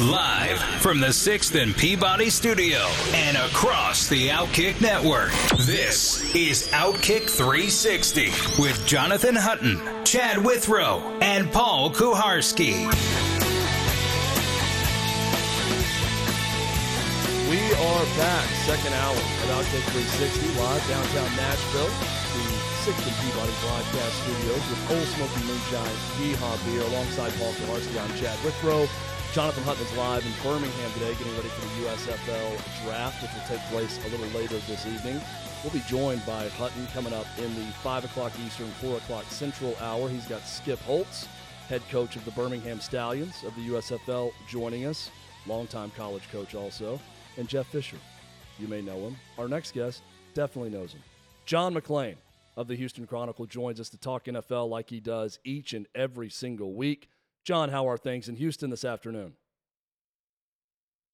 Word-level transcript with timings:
Live 0.00 0.58
from 0.82 0.98
the 0.98 1.14
6th 1.14 1.54
and 1.54 1.72
Peabody 1.72 2.28
studio 2.28 2.78
and 3.14 3.36
across 3.36 4.08
the 4.08 4.28
Outkick 4.30 4.80
network, 4.80 5.30
this 5.68 6.34
is 6.34 6.66
Outkick 6.72 7.30
360 7.30 8.26
with 8.60 8.84
Jonathan 8.88 9.36
Hutton, 9.36 9.80
Chad 10.04 10.44
Withrow, 10.44 10.98
and 11.22 11.46
Paul 11.52 11.90
Kuharsky. 11.90 12.90
We 17.46 17.62
are 17.62 18.04
back, 18.18 18.48
second 18.66 18.94
hour 18.98 19.14
at 19.14 19.48
Outkick 19.54 19.86
360, 19.94 20.58
live 20.58 20.82
downtown 20.88 21.36
Nashville, 21.38 21.86
the 22.34 22.46
6th 22.82 22.98
and 22.98 23.16
Peabody 23.22 23.54
broadcast 23.62 24.14
studios 24.26 24.58
with 24.58 24.90
Old 24.90 25.06
Smoky 25.14 25.46
Moonshine, 25.46 25.96
Yeehaw 26.18 26.58
Beer, 26.66 26.82
alongside 26.82 27.32
Paul 27.38 27.52
Kuharsky. 27.52 27.94
I'm 28.02 28.10
Chad 28.18 28.36
Withrow. 28.44 28.88
Jonathan 29.34 29.64
Hutton 29.64 29.84
is 29.84 29.96
live 29.96 30.24
in 30.24 30.30
Birmingham 30.44 30.92
today, 30.92 31.12
getting 31.14 31.34
ready 31.34 31.48
for 31.48 31.60
the 31.62 31.88
USFL 31.88 32.84
draft, 32.84 33.20
which 33.20 33.32
will 33.34 33.48
take 33.48 33.66
place 33.66 33.98
a 34.06 34.08
little 34.10 34.28
later 34.28 34.56
this 34.68 34.86
evening. 34.86 35.20
We'll 35.64 35.72
be 35.72 35.82
joined 35.88 36.24
by 36.24 36.46
Hutton 36.50 36.86
coming 36.94 37.12
up 37.12 37.26
in 37.38 37.52
the 37.56 37.64
5 37.82 38.04
o'clock 38.04 38.30
Eastern, 38.46 38.68
4 38.80 38.96
o'clock 38.98 39.24
Central 39.24 39.76
hour. 39.80 40.08
He's 40.08 40.28
got 40.28 40.42
Skip 40.42 40.78
Holtz, 40.82 41.26
head 41.68 41.82
coach 41.90 42.14
of 42.14 42.24
the 42.24 42.30
Birmingham 42.30 42.78
Stallions 42.78 43.42
of 43.42 43.56
the 43.56 43.70
USFL, 43.70 44.30
joining 44.46 44.84
us, 44.84 45.10
longtime 45.48 45.90
college 45.96 46.30
coach 46.30 46.54
also, 46.54 47.00
and 47.36 47.48
Jeff 47.48 47.66
Fisher. 47.66 47.98
You 48.60 48.68
may 48.68 48.82
know 48.82 49.00
him. 49.00 49.16
Our 49.36 49.48
next 49.48 49.74
guest 49.74 50.02
definitely 50.34 50.70
knows 50.70 50.92
him. 50.92 51.02
John 51.44 51.74
McClain 51.74 52.14
of 52.56 52.68
the 52.68 52.76
Houston 52.76 53.04
Chronicle 53.04 53.46
joins 53.46 53.80
us 53.80 53.88
to 53.88 53.98
talk 53.98 54.26
NFL 54.26 54.68
like 54.68 54.88
he 54.88 55.00
does 55.00 55.40
each 55.42 55.74
and 55.74 55.88
every 55.92 56.30
single 56.30 56.72
week. 56.72 57.08
John, 57.44 57.68
how 57.68 57.86
are 57.88 57.98
things 57.98 58.28
in 58.28 58.36
Houston 58.36 58.70
this 58.70 58.84
afternoon? 58.84 59.34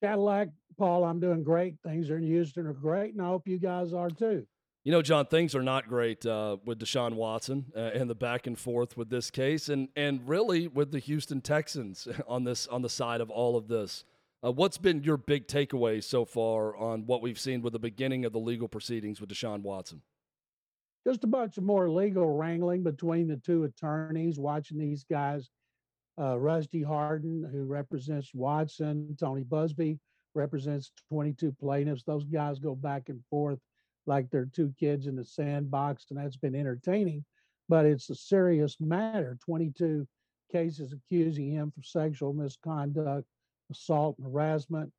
Cadillac, 0.02 0.48
Paul, 0.78 1.04
I'm 1.04 1.20
doing 1.20 1.42
great. 1.42 1.74
Things 1.84 2.08
in 2.08 2.22
Houston 2.22 2.66
are 2.66 2.72
great, 2.72 3.12
and 3.12 3.20
I 3.20 3.26
hope 3.26 3.46
you 3.46 3.58
guys 3.58 3.92
are 3.92 4.08
too. 4.08 4.46
You 4.84 4.92
know, 4.92 5.02
John, 5.02 5.26
things 5.26 5.54
are 5.54 5.62
not 5.62 5.88
great 5.88 6.24
uh, 6.24 6.56
with 6.64 6.78
Deshaun 6.78 7.14
Watson 7.14 7.66
uh, 7.76 7.80
and 7.80 8.08
the 8.08 8.14
back 8.14 8.46
and 8.46 8.58
forth 8.58 8.96
with 8.96 9.10
this 9.10 9.30
case, 9.30 9.68
and 9.68 9.88
and 9.94 10.26
really 10.26 10.68
with 10.68 10.90
the 10.90 11.00
Houston 11.00 11.42
Texans 11.42 12.08
on 12.28 12.44
this 12.44 12.66
on 12.68 12.80
the 12.80 12.88
side 12.88 13.20
of 13.20 13.28
all 13.28 13.56
of 13.56 13.68
this. 13.68 14.04
Uh, 14.42 14.50
what's 14.50 14.78
been 14.78 15.02
your 15.02 15.18
big 15.18 15.46
takeaway 15.46 16.02
so 16.02 16.24
far 16.24 16.74
on 16.74 17.04
what 17.04 17.20
we've 17.20 17.38
seen 17.38 17.60
with 17.60 17.74
the 17.74 17.78
beginning 17.78 18.24
of 18.24 18.32
the 18.32 18.38
legal 18.38 18.68
proceedings 18.68 19.20
with 19.20 19.28
Deshaun 19.28 19.60
Watson? 19.60 20.00
Just 21.06 21.24
a 21.24 21.26
bunch 21.26 21.58
of 21.58 21.64
more 21.64 21.90
legal 21.90 22.38
wrangling 22.38 22.82
between 22.82 23.28
the 23.28 23.36
two 23.36 23.64
attorneys, 23.64 24.38
watching 24.38 24.78
these 24.78 25.04
guys 25.04 25.50
uh, 26.18 26.38
Rusty 26.38 26.82
Hardin, 26.82 27.48
who 27.50 27.64
represents 27.64 28.34
Watson, 28.34 29.16
Tony 29.18 29.44
Buzbee 29.44 29.98
represents 30.34 30.92
22 31.08 31.52
plaintiffs. 31.52 32.02
Those 32.04 32.24
guys 32.24 32.58
go 32.58 32.74
back 32.74 33.08
and 33.08 33.20
forth 33.30 33.58
like 34.06 34.30
they're 34.30 34.48
two 34.52 34.72
kids 34.78 35.06
in 35.06 35.16
the 35.16 35.24
sandbox, 35.24 36.06
and 36.10 36.18
that's 36.18 36.36
been 36.36 36.54
entertaining. 36.54 37.24
But 37.68 37.86
it's 37.86 38.10
a 38.10 38.14
serious 38.14 38.76
matter 38.80 39.38
22 39.44 40.06
cases 40.50 40.92
accusing 40.92 41.50
him 41.50 41.72
for 41.74 41.82
sexual 41.82 42.32
misconduct, 42.32 43.26
assault, 43.70 44.16
and 44.18 44.26
harassment. 44.26 44.92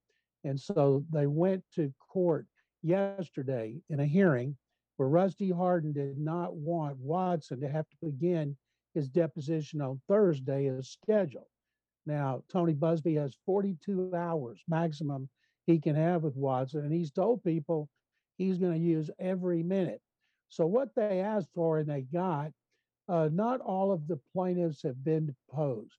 And 0.44 0.60
so 0.60 1.04
they 1.12 1.28
went 1.28 1.64
to 1.76 1.94
court 2.00 2.48
yesterday 2.82 3.76
in 3.90 4.00
a 4.00 4.06
hearing 4.06 4.58
where 4.98 5.10
Rusty 5.10 5.52
Hardin 5.52 5.94
did 5.94 6.18
not 6.18 6.56
want 6.56 6.98
Watson 6.98 7.60
to 7.62 7.68
have 7.68 7.86
to 7.90 7.98
begin 8.02 8.56
his 8.94 9.10
deposition 9.10 9.82
on 9.82 10.02
Thursday 10.08 10.66
is 10.66 10.90
scheduled. 10.90 11.46
Now, 12.06 12.44
Tony 12.52 12.74
Buzbee 12.74 13.20
has 13.20 13.38
42 13.46 14.16
hours 14.16 14.62
maximum 14.68 15.30
he 15.68 15.80
can 15.80 15.96
have 15.96 16.24
with 16.24 16.36
Watson, 16.36 16.82
and 16.82 16.94
he's 16.94 17.12
told 17.12 17.44
people 17.44 17.90
he's 18.38 18.58
going 18.58 18.74
to 18.74 18.80
use 18.80 19.10
every 19.20 19.64
minute. 19.64 20.02
So, 20.50 20.66
what 20.66 20.94
they 20.96 21.22
asked 21.22 21.50
for 21.54 21.78
and 21.78 21.88
they 21.88 22.02
got, 22.02 22.52
uh, 23.08 23.30
not 23.32 23.62
all 23.62 23.92
of 23.92 24.08
the 24.08 24.20
plaintiffs 24.34 24.82
have 24.84 25.04
been 25.04 25.28
deposed, 25.28 25.96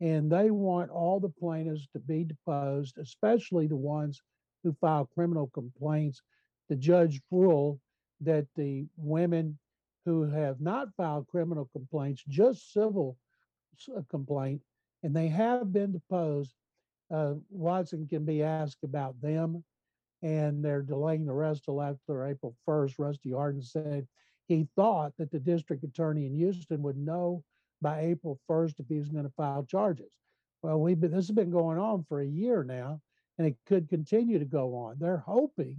and 0.00 0.30
they 0.30 0.50
want 0.50 0.90
all 0.90 1.20
the 1.20 1.28
plaintiffs 1.28 1.86
to 1.92 2.00
be 2.00 2.24
deposed, 2.24 2.98
especially 2.98 3.66
the 3.66 3.76
ones 3.76 4.20
who 4.62 4.72
file 4.80 5.08
criminal 5.14 5.48
complaints. 5.54 6.20
The 6.68 6.76
judge 6.76 7.20
ruled 7.30 7.78
that 8.20 8.46
the 8.56 8.86
women 8.96 9.58
who 10.04 10.22
have 10.30 10.60
not 10.60 10.94
filed 10.96 11.26
criminal 11.28 11.68
complaints, 11.72 12.22
just 12.28 12.72
civil 12.72 13.16
uh, 13.96 14.02
complaint, 14.10 14.60
and 15.02 15.14
they 15.14 15.28
have 15.28 15.72
been 15.72 15.92
deposed. 15.92 16.54
Uh, 17.10 17.34
Watson 17.50 18.06
can 18.08 18.24
be 18.24 18.42
asked 18.42 18.84
about 18.84 19.20
them, 19.20 19.64
and 20.22 20.64
they're 20.64 20.82
delaying 20.82 21.26
the 21.26 21.32
rest 21.32 21.64
till 21.64 21.82
after 21.82 22.26
April 22.26 22.56
1st. 22.68 22.94
Rusty 22.98 23.32
Hardin 23.32 23.62
said 23.62 24.06
he 24.46 24.68
thought 24.76 25.12
that 25.18 25.30
the 25.30 25.38
district 25.38 25.84
attorney 25.84 26.26
in 26.26 26.34
Houston 26.34 26.82
would 26.82 26.96
know 26.96 27.42
by 27.80 28.00
April 28.00 28.38
1st 28.50 28.80
if 28.80 28.88
he 28.88 28.98
was 28.98 29.08
going 29.08 29.24
to 29.24 29.32
file 29.36 29.64
charges. 29.64 30.10
Well, 30.62 30.80
we've 30.80 31.00
been, 31.00 31.10
this 31.10 31.28
has 31.28 31.34
been 31.34 31.50
going 31.50 31.78
on 31.78 32.04
for 32.08 32.20
a 32.20 32.26
year 32.26 32.64
now, 32.64 33.00
and 33.38 33.46
it 33.46 33.56
could 33.66 33.88
continue 33.88 34.38
to 34.38 34.44
go 34.44 34.74
on. 34.74 34.96
They're 34.98 35.18
hoping 35.18 35.76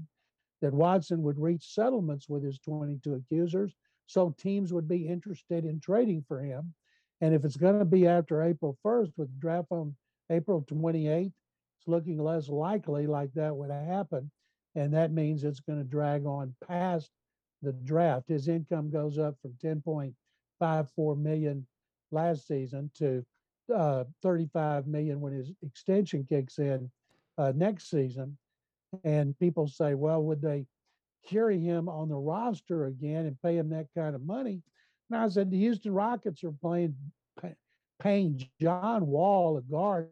that 0.62 0.74
Watson 0.74 1.24
would 1.24 1.40
reach 1.40 1.74
settlements 1.74 2.30
with 2.30 2.44
his 2.44 2.59
22 2.59 3.16
accusers 3.16 3.74
so 4.07 4.35
teams 4.38 4.71
would 4.71 4.88
be 4.88 5.07
interested 5.07 5.66
in 5.66 5.79
trading 5.79 6.23
for 6.27 6.39
him. 6.39 6.73
And 7.21 7.33
if 7.33 7.45
it's 7.45 7.57
going 7.57 7.79
to 7.79 7.85
be 7.85 8.07
after 8.07 8.43
April 8.43 8.77
1st 8.85 9.13
with 9.17 9.39
draft 9.39 9.67
on 9.71 9.95
April 10.29 10.61
28th, 10.69 11.25
it's 11.25 11.88
looking 11.88 12.21
less 12.21 12.49
likely 12.49 13.07
like 13.07 13.33
that 13.33 13.55
would 13.55 13.71
happen. 13.71 14.31
And 14.75 14.93
that 14.93 15.11
means 15.11 15.43
it's 15.43 15.61
going 15.61 15.79
to 15.79 15.85
drag 15.85 16.25
on 16.25 16.53
past 16.67 17.09
the 17.61 17.71
draft. 17.71 18.27
His 18.27 18.47
income 18.47 18.91
goes 18.91 19.17
up 19.17 19.35
from 19.41 19.53
10.54 19.63 21.17
million 21.17 21.66
last 22.11 22.47
season 22.47 22.91
to 22.97 23.25
uh, 23.73 24.03
35 24.22 24.87
million 24.87 25.19
when 25.22 25.33
his 25.33 25.51
extension 25.63 26.25
kicks 26.27 26.59
in 26.59 26.91
uh, 27.37 27.53
next 27.55 27.89
season. 27.89 28.37
And 29.03 29.37
people 29.39 29.67
say, 29.67 29.93
well, 29.93 30.22
would 30.23 30.41
they 30.41 30.66
carry 31.25 31.59
him 31.59 31.90
on 31.90 32.09
the 32.09 32.16
roster 32.16 32.86
again 32.86 33.25
and 33.25 33.41
pay 33.41 33.58
him 33.58 33.69
that 33.69 33.88
kind 33.96 34.16
of 34.16 34.25
money. 34.25 34.62
And 35.09 35.19
I 35.19 35.28
said, 35.30 35.52
the 35.52 35.58
Houston 35.58 35.94
Rockets 35.94 36.44
are 36.44 36.52
playing, 36.52 36.96
paying 38.02 38.47
John 38.62 39.08
Wall, 39.08 39.58
a 39.58 39.62
guard, 39.62 40.09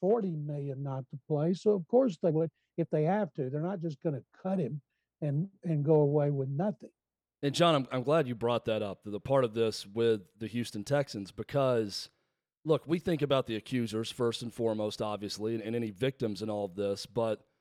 40 0.00 0.30
million 0.30 0.82
not 0.82 1.04
to 1.10 1.18
play. 1.28 1.54
So 1.54 1.72
of 1.72 1.86
course 1.88 2.18
they 2.22 2.30
would 2.30 2.50
if 2.76 2.88
they 2.90 3.04
have 3.04 3.32
to. 3.34 3.48
They're 3.48 3.60
not 3.60 3.80
just 3.80 4.02
going 4.02 4.16
to 4.16 4.24
cut 4.42 4.58
him 4.58 4.80
and 5.20 5.48
and 5.62 5.84
go 5.84 5.96
away 5.96 6.30
with 6.30 6.48
nothing. 6.48 6.90
And 7.42 7.54
John, 7.54 7.74
I'm, 7.74 7.88
I'm 7.92 8.02
glad 8.02 8.26
you 8.26 8.34
brought 8.34 8.64
that 8.64 8.82
up, 8.82 9.00
the 9.04 9.20
part 9.20 9.44
of 9.44 9.54
this 9.54 9.86
with 9.86 10.22
the 10.38 10.46
Houston 10.46 10.82
Texans, 10.82 11.30
because 11.30 12.08
look, 12.64 12.82
we 12.86 12.98
think 12.98 13.22
about 13.22 13.46
the 13.46 13.56
accusers 13.56 14.10
first 14.10 14.42
and 14.42 14.52
foremost, 14.52 15.02
obviously, 15.02 15.54
and, 15.54 15.62
and 15.62 15.76
any 15.76 15.90
victims 15.90 16.42
in 16.42 16.50
all 16.50 16.64
of 16.64 16.74
this, 16.74 17.06
but– 17.06 17.42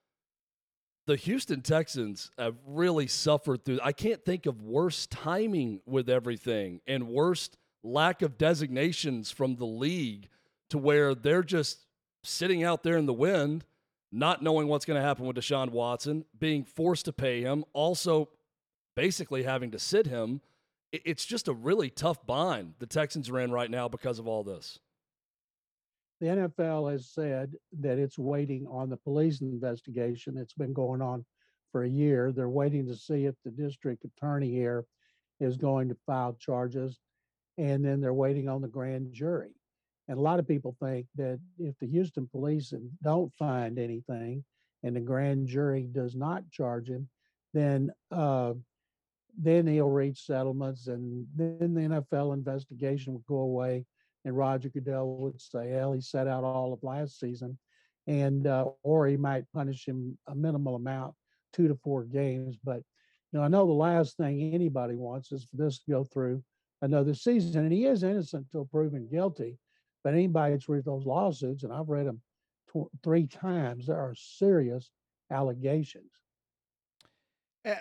the 1.05 1.15
Houston 1.15 1.61
Texans 1.61 2.31
have 2.37 2.55
really 2.65 3.07
suffered 3.07 3.65
through. 3.65 3.79
I 3.83 3.91
can't 3.91 4.23
think 4.23 4.45
of 4.45 4.61
worse 4.61 5.07
timing 5.07 5.81
with 5.85 6.09
everything 6.09 6.81
and 6.87 7.07
worst 7.07 7.57
lack 7.83 8.21
of 8.21 8.37
designations 8.37 9.29
from 9.29 9.55
the 9.55 9.65
league 9.65 10.29
to 10.69 10.77
where 10.77 11.13
they're 11.13 11.43
just 11.43 11.79
sitting 12.23 12.63
out 12.63 12.83
there 12.83 12.97
in 12.97 13.05
the 13.05 13.13
wind, 13.13 13.65
not 14.11 14.41
knowing 14.41 14.67
what's 14.67 14.85
going 14.85 14.99
to 14.99 15.05
happen 15.05 15.25
with 15.25 15.35
Deshaun 15.35 15.69
Watson, 15.69 16.23
being 16.39 16.63
forced 16.63 17.05
to 17.05 17.13
pay 17.13 17.41
him, 17.41 17.65
also 17.73 18.29
basically 18.95 19.43
having 19.43 19.71
to 19.71 19.79
sit 19.79 20.07
him. 20.07 20.39
It's 20.93 21.25
just 21.25 21.47
a 21.47 21.53
really 21.53 21.89
tough 21.89 22.25
bind 22.25 22.75
the 22.79 22.85
Texans 22.85 23.29
are 23.29 23.39
in 23.39 23.51
right 23.51 23.69
now 23.69 23.89
because 23.89 24.19
of 24.19 24.27
all 24.27 24.43
this 24.43 24.79
the 26.19 26.27
NFL 26.27 26.91
has 26.91 27.09
said 27.09 27.53
that 27.79 27.99
it's 27.99 28.17
waiting 28.17 28.65
on 28.67 28.89
the 28.89 28.97
police 28.97 29.41
investigation. 29.41 30.37
It's 30.37 30.53
been 30.53 30.73
going 30.73 31.01
on 31.01 31.25
for 31.71 31.83
a 31.83 31.89
year. 31.89 32.31
They're 32.31 32.49
waiting 32.49 32.87
to 32.87 32.95
see 32.95 33.25
if 33.25 33.35
the 33.43 33.51
district 33.51 34.05
attorney 34.05 34.49
here 34.49 34.85
is 35.39 35.57
going 35.57 35.89
to 35.89 35.97
file 36.05 36.37
charges. 36.39 36.99
And 37.57 37.83
then 37.83 37.99
they're 37.99 38.13
waiting 38.13 38.47
on 38.47 38.61
the 38.61 38.67
grand 38.67 39.13
jury. 39.13 39.51
And 40.07 40.17
a 40.17 40.21
lot 40.21 40.39
of 40.39 40.47
people 40.47 40.75
think 40.81 41.07
that 41.15 41.39
if 41.57 41.77
the 41.79 41.87
Houston 41.87 42.27
police 42.27 42.73
don't 43.01 43.33
find 43.33 43.79
anything 43.79 44.43
and 44.83 44.95
the 44.95 45.01
grand 45.01 45.47
jury 45.47 45.87
does 45.91 46.15
not 46.15 46.49
charge 46.51 46.89
him, 46.89 47.07
then 47.53 47.91
uh, 48.11 48.53
then 49.37 49.65
he'll 49.65 49.89
reach 49.89 50.25
settlements, 50.25 50.87
and 50.87 51.25
then 51.35 51.73
the 51.73 51.81
NFL 51.81 52.33
investigation 52.33 53.13
will 53.13 53.23
go 53.27 53.37
away, 53.37 53.85
and 54.25 54.37
Roger 54.37 54.69
Goodell 54.69 55.17
would 55.17 55.41
say, 55.41 55.71
"Well, 55.73 55.93
he 55.93 56.01
set 56.01 56.27
out 56.27 56.43
all 56.43 56.73
of 56.73 56.83
last 56.83 57.19
season," 57.19 57.57
and 58.07 58.47
uh, 58.47 58.65
or 58.83 59.07
he 59.07 59.17
might 59.17 59.51
punish 59.53 59.87
him 59.87 60.17
a 60.27 60.35
minimal 60.35 60.75
amount, 60.75 61.15
two 61.51 61.67
to 61.67 61.75
four 61.75 62.03
games. 62.03 62.57
But 62.63 62.77
you 63.31 63.39
know, 63.39 63.43
I 63.43 63.47
know 63.47 63.65
the 63.65 63.73
last 63.73 64.17
thing 64.17 64.53
anybody 64.53 64.95
wants 64.95 65.31
is 65.31 65.45
for 65.45 65.57
this 65.57 65.79
to 65.79 65.91
go 65.91 66.03
through 66.03 66.43
another 66.81 67.13
season, 67.13 67.63
and 67.63 67.73
he 67.73 67.85
is 67.85 68.03
innocent 68.03 68.47
until 68.51 68.65
proven 68.65 69.07
guilty. 69.09 69.57
But 70.03 70.13
anybody 70.13 70.53
that's 70.53 70.67
read 70.69 70.85
those 70.85 71.05
lawsuits, 71.05 71.63
and 71.63 71.71
I've 71.71 71.89
read 71.89 72.07
them 72.07 72.21
tw- 72.69 72.91
three 73.03 73.25
times, 73.25 73.87
there 73.87 73.97
are 73.97 74.13
serious 74.15 74.91
allegations. 75.31 76.11
Uh, 77.65 77.75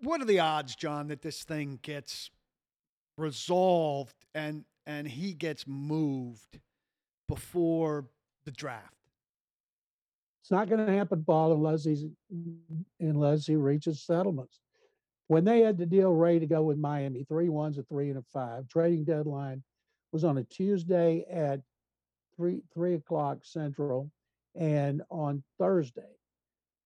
what 0.00 0.20
are 0.20 0.24
the 0.24 0.40
odds, 0.40 0.74
John, 0.74 1.06
that 1.08 1.22
this 1.22 1.44
thing 1.44 1.78
gets 1.82 2.30
resolved 3.16 4.21
and 4.34 4.64
and 4.86 5.06
he 5.06 5.32
gets 5.32 5.66
moved 5.66 6.58
before 7.28 8.06
the 8.44 8.50
draft? 8.50 8.94
It's 10.42 10.50
not 10.50 10.68
going 10.68 10.84
to 10.84 10.92
happen, 10.92 11.22
Paul, 11.24 11.52
unless 11.52 11.84
he's 11.84 12.04
unless 13.00 13.46
he 13.46 13.56
reaches 13.56 14.00
settlements. 14.00 14.60
When 15.28 15.44
they 15.44 15.60
had 15.60 15.78
the 15.78 15.86
deal 15.86 16.12
ready 16.12 16.40
to 16.40 16.46
go 16.46 16.62
with 16.62 16.78
Miami, 16.78 17.24
three 17.24 17.48
ones, 17.48 17.78
a 17.78 17.84
three, 17.84 18.10
and 18.10 18.18
a 18.18 18.22
five, 18.32 18.68
trading 18.68 19.04
deadline 19.04 19.62
was 20.10 20.24
on 20.24 20.38
a 20.38 20.44
Tuesday 20.44 21.24
at 21.30 21.60
three 22.36 22.62
three 22.74 22.94
o'clock 22.94 23.38
central, 23.42 24.10
and 24.56 25.00
on 25.10 25.42
Thursday, 25.58 26.16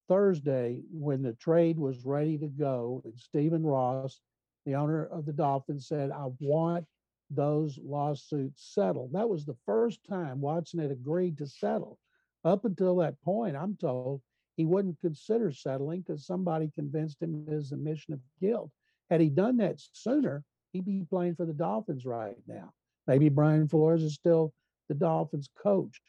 Thursday 0.07 0.83
when 0.93 1.23
the 1.23 1.33
trade 1.33 1.79
was 1.79 2.05
ready 2.05 2.37
to 2.39 2.49
go, 2.49 3.01
and 3.05 3.19
Stephen 3.19 3.65
Ross, 3.65 4.21
the 4.67 4.75
owner 4.75 5.07
of 5.07 5.25
the 5.25 5.33
Dolphins, 5.33 5.89
said, 5.89 6.11
"I 6.11 6.27
want 6.41 6.87
those 7.31 7.79
lawsuits 7.79 8.63
settled." 8.63 9.13
That 9.13 9.29
was 9.29 9.45
the 9.45 9.57
first 9.67 10.05
time 10.05 10.41
Watson 10.41 10.81
had 10.81 10.91
agreed 10.91 11.39
to 11.39 11.47
settle. 11.47 11.99
Up 12.45 12.65
until 12.65 12.97
that 12.97 13.21
point, 13.23 13.57
I'm 13.57 13.77
told 13.77 14.23
he 14.57 14.65
wouldn't 14.65 15.01
consider 15.01 15.51
settling 15.51 16.01
because 16.01 16.27
somebody 16.27 16.71
convinced 16.75 17.23
him 17.23 17.35
of 17.35 17.47
his 17.53 17.73
admission 17.73 18.15
of 18.15 18.21
guilt. 18.41 18.71
Had 19.11 19.21
he 19.21 19.29
done 19.29 19.57
that 19.59 19.81
sooner, 19.93 20.45
he'd 20.73 20.85
be 20.85 21.05
playing 21.09 21.35
for 21.35 21.45
the 21.45 21.53
Dolphins 21.53 22.07
right 22.07 22.37
now. 22.47 22.73
Maybe 23.07 23.29
Brian 23.29 23.69
Flores 23.69 24.03
is 24.03 24.15
still 24.15 24.53
the 24.89 24.95
Dolphins 24.95 25.49
coach, 25.57 26.01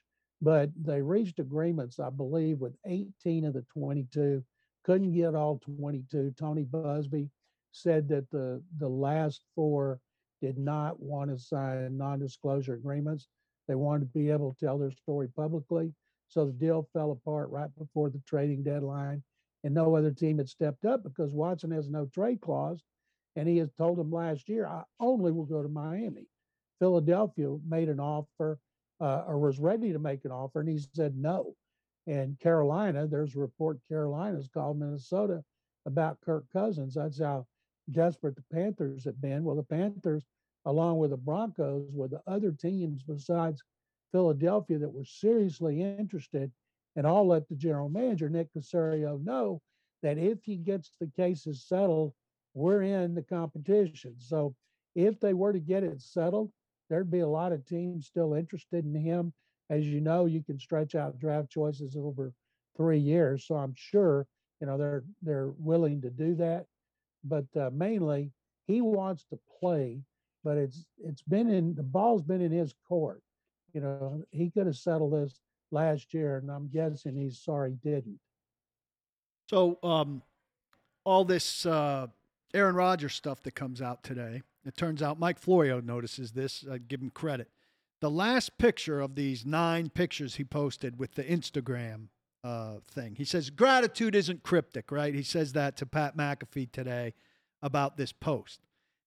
but 0.41 0.69
they 0.81 1.01
reached 1.01 1.39
agreements, 1.39 1.99
I 1.99 2.09
believe, 2.09 2.59
with 2.59 2.75
18 2.85 3.45
of 3.45 3.53
the 3.53 3.65
22. 3.73 4.43
Couldn't 4.83 5.13
get 5.13 5.35
all 5.35 5.59
22. 5.59 6.33
Tony 6.37 6.63
Buzbee 6.63 7.29
said 7.71 8.07
that 8.09 8.29
the 8.31 8.63
the 8.77 8.89
last 8.89 9.43
four 9.53 9.99
did 10.41 10.57
not 10.57 10.99
want 10.99 11.31
to 11.31 11.37
sign 11.37 11.97
non-disclosure 11.97 12.73
agreements. 12.73 13.27
They 13.67 13.75
wanted 13.75 14.05
to 14.05 14.19
be 14.19 14.29
able 14.29 14.53
to 14.53 14.65
tell 14.65 14.77
their 14.77 14.91
story 14.91 15.27
publicly. 15.35 15.93
So 16.29 16.45
the 16.45 16.53
deal 16.53 16.87
fell 16.93 17.11
apart 17.11 17.49
right 17.49 17.69
before 17.77 18.09
the 18.09 18.21
trading 18.27 18.63
deadline, 18.63 19.23
and 19.63 19.73
no 19.73 19.95
other 19.95 20.11
team 20.11 20.37
had 20.37 20.49
stepped 20.49 20.85
up 20.85 21.03
because 21.03 21.33
Watson 21.33 21.71
has 21.71 21.89
no 21.89 22.05
trade 22.05 22.41
clause, 22.41 22.83
and 23.35 23.47
he 23.47 23.57
has 23.57 23.71
told 23.73 23.97
them 23.97 24.11
last 24.11 24.49
year, 24.49 24.65
"I 24.65 24.83
only 24.99 25.31
will 25.31 25.45
go 25.45 25.63
to 25.63 25.69
Miami." 25.69 26.27
Philadelphia 26.79 27.57
made 27.67 27.89
an 27.89 27.99
offer 27.99 28.59
uh, 28.99 29.23
or 29.27 29.39
was 29.39 29.59
ready 29.59 29.93
to 29.93 29.99
make 29.99 30.25
an 30.25 30.31
offer, 30.31 30.59
and 30.59 30.69
he 30.69 30.77
said 30.77 31.15
no. 31.17 31.55
And 32.07 32.39
Carolina, 32.39 33.07
there's 33.07 33.35
a 33.35 33.39
report 33.39 33.79
Carolina's 33.89 34.47
called 34.47 34.79
Minnesota 34.79 35.43
about 35.85 36.21
Kirk 36.21 36.45
Cousins. 36.51 36.93
That's 36.95 37.19
how 37.19 37.45
desperate 37.91 38.35
the 38.35 38.43
Panthers 38.53 39.05
have 39.05 39.21
been. 39.21 39.43
Well, 39.43 39.55
the 39.55 39.63
Panthers, 39.63 40.23
along 40.65 40.97
with 40.97 41.11
the 41.11 41.17
Broncos, 41.17 41.93
were 41.93 42.07
the 42.07 42.21
other 42.27 42.51
teams 42.51 43.03
besides 43.03 43.63
Philadelphia 44.11 44.77
that 44.79 44.93
were 44.93 45.05
seriously 45.05 45.81
interested, 45.81 46.51
and 46.95 47.05
all 47.05 47.27
let 47.27 47.47
the 47.47 47.55
general 47.55 47.89
manager, 47.89 48.29
Nick 48.29 48.53
Caserio, 48.53 49.23
know 49.23 49.61
that 50.01 50.17
if 50.17 50.43
he 50.43 50.57
gets 50.57 50.91
the 50.99 51.07
cases 51.15 51.63
settled, 51.63 52.13
we're 52.53 52.81
in 52.81 53.13
the 53.13 53.21
competition. 53.21 54.15
So 54.17 54.55
if 54.95 55.19
they 55.19 55.33
were 55.33 55.53
to 55.53 55.59
get 55.59 55.83
it 55.83 56.01
settled, 56.01 56.51
there'd 56.89 57.11
be 57.11 57.19
a 57.19 57.27
lot 57.27 57.51
of 57.51 57.65
teams 57.65 58.07
still 58.07 58.33
interested 58.33 58.85
in 58.85 58.95
him. 58.95 59.33
As 59.69 59.85
you 59.85 60.01
know, 60.01 60.25
you 60.25 60.41
can 60.43 60.57
stretch 60.57 60.95
out 60.95 61.19
draft 61.19 61.49
choices 61.49 61.95
over 61.95 62.33
three 62.77 62.99
years. 62.99 63.45
So 63.45 63.55
I'm 63.55 63.73
sure, 63.75 64.25
you 64.61 64.67
know, 64.67 64.77
they're 64.77 65.03
they're 65.21 65.51
willing 65.57 66.01
to 66.01 66.09
do 66.09 66.35
that. 66.35 66.65
But 67.23 67.45
uh, 67.59 67.69
mainly, 67.73 68.31
he 68.67 68.81
wants 68.81 69.25
to 69.29 69.39
play, 69.59 70.01
but 70.43 70.57
it's 70.57 70.85
it's 71.03 71.21
been 71.23 71.49
in 71.49 71.75
the 71.75 71.83
ball's 71.83 72.21
been 72.21 72.41
in 72.41 72.51
his 72.51 72.73
court. 72.87 73.21
You 73.73 73.81
know, 73.81 74.23
he 74.31 74.49
could 74.49 74.65
have 74.65 74.77
settled 74.77 75.13
this 75.13 75.39
last 75.71 76.13
year, 76.13 76.37
and 76.37 76.49
I'm 76.49 76.69
guessing 76.69 77.15
he's 77.15 77.39
sorry 77.39 77.71
he 77.71 77.89
didn't. 77.89 78.19
So, 79.49 79.79
um, 79.83 80.21
all 81.05 81.23
this 81.23 81.65
uh, 81.65 82.07
Aaron 82.53 82.75
Rodgers 82.75 83.13
stuff 83.13 83.41
that 83.43 83.55
comes 83.55 83.81
out 83.81 84.03
today, 84.03 84.41
it 84.65 84.75
turns 84.75 85.01
out 85.01 85.19
Mike 85.19 85.39
Florio 85.39 85.79
notices 85.79 86.31
this. 86.31 86.65
I 86.69 86.77
give 86.77 87.01
him 87.01 87.09
credit. 87.09 87.49
The 87.99 88.09
last 88.09 88.57
picture 88.57 88.99
of 88.99 89.15
these 89.15 89.45
nine 89.45 89.89
pictures 89.89 90.35
he 90.35 90.43
posted 90.43 90.99
with 90.99 91.15
the 91.15 91.23
Instagram 91.23 92.09
uh, 92.47 92.79
thing, 92.89 93.15
he 93.15 93.25
says 93.25 93.49
gratitude 93.49 94.15
isn't 94.15 94.41
cryptic, 94.41 94.89
right? 94.89 95.13
He 95.13 95.23
says 95.23 95.53
that 95.53 95.75
to 95.77 95.85
Pat 95.85 96.15
McAfee 96.15 96.71
today 96.71 97.13
about 97.61 97.97
this 97.97 98.13
post. 98.13 98.61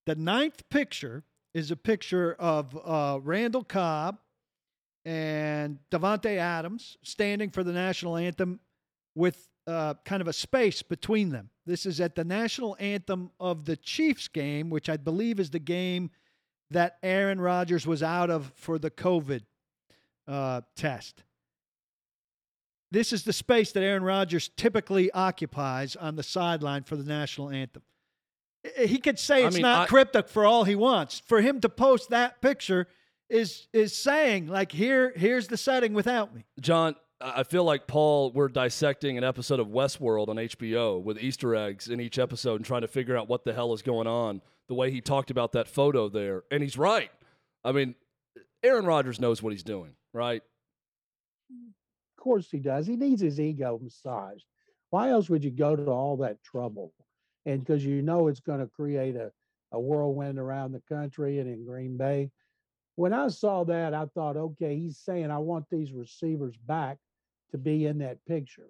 The 0.04 0.14
ninth 0.14 0.68
picture 0.68 1.24
is 1.54 1.70
a 1.70 1.76
picture 1.76 2.36
of 2.38 2.78
uh, 2.84 3.18
Randall 3.22 3.64
Cobb 3.64 4.18
and 5.06 5.78
Davante 5.90 6.36
Adams 6.36 6.98
standing 7.02 7.48
for 7.50 7.64
the 7.64 7.72
national 7.72 8.18
anthem 8.18 8.60
with 9.14 9.48
uh, 9.66 9.94
kind 10.04 10.20
of 10.20 10.28
a 10.28 10.32
space 10.34 10.82
between 10.82 11.30
them. 11.30 11.48
This 11.64 11.86
is 11.86 11.98
at 11.98 12.16
the 12.16 12.24
national 12.24 12.76
anthem 12.78 13.30
of 13.40 13.64
the 13.64 13.76
Chiefs 13.76 14.28
game, 14.28 14.68
which 14.68 14.90
I 14.90 14.98
believe 14.98 15.40
is 15.40 15.48
the 15.48 15.58
game 15.58 16.10
that 16.70 16.98
Aaron 17.02 17.40
Rodgers 17.40 17.86
was 17.86 18.02
out 18.02 18.28
of 18.28 18.52
for 18.54 18.78
the 18.78 18.90
COVID 18.90 19.42
uh, 20.28 20.60
test. 20.76 21.24
This 22.92 23.12
is 23.12 23.22
the 23.22 23.32
space 23.32 23.72
that 23.72 23.82
Aaron 23.82 24.02
Rodgers 24.02 24.50
typically 24.56 25.10
occupies 25.12 25.94
on 25.94 26.16
the 26.16 26.22
sideline 26.22 26.82
for 26.82 26.96
the 26.96 27.04
national 27.04 27.50
anthem. 27.50 27.82
He 28.76 28.98
could 28.98 29.18
say 29.18 29.44
it's 29.44 29.54
I 29.54 29.58
mean, 29.58 29.62
not 29.62 29.82
I, 29.82 29.86
cryptic 29.86 30.28
for 30.28 30.44
all 30.44 30.64
he 30.64 30.74
wants. 30.74 31.22
For 31.24 31.40
him 31.40 31.60
to 31.60 31.68
post 31.68 32.10
that 32.10 32.42
picture 32.42 32.88
is 33.30 33.68
is 33.72 33.96
saying 33.96 34.48
like 34.48 34.72
here 34.72 35.12
here's 35.16 35.46
the 35.46 35.56
setting 35.56 35.94
without 35.94 36.34
me. 36.34 36.44
John, 36.60 36.96
I 37.20 37.44
feel 37.44 37.64
like 37.64 37.86
Paul, 37.86 38.32
we're 38.32 38.48
dissecting 38.48 39.16
an 39.16 39.24
episode 39.24 39.60
of 39.60 39.68
Westworld 39.68 40.28
on 40.28 40.36
HBO 40.36 41.02
with 41.02 41.18
Easter 41.22 41.54
eggs 41.54 41.88
in 41.88 42.00
each 42.00 42.18
episode 42.18 42.56
and 42.56 42.64
trying 42.64 42.82
to 42.82 42.88
figure 42.88 43.16
out 43.16 43.28
what 43.28 43.44
the 43.44 43.52
hell 43.52 43.72
is 43.72 43.82
going 43.82 44.06
on. 44.06 44.42
The 44.68 44.74
way 44.74 44.90
he 44.90 45.00
talked 45.00 45.30
about 45.30 45.52
that 45.52 45.68
photo 45.68 46.08
there, 46.08 46.44
and 46.50 46.62
he's 46.62 46.78
right. 46.78 47.10
I 47.64 47.72
mean, 47.72 47.94
Aaron 48.62 48.84
Rodgers 48.84 49.20
knows 49.20 49.42
what 49.42 49.52
he's 49.52 49.62
doing, 49.62 49.94
right? 50.12 50.42
Course 52.20 52.50
he 52.50 52.58
does. 52.58 52.86
He 52.86 52.96
needs 52.96 53.22
his 53.22 53.40
ego 53.40 53.80
massaged. 53.82 54.44
Why 54.90 55.08
else 55.08 55.30
would 55.30 55.42
you 55.42 55.50
go 55.50 55.74
to 55.74 55.90
all 55.90 56.18
that 56.18 56.42
trouble? 56.42 56.92
And 57.46 57.60
because 57.60 57.84
you 57.84 58.02
know 58.02 58.28
it's 58.28 58.40
going 58.40 58.60
to 58.60 58.66
create 58.66 59.16
a, 59.16 59.32
a 59.72 59.80
whirlwind 59.80 60.38
around 60.38 60.72
the 60.72 60.82
country 60.86 61.38
and 61.38 61.48
in 61.48 61.64
Green 61.64 61.96
Bay. 61.96 62.30
When 62.96 63.14
I 63.14 63.28
saw 63.28 63.64
that, 63.64 63.94
I 63.94 64.04
thought, 64.06 64.36
okay, 64.36 64.76
he's 64.76 64.98
saying 64.98 65.30
I 65.30 65.38
want 65.38 65.64
these 65.70 65.92
receivers 65.92 66.54
back 66.66 66.98
to 67.52 67.58
be 67.58 67.86
in 67.86 67.98
that 67.98 68.22
picture 68.26 68.68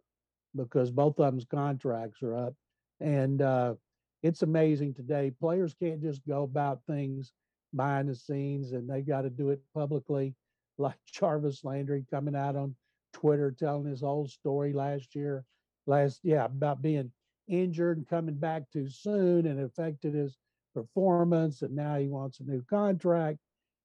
because 0.55 0.93
both 0.93 1.19
of 1.19 1.27
them's 1.27 1.45
contracts 1.45 2.23
are 2.23 2.37
up. 2.37 2.55
And 3.01 3.43
uh, 3.43 3.75
it's 4.23 4.43
amazing 4.43 4.95
today. 4.95 5.33
Players 5.41 5.75
can't 5.75 6.01
just 6.01 6.25
go 6.25 6.45
about 6.45 6.83
things 6.87 7.33
behind 7.75 8.09
the 8.09 8.15
scenes 8.15 8.73
and 8.73 8.89
they 8.89 9.01
got 9.01 9.23
to 9.23 9.31
do 9.31 9.51
it 9.51 9.61
publicly, 9.75 10.35
like 10.79 10.97
Jarvis 11.13 11.65
Landry 11.65 12.05
coming 12.09 12.37
out 12.37 12.55
on 12.55 12.77
Twitter 13.13 13.51
telling 13.51 13.87
his 13.87 14.01
whole 14.01 14.27
story 14.27 14.73
last 14.73 15.15
year, 15.15 15.45
last, 15.87 16.21
yeah, 16.23 16.45
about 16.45 16.83
being 16.83 17.11
injured 17.49 17.99
and 17.99 18.09
coming 18.09 18.37
back 18.37 18.71
too 18.73 18.89
soon 18.89 19.47
and 19.47 19.61
affected 19.61 20.15
his 20.15 20.37
performance. 20.75 21.63
And 21.63 21.75
now 21.75 21.97
he 21.97 22.09
wants 22.09 22.41
a 22.41 22.45
new 22.45 22.63
contract. 22.69 23.39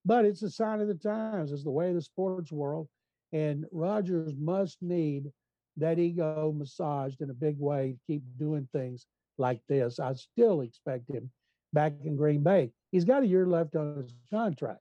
But 0.05 0.25
it's 0.25 0.43
a 0.43 0.49
sign 0.49 0.81
of 0.81 0.87
the 0.87 0.93
times, 0.93 1.51
it's 1.51 1.63
the 1.63 1.71
way 1.71 1.89
of 1.89 1.95
the 1.95 2.01
sports 2.01 2.51
world. 2.51 2.87
And 3.33 3.65
Rodgers 3.71 4.33
must 4.37 4.81
need 4.81 5.31
that 5.77 5.99
ego 5.99 6.53
massaged 6.55 7.21
in 7.21 7.29
a 7.31 7.33
big 7.33 7.59
way 7.59 7.93
to 7.93 7.99
keep 8.07 8.23
doing 8.37 8.67
things 8.71 9.07
like 9.37 9.61
this. 9.67 9.99
I 9.99 10.13
still 10.13 10.61
expect 10.61 11.09
him 11.09 11.31
back 11.73 11.93
in 12.05 12.15
Green 12.15 12.43
Bay. 12.43 12.71
He's 12.91 13.03
got 13.03 13.23
a 13.23 13.27
year 13.27 13.45
left 13.47 13.75
on 13.75 13.97
his 13.97 14.13
contract. 14.31 14.79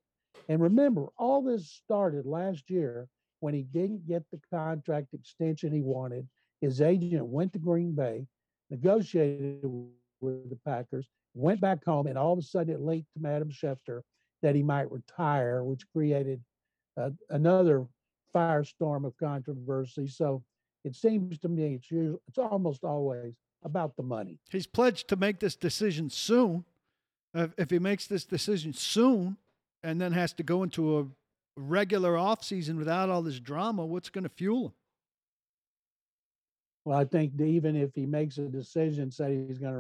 And 0.49 0.61
remember, 0.61 1.07
all 1.17 1.43
this 1.43 1.71
started 1.71 2.27
last 2.27 2.71
year 2.71 3.09
when 3.45 3.53
he 3.53 3.61
didn't 3.61 4.07
get 4.09 4.23
the 4.33 4.41
contract 4.51 5.13
extension 5.13 5.71
he 5.71 5.83
wanted, 5.83 6.27
his 6.63 6.81
agent 6.81 7.27
went 7.27 7.53
to 7.53 7.59
Green 7.59 7.95
Bay, 7.95 8.27
negotiated 8.71 9.61
with 10.23 10.49
the 10.49 10.59
Packers, 10.65 11.07
went 11.35 11.61
back 11.61 11.85
home, 11.85 12.07
and 12.07 12.17
all 12.17 12.33
of 12.33 12.39
a 12.39 12.43
sudden 12.43 12.73
it 12.73 12.81
leaked 12.81 13.09
to 13.13 13.29
Adam 13.29 13.51
Schefter 13.51 14.01
that 14.41 14.55
he 14.55 14.63
might 14.63 14.91
retire, 14.91 15.63
which 15.63 15.83
created 15.93 16.41
uh, 16.97 17.11
another 17.29 17.87
firestorm 18.35 19.05
of 19.05 19.15
controversy. 19.19 20.07
So 20.07 20.43
it 20.83 20.97
seems 20.97 21.39
to 21.41 21.49
me 21.51 21.75
it's 21.75 21.91
usually, 21.91 22.17
it's 22.27 22.39
almost 22.39 22.83
always 22.83 23.35
about 23.63 23.95
the 23.99 24.05
money. 24.05 24.39
He's 24.49 24.67
pledged 24.67 25.07
to 25.09 25.17
make 25.17 25.39
this 25.41 25.55
decision 25.55 26.09
soon. 26.09 26.65
If, 27.35 27.53
if 27.59 27.69
he 27.69 27.79
makes 27.79 28.07
this 28.07 28.25
decision 28.25 28.73
soon 28.73 29.37
and 29.83 30.01
then 30.01 30.13
has 30.13 30.33
to 30.33 30.43
go 30.43 30.63
into 30.63 30.99
a 30.99 31.07
regular 31.57 32.15
offseason 32.15 32.77
without 32.77 33.09
all 33.09 33.23
this 33.23 33.41
drama, 33.41 33.85
what's 33.85 34.11
going 34.11 34.25
to 34.25 34.31
fuel 34.31 34.67
him? 34.67 34.73
Well, 36.85 36.99
I 36.99 37.05
think 37.05 37.41
even 37.41 37.77
if 37.77 37.95
he 37.95 38.05
makes 38.05 38.39
a 38.39 38.43
decision, 38.43 39.11
say 39.11 39.47
he's 39.47 39.59
going 39.59 39.75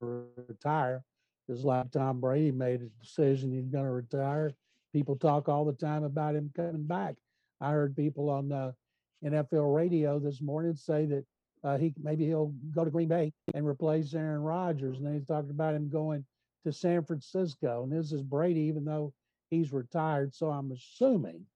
to 0.00 0.24
retire, 0.48 1.02
just 1.48 1.64
like 1.64 1.90
Tom 1.90 2.20
Brady 2.20 2.52
made 2.52 2.80
a 2.80 3.04
decision 3.04 3.52
he's 3.52 3.68
going 3.68 3.84
to 3.84 3.90
retire, 3.90 4.52
people 4.92 5.16
talk 5.16 5.48
all 5.48 5.64
the 5.64 5.72
time 5.72 6.04
about 6.04 6.36
him 6.36 6.52
coming 6.54 6.84
back. 6.84 7.16
I 7.60 7.70
heard 7.70 7.96
people 7.96 8.30
on 8.30 8.48
the 8.48 8.74
NFL 9.24 9.74
radio 9.74 10.18
this 10.18 10.40
morning 10.40 10.76
say 10.76 11.06
that 11.06 11.24
uh, 11.64 11.78
he 11.78 11.94
maybe 12.02 12.26
he'll 12.26 12.52
go 12.74 12.84
to 12.84 12.90
Green 12.90 13.08
Bay 13.08 13.32
and 13.54 13.66
replace 13.66 14.14
Aaron 14.14 14.42
Rodgers, 14.42 14.98
and 14.98 15.06
they 15.06 15.24
talked 15.24 15.50
about 15.50 15.74
him 15.74 15.88
going 15.88 16.24
to 16.64 16.72
San 16.72 17.04
Francisco. 17.04 17.82
And 17.82 17.92
this 17.92 18.12
is 18.12 18.22
Brady, 18.22 18.60
even 18.60 18.84
though 18.84 19.12
he's 19.54 19.72
retired. 19.72 20.34
So 20.34 20.50
I'm 20.50 20.72
assuming 20.72 21.46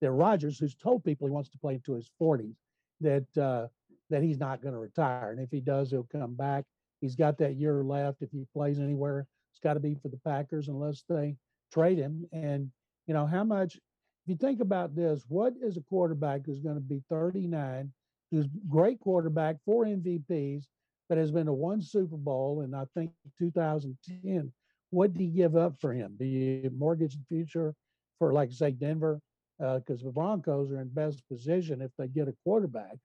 that 0.00 0.10
Rodgers, 0.10 0.58
who's 0.58 0.74
told 0.74 1.04
people 1.04 1.26
he 1.26 1.32
wants 1.32 1.50
to 1.50 1.58
play 1.58 1.74
into 1.74 1.94
his 1.94 2.10
40s, 2.20 2.56
that 3.00 3.26
uh, 3.36 3.68
that 4.10 4.22
he's 4.22 4.38
not 4.38 4.62
going 4.62 4.74
to 4.74 4.80
retire. 4.80 5.30
And 5.30 5.40
if 5.40 5.50
he 5.50 5.60
does, 5.60 5.90
he'll 5.90 6.08
come 6.10 6.34
back. 6.34 6.64
He's 7.00 7.16
got 7.16 7.38
that 7.38 7.56
year 7.56 7.82
left. 7.82 8.22
If 8.22 8.30
he 8.30 8.46
plays 8.52 8.78
anywhere, 8.78 9.26
it's 9.50 9.60
got 9.60 9.74
to 9.74 9.80
be 9.80 9.94
for 9.94 10.08
the 10.08 10.20
Packers 10.24 10.68
unless 10.68 11.02
they 11.08 11.36
trade 11.72 11.98
him. 11.98 12.26
And 12.32 12.70
you 13.06 13.14
know 13.14 13.26
how 13.26 13.44
much? 13.44 13.76
If 13.76 14.28
you 14.28 14.36
think 14.36 14.60
about 14.60 14.94
this, 14.94 15.24
what 15.28 15.54
is 15.60 15.76
a 15.76 15.82
quarterback 15.82 16.42
who's 16.46 16.60
going 16.60 16.76
to 16.76 16.80
be 16.80 17.02
39, 17.10 17.90
who's 18.30 18.46
great 18.68 19.00
quarterback, 19.00 19.56
four 19.64 19.84
MVPs, 19.84 20.64
but 21.08 21.18
has 21.18 21.32
been 21.32 21.46
to 21.46 21.52
one 21.52 21.82
Super 21.82 22.16
Bowl, 22.16 22.60
and 22.60 22.76
I 22.76 22.84
think 22.94 23.10
2010. 23.38 24.52
What 24.92 25.14
do 25.14 25.24
you 25.24 25.30
give 25.30 25.56
up 25.56 25.80
for 25.80 25.92
him? 25.92 26.14
Do 26.18 26.24
you 26.24 26.70
mortgage 26.76 27.16
the 27.16 27.24
future 27.28 27.74
for, 28.18 28.32
like, 28.32 28.52
say, 28.52 28.70
Denver? 28.70 29.20
Because 29.58 30.02
uh, 30.02 30.06
the 30.06 30.12
Broncos 30.12 30.70
are 30.70 30.80
in 30.80 30.88
best 30.88 31.26
position 31.28 31.82
if 31.82 31.90
they 31.98 32.08
get 32.08 32.28
a 32.28 32.34
quarterback 32.44 32.96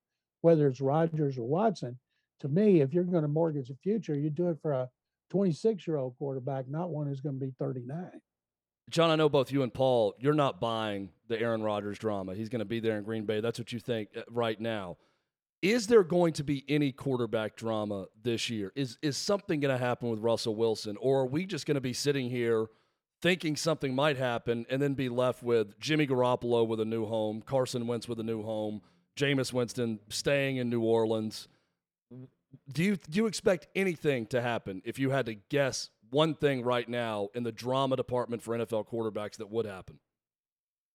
whether 0.42 0.68
it's 0.68 0.82
Rodgers 0.82 1.38
or 1.38 1.44
Watson. 1.44 2.00
To 2.42 2.48
me, 2.48 2.82
if 2.82 2.94
you're 2.94 3.04
going 3.04 3.24
to 3.24 3.28
mortgage 3.28 3.70
the 3.70 3.76
future, 3.84 4.16
you 4.16 4.30
do 4.30 4.50
it 4.50 4.60
for 4.62 4.74
a 4.74 4.90
26 5.32 5.88
year 5.88 5.98
old 5.98 6.16
quarterback, 6.18 6.70
not 6.70 6.90
one 6.90 7.08
who's 7.08 7.22
going 7.22 7.40
to 7.40 7.46
be 7.46 7.54
39. 7.60 8.12
John, 8.90 9.10
I 9.10 9.16
know 9.16 9.28
both 9.28 9.52
you 9.52 9.64
and 9.64 9.74
Paul, 9.74 10.16
you're 10.20 10.34
not 10.34 10.62
buying 10.62 11.10
the 11.28 11.38
Aaron 11.38 11.62
Rodgers 11.62 12.00
drama. 12.00 12.36
He's 12.36 12.48
going 12.48 12.60
to 12.60 12.66
be 12.66 12.80
there 12.80 12.98
in 12.98 13.04
Green 13.04 13.26
Bay. 13.26 13.42
That's 13.42 13.60
what 13.60 13.74
you 13.74 13.80
think 13.80 14.10
uh, 14.16 14.22
right 14.30 14.60
now. 14.62 14.98
Is 15.62 15.88
there 15.88 16.04
going 16.04 16.34
to 16.34 16.44
be 16.44 16.64
any 16.70 16.92
quarterback 16.92 17.56
drama 17.56 18.06
this 18.22 18.50
year? 18.50 18.72
Is 18.76 18.98
is 19.02 19.18
something 19.18 19.60
going 19.60 19.76
to 19.76 19.84
happen 19.84 20.10
with 20.10 20.20
Russell 20.20 20.56
Wilson, 20.56 20.98
or 21.00 21.22
are 21.22 21.26
we 21.26 21.46
just 21.46 21.66
going 21.66 21.76
to 21.76 21.82
be 21.82 21.94
sitting 21.94 22.30
here 22.30 22.68
thinking 23.22 23.56
something 23.56 23.96
might 23.96 24.18
happen 24.18 24.66
and 24.70 24.82
then 24.82 24.94
be 24.94 25.10
left 25.10 25.42
with 25.42 25.80
Jimmy 25.80 26.06
Garoppolo 26.06 26.68
with 26.68 26.80
a 26.80 26.86
new 26.86 27.06
home, 27.06 27.42
Carson 27.42 27.88
Wentz 27.88 28.08
with 28.08 28.20
a 28.20 28.24
new 28.24 28.44
home, 28.44 28.82
Jameis 29.18 29.52
Winston 29.52 30.00
staying 30.10 30.58
in 30.58 30.70
New 30.70 30.82
Orleans. 30.82 31.48
Do 32.72 32.84
you 32.84 32.96
do 32.96 33.18
you 33.18 33.26
expect 33.26 33.68
anything 33.76 34.28
to 34.28 34.42
happen 34.42 34.82
if 34.86 35.00
you 35.00 35.10
had 35.10 35.26
to 35.26 35.34
guess 35.34 35.90
one 36.10 36.36
thing 36.36 36.64
right 36.64 36.88
now 36.88 37.30
in 37.34 37.44
the 37.44 37.52
drama 37.52 37.96
department 37.96 38.42
for 38.42 38.58
NFL 38.58 38.88
quarterbacks 38.88 39.38
that 39.38 39.50
would 39.50 39.66
happen? 39.66 40.00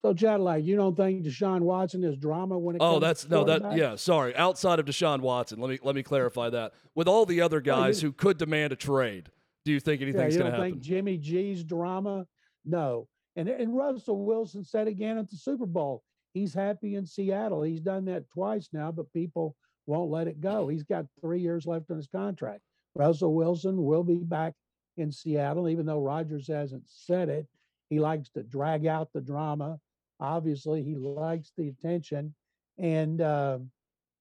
So, 0.04 0.12
Chad, 0.12 0.40
like 0.40 0.64
you 0.64 0.74
don't 0.74 0.96
think 0.96 1.24
Deshaun 1.24 1.60
Watson 1.60 2.02
is 2.02 2.16
drama 2.16 2.58
when 2.58 2.74
it 2.74 2.82
oh, 2.82 2.94
comes 2.94 2.96
oh, 2.96 3.00
that's 3.00 3.28
no, 3.28 3.44
that 3.44 3.76
yeah. 3.76 3.94
Sorry, 3.94 4.34
outside 4.34 4.80
of 4.80 4.86
Deshaun 4.86 5.20
Watson, 5.20 5.60
let 5.60 5.70
me 5.70 5.78
let 5.82 5.94
me 5.94 6.02
clarify 6.02 6.50
that. 6.50 6.72
With 6.96 7.06
all 7.06 7.24
the 7.24 7.40
other 7.40 7.60
guys 7.60 8.00
who 8.00 8.10
could 8.12 8.36
demand 8.36 8.72
a 8.72 8.76
trade, 8.76 9.30
do 9.64 9.70
you 9.70 9.78
think 9.78 10.02
anything's 10.02 10.34
yeah, 10.34 10.40
going 10.40 10.50
to 10.50 10.56
happen? 10.56 10.66
I 10.66 10.70
think 10.70 10.82
Jimmy 10.82 11.18
G's 11.18 11.62
drama? 11.62 12.26
No. 12.64 13.06
And 13.36 13.48
and 13.48 13.76
Russell 13.76 14.24
Wilson 14.24 14.64
said 14.64 14.88
again 14.88 15.18
at 15.18 15.30
the 15.30 15.36
Super 15.36 15.66
Bowl, 15.66 16.02
he's 16.34 16.52
happy 16.52 16.96
in 16.96 17.06
Seattle. 17.06 17.62
He's 17.62 17.80
done 17.80 18.04
that 18.06 18.28
twice 18.28 18.68
now, 18.72 18.90
but 18.90 19.12
people 19.12 19.54
won't 19.86 20.10
let 20.10 20.26
it 20.26 20.40
go. 20.40 20.66
He's 20.66 20.82
got 20.82 21.06
three 21.20 21.40
years 21.40 21.64
left 21.64 21.90
on 21.90 21.96
his 21.96 22.08
contract. 22.08 22.60
Russell 22.96 23.34
Wilson 23.34 23.82
will 23.84 24.04
be 24.04 24.16
back 24.16 24.54
in 24.96 25.12
Seattle, 25.12 25.68
even 25.68 25.86
though 25.86 26.00
Rodgers 26.00 26.48
hasn't 26.48 26.84
said 26.86 27.28
it. 27.28 27.46
He 27.88 28.00
likes 28.00 28.30
to 28.30 28.42
drag 28.42 28.86
out 28.86 29.08
the 29.12 29.20
drama. 29.20 29.78
Obviously, 30.22 30.82
he 30.84 30.94
likes 30.94 31.52
the 31.56 31.68
attention, 31.68 32.32
and, 32.78 33.20
uh, 33.20 33.58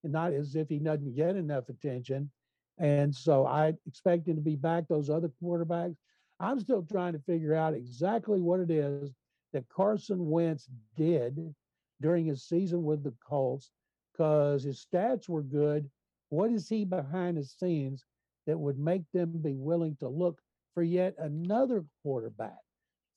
not 0.04 0.34
as 0.34 0.56
if 0.56 0.68
he 0.68 0.80
doesn't 0.80 1.16
get 1.16 1.36
enough 1.36 1.70
attention. 1.70 2.32
And 2.80 3.14
so 3.14 3.46
I 3.46 3.74
expect 3.86 4.28
him 4.28 4.36
to 4.36 4.42
be 4.42 4.56
back. 4.56 4.88
Those 4.88 5.12
other 5.12 5.32
quarterbacks, 5.42 5.96
I'm 6.40 6.60
still 6.60 6.82
trying 6.82 7.14
to 7.14 7.20
figure 7.20 7.54
out 7.54 7.76
exactly 7.76 8.42
what 8.42 8.60
it 8.60 8.72
is 8.72 9.12
that 9.54 9.70
Carson 9.70 10.28
Wentz 10.28 10.68
did 10.96 11.54
during 12.02 12.26
his 12.26 12.44
season 12.44 12.84
with 12.84 13.04
the 13.04 13.14
Colts 13.24 13.70
because 14.12 14.64
his 14.64 14.84
stats 14.84 15.30
were 15.30 15.44
good. 15.44 15.88
What 16.30 16.50
is 16.52 16.68
he 16.68 16.84
behind 16.84 17.38
the 17.38 17.44
scenes 17.44 18.06
that 18.48 18.58
would 18.58 18.80
make 18.80 19.04
them 19.14 19.34
be 19.44 19.56
willing 19.56 19.96
to 19.98 20.08
look 20.10 20.42
for 20.74 20.82
yet 20.82 21.14
another 21.20 21.86
quarterback 22.02 22.58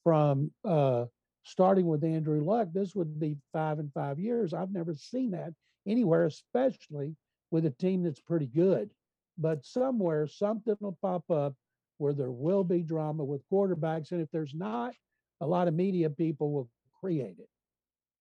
from 0.02 0.50
uh, 0.64 1.06
starting 1.44 1.86
with 1.86 2.04
Andrew 2.04 2.42
Luck? 2.42 2.68
This 2.72 2.94
would 2.94 3.18
be 3.20 3.36
five 3.52 3.78
and 3.78 3.92
five 3.92 4.18
years. 4.18 4.52
I've 4.52 4.72
never 4.72 4.94
seen 4.94 5.30
that 5.32 5.52
anywhere, 5.86 6.26
especially 6.26 7.14
with 7.50 7.66
a 7.66 7.70
team 7.70 8.02
that's 8.02 8.20
pretty 8.20 8.46
good. 8.46 8.90
But 9.38 9.64
somewhere, 9.64 10.26
something 10.26 10.76
will 10.80 10.98
pop 11.00 11.30
up 11.30 11.54
where 11.98 12.12
there 12.12 12.30
will 12.30 12.64
be 12.64 12.82
drama 12.82 13.24
with 13.24 13.48
quarterbacks. 13.50 14.12
And 14.12 14.20
if 14.20 14.30
there's 14.32 14.54
not, 14.54 14.94
a 15.40 15.46
lot 15.46 15.68
of 15.68 15.74
media 15.74 16.10
people 16.10 16.52
will 16.52 16.68
create 17.00 17.38
it. 17.38 17.48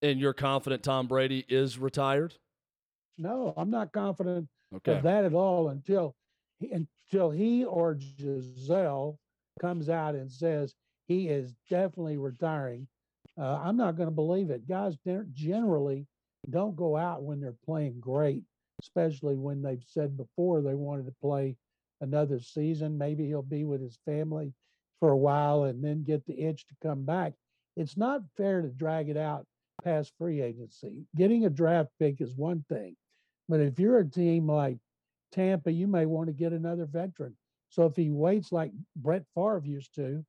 And 0.01 0.19
you're 0.19 0.33
confident 0.33 0.83
Tom 0.83 1.07
Brady 1.07 1.45
is 1.47 1.79
retired? 1.79 2.35
No, 3.17 3.53
I'm 3.55 3.69
not 3.69 3.93
confident 3.93 4.47
okay. 4.75 4.97
of 4.97 5.03
that 5.03 5.23
at 5.23 5.33
all 5.33 5.69
until 5.69 6.15
until 6.71 7.29
he 7.29 7.63
or 7.65 7.95
Gisele 7.95 9.19
comes 9.59 9.89
out 9.89 10.15
and 10.15 10.31
says 10.31 10.73
he 11.07 11.27
is 11.27 11.53
definitely 11.69 12.17
retiring. 12.17 12.87
Uh, 13.39 13.59
I'm 13.63 13.77
not 13.77 13.95
going 13.95 14.07
to 14.07 14.15
believe 14.15 14.49
it. 14.49 14.67
Guys 14.67 14.95
generally 15.33 16.05
don't 16.49 16.75
go 16.75 16.95
out 16.95 17.23
when 17.23 17.39
they're 17.39 17.55
playing 17.65 17.99
great, 17.99 18.43
especially 18.81 19.35
when 19.35 19.61
they've 19.61 19.83
said 19.85 20.17
before 20.17 20.61
they 20.61 20.75
wanted 20.75 21.05
to 21.05 21.15
play 21.21 21.55
another 22.01 22.39
season. 22.39 22.97
Maybe 22.97 23.25
he'll 23.25 23.41
be 23.41 23.63
with 23.63 23.81
his 23.81 23.97
family 24.05 24.53
for 24.99 25.09
a 25.09 25.17
while 25.17 25.63
and 25.63 25.83
then 25.83 26.03
get 26.03 26.25
the 26.25 26.39
itch 26.39 26.67
to 26.67 26.75
come 26.81 27.03
back. 27.05 27.33
It's 27.75 27.97
not 27.97 28.21
fair 28.37 28.61
to 28.61 28.67
drag 28.69 29.09
it 29.09 29.17
out 29.17 29.45
past 29.83 30.13
free 30.17 30.41
agency. 30.41 31.05
Getting 31.15 31.45
a 31.45 31.49
draft 31.49 31.89
pick 31.99 32.21
is 32.21 32.35
one 32.35 32.63
thing, 32.69 32.95
but 33.49 33.59
if 33.59 33.79
you're 33.79 33.99
a 33.99 34.09
team 34.09 34.47
like 34.47 34.77
Tampa, 35.31 35.71
you 35.71 35.87
may 35.87 36.05
want 36.05 36.27
to 36.27 36.33
get 36.33 36.53
another 36.53 36.85
veteran. 36.85 37.35
So 37.69 37.85
if 37.85 37.95
he 37.95 38.11
waits 38.11 38.51
like 38.51 38.71
Brett 38.95 39.23
Favre 39.33 39.63
used 39.65 39.95
to, 39.95 40.23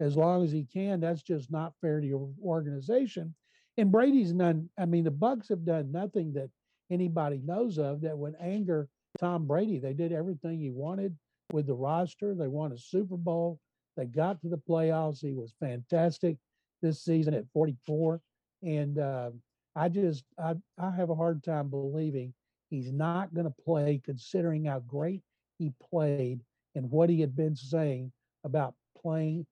as 0.00 0.16
long 0.16 0.44
as 0.44 0.52
he 0.52 0.64
can, 0.64 1.00
that's 1.00 1.22
just 1.22 1.50
not 1.50 1.74
fair 1.80 2.00
to 2.00 2.06
your 2.06 2.28
organization. 2.42 3.34
And 3.76 3.92
Brady's 3.92 4.32
none. 4.32 4.68
I 4.78 4.86
mean, 4.86 5.04
the 5.04 5.10
Bucs 5.10 5.48
have 5.48 5.64
done 5.64 5.92
nothing 5.92 6.32
that 6.34 6.50
anybody 6.90 7.40
knows 7.44 7.78
of 7.78 8.00
that 8.02 8.16
would 8.16 8.34
anger 8.40 8.88
Tom 9.18 9.46
Brady. 9.46 9.78
They 9.78 9.92
did 9.92 10.12
everything 10.12 10.58
he 10.58 10.70
wanted 10.70 11.16
with 11.52 11.66
the 11.66 11.74
roster. 11.74 12.34
They 12.34 12.48
won 12.48 12.72
a 12.72 12.78
Super 12.78 13.16
Bowl. 13.16 13.60
They 13.96 14.06
got 14.06 14.40
to 14.42 14.48
the 14.48 14.58
playoffs. 14.58 15.20
He 15.20 15.32
was 15.32 15.54
fantastic 15.60 16.36
this 16.82 17.02
season 17.02 17.34
at 17.34 17.48
44. 17.52 18.20
And 18.62 18.98
uh, 18.98 19.30
I 19.74 19.88
just 19.88 20.24
I, 20.38 20.54
I 20.78 20.90
have 20.90 21.10
a 21.10 21.14
hard 21.14 21.42
time 21.42 21.68
believing 21.68 22.34
he's 22.70 22.92
not 22.92 23.34
going 23.34 23.46
to 23.46 23.62
play, 23.64 24.00
considering 24.04 24.64
how 24.64 24.80
great 24.80 25.22
he 25.58 25.72
played 25.90 26.40
and 26.74 26.90
what 26.90 27.10
he 27.10 27.20
had 27.20 27.34
been 27.34 27.56
saying 27.56 28.12
about 28.44 28.74
playing 29.00 29.46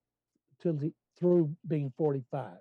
to 0.63 0.73
the, 0.73 0.93
through 1.19 1.55
being 1.67 1.93
45. 1.97 2.59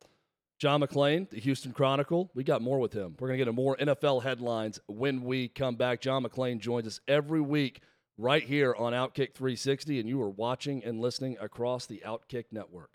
John 0.57 0.81
McClain, 0.81 1.29
the 1.29 1.39
Houston 1.39 1.73
Chronicle. 1.73 2.31
We 2.33 2.43
got 2.43 2.61
more 2.61 2.79
with 2.79 2.93
him. 2.93 3.15
We're 3.19 3.27
going 3.27 3.39
to 3.39 3.45
get 3.45 3.53
more 3.53 3.75
NFL 3.75 4.23
headlines 4.23 4.79
when 4.87 5.23
we 5.23 5.49
come 5.49 5.75
back. 5.75 5.99
John 5.99 6.23
McClain 6.23 6.59
joins 6.59 6.87
us 6.87 7.01
every 7.07 7.41
week 7.41 7.81
right 8.17 8.43
here 8.43 8.73
on 8.77 8.93
Outkick 8.93 9.33
360, 9.33 9.99
and 9.99 10.07
you 10.07 10.21
are 10.21 10.29
watching 10.29 10.83
and 10.83 11.01
listening 11.01 11.35
across 11.41 11.85
the 11.85 12.01
Outkick 12.05 12.45
network. 12.51 12.94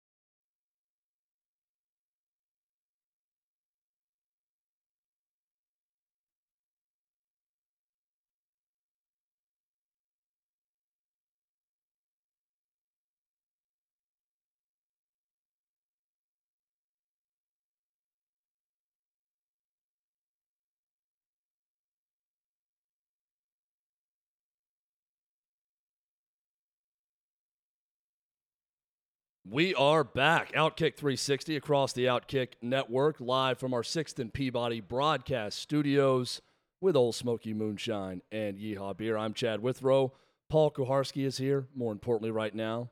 We 29.51 29.75
are 29.75 30.05
back. 30.05 30.53
Outkick 30.53 30.95
360 30.95 31.57
across 31.57 31.91
the 31.91 32.05
Outkick 32.05 32.53
Network, 32.61 33.17
live 33.19 33.59
from 33.59 33.73
our 33.73 33.81
6th 33.81 34.17
and 34.17 34.33
Peabody 34.33 34.79
broadcast 34.79 35.59
studios 35.59 36.41
with 36.79 36.95
Old 36.95 37.15
Smoky 37.15 37.53
Moonshine 37.53 38.21
and 38.31 38.57
Yeehaw 38.57 38.95
Beer. 38.95 39.17
I'm 39.17 39.33
Chad 39.33 39.61
Withrow. 39.61 40.13
Paul 40.49 40.71
Kuharsky 40.71 41.25
is 41.25 41.37
here, 41.37 41.67
more 41.75 41.91
importantly, 41.91 42.31
right 42.31 42.55
now, 42.55 42.91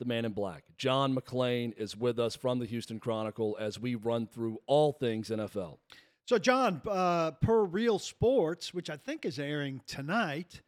the 0.00 0.04
man 0.04 0.24
in 0.24 0.32
black. 0.32 0.64
John 0.76 1.14
McClain 1.14 1.72
is 1.78 1.96
with 1.96 2.18
us 2.18 2.34
from 2.34 2.58
the 2.58 2.66
Houston 2.66 2.98
Chronicle 2.98 3.56
as 3.60 3.78
we 3.78 3.94
run 3.94 4.26
through 4.26 4.58
all 4.66 4.90
things 4.90 5.30
NFL. 5.30 5.78
So, 6.26 6.36
John, 6.36 6.82
uh, 6.84 7.30
per 7.30 7.62
Real 7.62 8.00
Sports, 8.00 8.74
which 8.74 8.90
I 8.90 8.96
think 8.96 9.24
is 9.24 9.38
airing 9.38 9.82
tonight, 9.86 10.62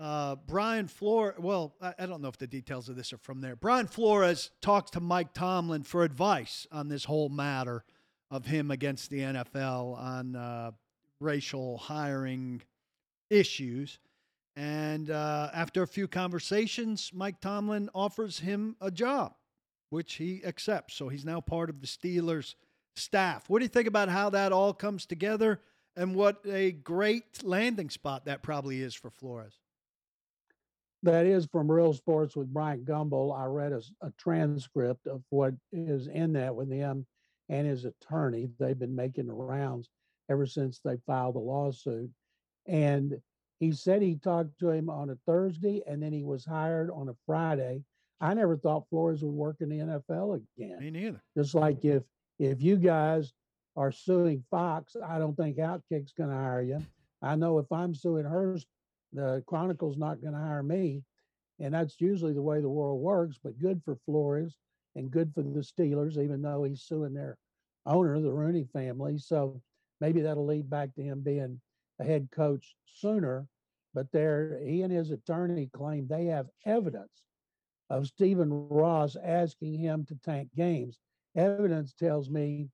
uh, 0.00 0.36
Brian 0.46 0.88
Flores, 0.88 1.36
well, 1.38 1.74
I, 1.80 1.94
I 1.98 2.06
don't 2.06 2.20
know 2.20 2.28
if 2.28 2.38
the 2.38 2.46
details 2.46 2.88
of 2.88 2.96
this 2.96 3.12
are 3.12 3.18
from 3.18 3.40
there. 3.40 3.56
Brian 3.56 3.86
Flores 3.86 4.50
talks 4.60 4.90
to 4.92 5.00
Mike 5.00 5.32
Tomlin 5.32 5.84
for 5.84 6.02
advice 6.02 6.66
on 6.72 6.88
this 6.88 7.04
whole 7.04 7.28
matter 7.28 7.84
of 8.30 8.46
him 8.46 8.70
against 8.70 9.10
the 9.10 9.20
NFL 9.20 9.96
on 9.96 10.34
uh, 10.34 10.72
racial 11.20 11.78
hiring 11.78 12.62
issues. 13.30 13.98
And 14.56 15.10
uh, 15.10 15.50
after 15.54 15.82
a 15.82 15.86
few 15.86 16.08
conversations, 16.08 17.10
Mike 17.14 17.40
Tomlin 17.40 17.88
offers 17.94 18.40
him 18.40 18.76
a 18.80 18.90
job, 18.90 19.34
which 19.90 20.14
he 20.14 20.44
accepts. 20.44 20.94
So 20.94 21.08
he's 21.08 21.24
now 21.24 21.40
part 21.40 21.70
of 21.70 21.80
the 21.80 21.86
Steelers 21.86 22.54
staff. 22.96 23.48
What 23.48 23.60
do 23.60 23.64
you 23.64 23.68
think 23.68 23.88
about 23.88 24.08
how 24.08 24.30
that 24.30 24.52
all 24.52 24.72
comes 24.72 25.06
together 25.06 25.60
and 25.96 26.14
what 26.14 26.40
a 26.44 26.72
great 26.72 27.44
landing 27.44 27.90
spot 27.90 28.26
that 28.26 28.42
probably 28.42 28.80
is 28.80 28.94
for 28.94 29.10
Flores? 29.10 29.60
That 31.04 31.26
is 31.26 31.44
from 31.44 31.70
Real 31.70 31.92
Sports 31.92 32.34
with 32.34 32.52
Bryant 32.52 32.86
Gumbel. 32.86 33.38
I 33.38 33.44
read 33.44 33.72
a 33.72 34.10
transcript 34.16 35.06
of 35.06 35.22
what 35.28 35.52
is 35.70 36.06
in 36.06 36.32
that 36.32 36.54
with 36.54 36.72
him 36.72 37.04
and 37.50 37.66
his 37.66 37.84
attorney. 37.84 38.48
They've 38.58 38.78
been 38.78 38.96
making 38.96 39.26
the 39.26 39.34
rounds 39.34 39.90
ever 40.30 40.46
since 40.46 40.80
they 40.82 40.96
filed 41.06 41.34
the 41.34 41.40
lawsuit. 41.40 42.08
And 42.66 43.20
he 43.60 43.72
said 43.72 44.00
he 44.00 44.16
talked 44.16 44.58
to 44.60 44.70
him 44.70 44.88
on 44.88 45.10
a 45.10 45.18
Thursday 45.26 45.82
and 45.86 46.02
then 46.02 46.14
he 46.14 46.22
was 46.22 46.46
hired 46.46 46.90
on 46.90 47.10
a 47.10 47.16
Friday. 47.26 47.82
I 48.22 48.32
never 48.32 48.56
thought 48.56 48.88
Flores 48.88 49.22
would 49.22 49.34
work 49.34 49.56
in 49.60 49.68
the 49.68 49.80
NFL 49.80 50.40
again. 50.56 50.78
Me 50.80 50.90
neither. 50.90 51.22
Just 51.36 51.54
like 51.54 51.84
if 51.84 52.02
if 52.38 52.62
you 52.62 52.78
guys 52.78 53.34
are 53.76 53.92
suing 53.92 54.42
Fox, 54.50 54.96
I 55.06 55.18
don't 55.18 55.36
think 55.36 55.58
Outkick's 55.58 56.14
going 56.16 56.30
to 56.30 56.36
hire 56.36 56.62
you. 56.62 56.82
I 57.20 57.36
know 57.36 57.58
if 57.58 57.70
I'm 57.70 57.94
suing 57.94 58.24
Hearst, 58.24 58.66
the 59.14 59.42
Chronicle's 59.46 59.96
not 59.96 60.20
going 60.20 60.34
to 60.34 60.40
hire 60.40 60.62
me, 60.62 61.02
and 61.60 61.72
that's 61.72 62.00
usually 62.00 62.32
the 62.32 62.42
way 62.42 62.60
the 62.60 62.68
world 62.68 63.00
works. 63.00 63.38
But 63.42 63.58
good 63.58 63.80
for 63.84 63.96
Flores 64.04 64.58
and 64.96 65.10
good 65.10 65.32
for 65.32 65.42
the 65.42 65.60
Steelers, 65.60 66.18
even 66.18 66.42
though 66.42 66.64
he's 66.64 66.82
suing 66.82 67.14
their 67.14 67.38
owner, 67.86 68.20
the 68.20 68.32
Rooney 68.32 68.64
family. 68.72 69.18
So 69.18 69.60
maybe 70.00 70.20
that'll 70.20 70.46
lead 70.46 70.68
back 70.68 70.94
to 70.94 71.02
him 71.02 71.20
being 71.20 71.60
a 72.00 72.04
head 72.04 72.28
coach 72.34 72.74
sooner. 72.86 73.46
But 73.94 74.10
there, 74.10 74.60
he 74.64 74.82
and 74.82 74.92
his 74.92 75.10
attorney 75.10 75.70
claim 75.72 76.08
they 76.08 76.26
have 76.26 76.48
evidence 76.66 77.22
of 77.90 78.08
Stephen 78.08 78.68
Ross 78.68 79.16
asking 79.22 79.78
him 79.78 80.04
to 80.06 80.16
tank 80.16 80.48
games. 80.56 80.98
Evidence 81.36 81.92
tells 81.92 82.28
me 82.28 82.68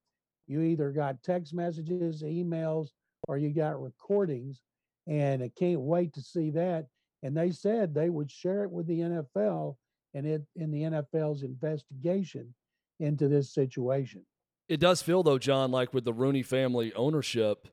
you 0.46 0.62
either 0.62 0.90
got 0.90 1.22
text 1.22 1.52
messages, 1.52 2.22
emails, 2.22 2.88
or 3.28 3.36
you 3.36 3.50
got 3.50 3.80
recordings, 3.82 4.62
and 5.10 5.42
I 5.42 5.50
can't 5.58 5.80
wait 5.80 6.14
to 6.14 6.22
see 6.22 6.50
that. 6.50 6.86
And 7.22 7.36
they 7.36 7.50
said 7.50 7.92
they 7.92 8.08
would 8.08 8.30
share 8.30 8.62
it 8.62 8.70
with 8.70 8.86
the 8.86 9.00
NFL 9.00 9.76
and 10.14 10.26
it 10.26 10.42
in 10.56 10.70
the 10.70 10.82
NFL's 10.82 11.42
investigation 11.42 12.54
into 13.00 13.28
this 13.28 13.52
situation. 13.52 14.24
It 14.68 14.80
does 14.80 15.02
feel, 15.02 15.22
though, 15.22 15.38
John, 15.38 15.72
like 15.72 15.92
with 15.92 16.04
the 16.04 16.12
Rooney 16.12 16.44
family 16.44 16.94
ownership, 16.94 17.68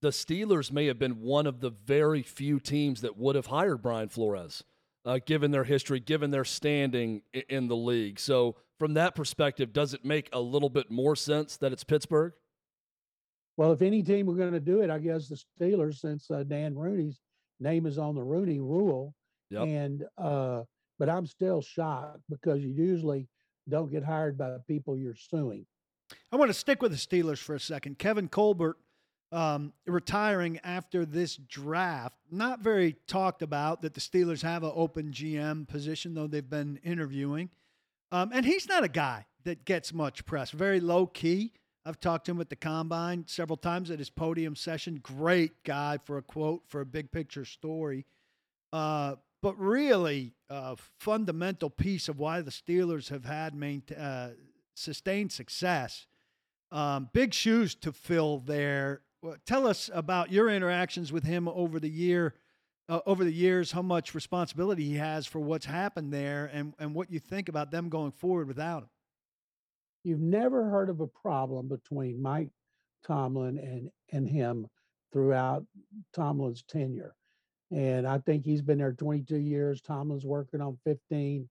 the 0.00 0.10
Steelers 0.10 0.70
may 0.70 0.86
have 0.86 0.98
been 0.98 1.20
one 1.20 1.46
of 1.46 1.60
the 1.60 1.70
very 1.70 2.22
few 2.22 2.60
teams 2.60 3.00
that 3.00 3.18
would 3.18 3.34
have 3.34 3.46
hired 3.46 3.82
Brian 3.82 4.08
Flores, 4.08 4.62
uh, 5.04 5.18
given 5.26 5.50
their 5.50 5.64
history, 5.64 5.98
given 5.98 6.30
their 6.30 6.44
standing 6.44 7.22
in 7.48 7.66
the 7.66 7.76
league. 7.76 8.20
So, 8.20 8.56
from 8.78 8.94
that 8.94 9.14
perspective, 9.14 9.72
does 9.72 9.94
it 9.94 10.04
make 10.04 10.28
a 10.32 10.40
little 10.40 10.68
bit 10.68 10.90
more 10.90 11.16
sense 11.16 11.56
that 11.56 11.72
it's 11.72 11.82
Pittsburgh? 11.82 12.34
Well, 13.56 13.72
if 13.72 13.80
any 13.82 14.02
team 14.02 14.26
were 14.26 14.34
going 14.34 14.52
to 14.52 14.60
do 14.60 14.82
it, 14.82 14.90
I 14.90 14.98
guess 14.98 15.28
the 15.28 15.40
Steelers, 15.60 16.00
since 16.00 16.30
uh, 16.30 16.42
Dan 16.42 16.74
Rooney's 16.74 17.20
name 17.60 17.86
is 17.86 17.98
on 17.98 18.14
the 18.14 18.22
Rooney 18.22 18.60
Rule, 18.60 19.14
Yep. 19.50 19.62
and 19.62 20.04
uh, 20.18 20.62
but 20.98 21.08
I'm 21.08 21.26
still 21.26 21.62
shocked 21.62 22.20
because 22.28 22.60
you 22.62 22.70
usually 22.70 23.28
don't 23.68 23.90
get 23.90 24.04
hired 24.04 24.36
by 24.36 24.50
the 24.50 24.58
people 24.66 24.96
you're 24.96 25.14
suing. 25.14 25.64
I 26.32 26.36
want 26.36 26.50
to 26.50 26.54
stick 26.54 26.82
with 26.82 26.92
the 26.92 26.98
Steelers 26.98 27.38
for 27.38 27.54
a 27.54 27.60
second. 27.60 27.98
Kevin 27.98 28.28
Colbert 28.28 28.76
um, 29.32 29.72
retiring 29.86 30.58
after 30.62 31.04
this 31.04 31.36
draft. 31.36 32.16
Not 32.30 32.60
very 32.60 32.96
talked 33.06 33.42
about 33.42 33.82
that 33.82 33.94
the 33.94 34.00
Steelers 34.00 34.42
have 34.42 34.62
an 34.62 34.72
open 34.74 35.12
GM 35.12 35.66
position, 35.68 36.14
though 36.14 36.26
they've 36.26 36.48
been 36.48 36.78
interviewing. 36.84 37.50
Um, 38.12 38.30
and 38.32 38.46
he's 38.46 38.68
not 38.68 38.84
a 38.84 38.88
guy 38.88 39.26
that 39.44 39.64
gets 39.64 39.92
much 39.92 40.24
press, 40.26 40.50
very 40.50 40.80
low 40.80 41.06
key. 41.06 41.52
I've 41.86 42.00
talked 42.00 42.24
to 42.26 42.32
him 42.32 42.40
at 42.40 42.50
the 42.50 42.56
combine 42.56 43.24
several 43.28 43.56
times 43.56 43.92
at 43.92 44.00
his 44.00 44.10
podium 44.10 44.56
session. 44.56 44.98
Great 45.00 45.62
guy 45.62 45.98
for 46.04 46.18
a 46.18 46.22
quote, 46.22 46.62
for 46.66 46.80
a 46.80 46.86
big 46.86 47.12
picture 47.12 47.44
story. 47.44 48.06
Uh, 48.72 49.14
but 49.40 49.56
really, 49.56 50.34
a 50.50 50.76
fundamental 50.98 51.70
piece 51.70 52.08
of 52.08 52.18
why 52.18 52.40
the 52.40 52.50
Steelers 52.50 53.10
have 53.10 53.24
had 53.24 53.54
uh, 53.96 54.30
sustained 54.74 55.30
success. 55.30 56.06
Um, 56.72 57.08
big 57.12 57.32
shoes 57.32 57.76
to 57.76 57.92
fill 57.92 58.40
there. 58.40 59.02
Tell 59.44 59.68
us 59.68 59.88
about 59.94 60.32
your 60.32 60.50
interactions 60.50 61.12
with 61.12 61.22
him 61.22 61.46
over 61.46 61.78
the 61.78 61.88
year, 61.88 62.34
uh, 62.88 63.00
over 63.06 63.22
the 63.22 63.32
years. 63.32 63.70
How 63.70 63.82
much 63.82 64.12
responsibility 64.12 64.84
he 64.84 64.94
has 64.96 65.24
for 65.26 65.38
what's 65.38 65.66
happened 65.66 66.12
there, 66.12 66.50
and 66.52 66.74
and 66.80 66.94
what 66.94 67.12
you 67.12 67.20
think 67.20 67.48
about 67.48 67.70
them 67.70 67.88
going 67.88 68.10
forward 68.10 68.48
without 68.48 68.82
him. 68.82 68.88
You've 70.06 70.20
never 70.20 70.70
heard 70.70 70.88
of 70.88 71.00
a 71.00 71.08
problem 71.08 71.66
between 71.66 72.22
Mike 72.22 72.50
Tomlin 73.04 73.58
and 73.58 73.90
and 74.12 74.28
him 74.28 74.68
throughout 75.12 75.66
Tomlin's 76.14 76.62
tenure. 76.62 77.16
And 77.72 78.06
I 78.06 78.18
think 78.18 78.44
he's 78.44 78.62
been 78.62 78.78
there 78.78 78.92
22 78.92 79.36
years. 79.36 79.80
Tomlin's 79.80 80.24
working 80.24 80.60
on 80.60 80.78
15. 80.84 81.48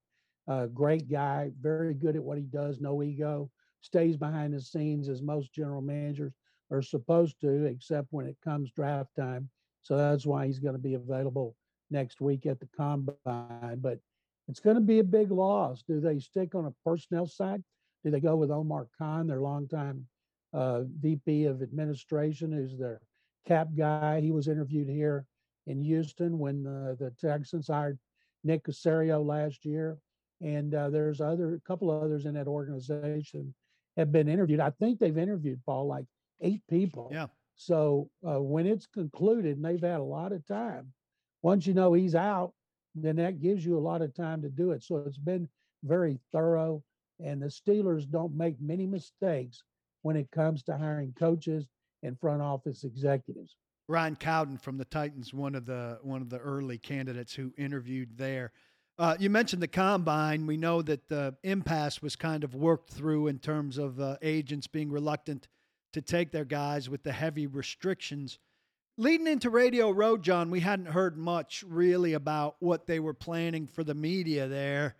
Uh, 0.47 0.67
great 0.67 1.09
guy, 1.09 1.51
very 1.59 1.93
good 1.93 2.15
at 2.15 2.23
what 2.23 2.37
he 2.37 2.45
does, 2.45 2.79
no 2.79 3.03
ego, 3.03 3.51
stays 3.81 4.15
behind 4.15 4.53
the 4.53 4.61
scenes 4.61 5.09
as 5.09 5.21
most 5.21 5.51
general 5.51 5.81
managers 5.81 6.31
are 6.71 6.81
supposed 6.81 7.41
to, 7.41 7.65
except 7.65 8.07
when 8.11 8.25
it 8.25 8.37
comes 8.41 8.71
draft 8.71 9.09
time. 9.17 9.49
So 9.81 9.97
that's 9.97 10.25
why 10.25 10.45
he's 10.45 10.59
going 10.59 10.75
to 10.75 10.79
be 10.79 10.93
available 10.93 11.57
next 11.91 12.21
week 12.21 12.45
at 12.45 12.61
the 12.61 12.69
combine. 12.77 13.79
But 13.81 13.99
it's 14.47 14.61
going 14.61 14.77
to 14.77 14.81
be 14.81 14.99
a 14.99 15.03
big 15.03 15.29
loss. 15.29 15.83
Do 15.83 15.99
they 15.99 16.19
stick 16.19 16.55
on 16.55 16.67
a 16.67 16.89
personnel 16.89 17.27
side? 17.27 17.61
Do 18.05 18.11
they 18.11 18.19
go 18.21 18.35
with 18.35 18.51
Omar 18.51 18.87
Khan, 18.97 19.25
their 19.27 19.41
longtime 19.41 20.05
uh, 20.53 20.83
VP 21.01 21.45
of 21.45 21.63
administration, 21.63 22.51
who's 22.51 22.77
their 22.77 23.01
cap 23.47 23.69
guy? 23.75 24.21
He 24.21 24.31
was 24.31 24.47
interviewed 24.47 24.87
here 24.87 25.25
in 25.65 25.81
Houston 25.81 26.37
when 26.37 26.67
uh, 26.67 26.95
the 26.99 27.11
Texans 27.19 27.67
hired 27.67 27.97
Nick 28.43 28.63
Caserio 28.63 29.25
last 29.25 29.65
year. 29.65 29.97
and 30.41 30.75
uh, 30.75 30.89
there's 30.89 31.19
other 31.21 31.55
a 31.55 31.67
couple 31.67 31.89
of 31.89 32.03
others 32.03 32.25
in 32.25 32.35
that 32.35 32.47
organization 32.47 33.53
have 33.97 34.11
been 34.11 34.27
interviewed. 34.27 34.59
I 34.59 34.69
think 34.69 34.99
they've 34.99 35.17
interviewed 35.17 35.61
Paul 35.65 35.87
like 35.87 36.05
eight 36.41 36.61
people. 36.69 37.09
Yeah. 37.11 37.27
So 37.55 38.09
uh, 38.27 38.41
when 38.41 38.67
it's 38.67 38.85
concluded 38.85 39.55
and 39.55 39.65
they've 39.65 39.81
had 39.81 39.99
a 39.99 40.03
lot 40.03 40.33
of 40.33 40.45
time, 40.45 40.91
once 41.41 41.65
you 41.65 41.73
know 41.73 41.93
he's 41.93 42.15
out, 42.15 42.53
then 42.93 43.15
that 43.15 43.41
gives 43.41 43.65
you 43.65 43.77
a 43.77 43.79
lot 43.79 44.01
of 44.01 44.13
time 44.13 44.41
to 44.41 44.49
do 44.49 44.71
it. 44.71 44.83
So 44.83 44.97
it's 44.97 45.17
been 45.17 45.47
very 45.83 46.19
thorough, 46.31 46.83
and 47.19 47.41
the 47.41 47.47
Steelers 47.47 48.09
don't 48.09 48.35
make 48.35 48.59
many 48.59 48.85
mistakes 48.85 49.63
when 50.01 50.15
it 50.15 50.29
comes 50.31 50.63
to 50.63 50.77
hiring 50.77 51.13
coaches 51.17 51.67
and 52.03 52.19
front 52.19 52.41
office 52.41 52.83
executives. 52.83 53.55
Ryan 53.87 54.15
Cowden 54.15 54.57
from 54.57 54.77
the 54.77 54.85
Titans, 54.85 55.33
one 55.33 55.55
of 55.55 55.65
the 55.65 55.99
one 56.01 56.21
of 56.21 56.29
the 56.29 56.39
early 56.39 56.77
candidates 56.77 57.33
who 57.33 57.53
interviewed 57.57 58.17
there. 58.17 58.51
Uh, 58.97 59.15
you 59.19 59.29
mentioned 59.29 59.61
the 59.61 59.67
combine. 59.67 60.47
We 60.47 60.57
know 60.57 60.81
that 60.81 61.09
the 61.09 61.35
impasse 61.43 62.01
was 62.01 62.15
kind 62.15 62.43
of 62.43 62.55
worked 62.55 62.89
through 62.89 63.27
in 63.27 63.39
terms 63.39 63.77
of 63.77 63.99
uh, 63.99 64.17
agents 64.21 64.67
being 64.67 64.89
reluctant 64.89 65.47
to 65.93 66.01
take 66.01 66.31
their 66.31 66.45
guys 66.45 66.89
with 66.89 67.03
the 67.03 67.11
heavy 67.11 67.45
restrictions. 67.45 68.39
Leading 68.97 69.27
into 69.27 69.49
Radio 69.49 69.91
Row, 69.91 70.17
John, 70.17 70.49
we 70.49 70.61
hadn't 70.61 70.87
heard 70.87 71.17
much 71.17 71.63
really 71.67 72.13
about 72.13 72.55
what 72.59 72.87
they 72.87 72.99
were 72.99 73.13
planning 73.13 73.67
for 73.67 73.83
the 73.83 73.93
media 73.93 74.47
there, 74.47 74.95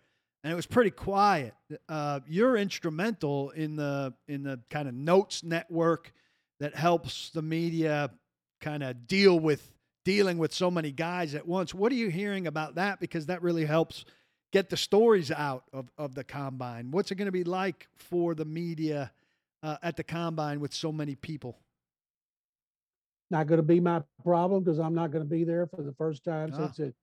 and 0.46 0.52
it 0.52 0.54
was 0.54 0.66
pretty 0.66 0.92
quiet. 0.92 1.54
Uh, 1.88 2.20
you're 2.28 2.56
instrumental 2.56 3.50
in 3.50 3.74
the 3.74 4.14
in 4.28 4.44
the 4.44 4.60
kind 4.70 4.86
of 4.86 4.94
notes 4.94 5.42
network 5.42 6.12
that 6.60 6.72
helps 6.72 7.30
the 7.30 7.42
media 7.42 8.10
kind 8.60 8.84
of 8.84 9.08
deal 9.08 9.40
with 9.40 9.72
dealing 10.04 10.38
with 10.38 10.54
so 10.54 10.70
many 10.70 10.92
guys 10.92 11.34
at 11.34 11.48
once. 11.48 11.74
What 11.74 11.90
are 11.90 11.96
you 11.96 12.10
hearing 12.10 12.46
about 12.46 12.76
that? 12.76 13.00
Because 13.00 13.26
that 13.26 13.42
really 13.42 13.64
helps 13.64 14.04
get 14.52 14.70
the 14.70 14.76
stories 14.76 15.32
out 15.32 15.64
of, 15.72 15.90
of 15.98 16.14
the 16.14 16.22
combine. 16.22 16.92
What's 16.92 17.10
it 17.10 17.16
going 17.16 17.26
to 17.26 17.32
be 17.32 17.42
like 17.42 17.88
for 17.96 18.36
the 18.36 18.44
media 18.44 19.10
uh, 19.64 19.78
at 19.82 19.96
the 19.96 20.04
combine 20.04 20.60
with 20.60 20.72
so 20.72 20.92
many 20.92 21.16
people? 21.16 21.58
Not 23.32 23.48
going 23.48 23.58
to 23.58 23.66
be 23.66 23.80
my 23.80 24.00
problem 24.22 24.62
because 24.62 24.78
I'm 24.78 24.94
not 24.94 25.10
going 25.10 25.24
to 25.24 25.28
be 25.28 25.42
there 25.42 25.66
for 25.66 25.82
the 25.82 25.94
first 25.94 26.22
time 26.22 26.50
Ah. 26.52 26.56
since 26.56 26.78
it 26.78 26.94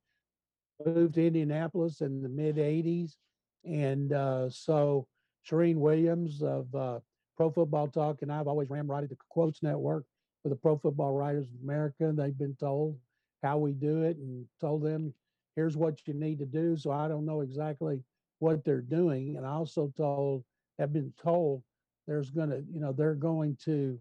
moved 0.85 1.15
to 1.15 1.27
Indianapolis 1.27 1.99
in 1.99 2.21
the 2.21 2.29
mid 2.29 2.55
80s. 2.55 3.17
And 3.65 4.13
uh, 4.13 4.49
so 4.49 5.07
Charean 5.49 5.75
Williams 5.75 6.41
of 6.41 6.73
uh, 6.75 6.99
Pro 7.37 7.49
Football 7.49 7.87
Talk 7.87 8.21
and 8.21 8.31
I've 8.31 8.47
always 8.47 8.69
ramrodded 8.69 9.09
the 9.09 9.17
Quotes 9.29 9.63
Network 9.63 10.05
for 10.41 10.49
the 10.49 10.55
Pro 10.55 10.77
Football 10.77 11.13
Writers 11.13 11.47
of 11.47 11.61
America. 11.63 12.11
They've 12.13 12.37
been 12.37 12.55
told 12.55 12.97
how 13.41 13.57
we 13.57 13.73
do 13.73 14.03
it 14.03 14.17
and 14.17 14.45
told 14.59 14.83
them, 14.83 15.13
here's 15.55 15.77
what 15.77 16.07
you 16.07 16.13
need 16.13 16.39
to 16.39 16.45
do. 16.45 16.77
So 16.77 16.91
I 16.91 17.07
don't 17.07 17.25
know 17.25 17.41
exactly 17.41 18.01
what 18.39 18.63
they're 18.63 18.81
doing. 18.81 19.37
And 19.37 19.45
I 19.45 19.51
also 19.51 19.91
told, 19.95 20.43
have 20.79 20.93
been 20.93 21.13
told 21.21 21.63
there's 22.07 22.29
going 22.29 22.49
to, 22.49 22.63
you 22.71 22.79
know, 22.79 22.91
they're 22.91 23.15
going 23.15 23.57
to 23.63 23.99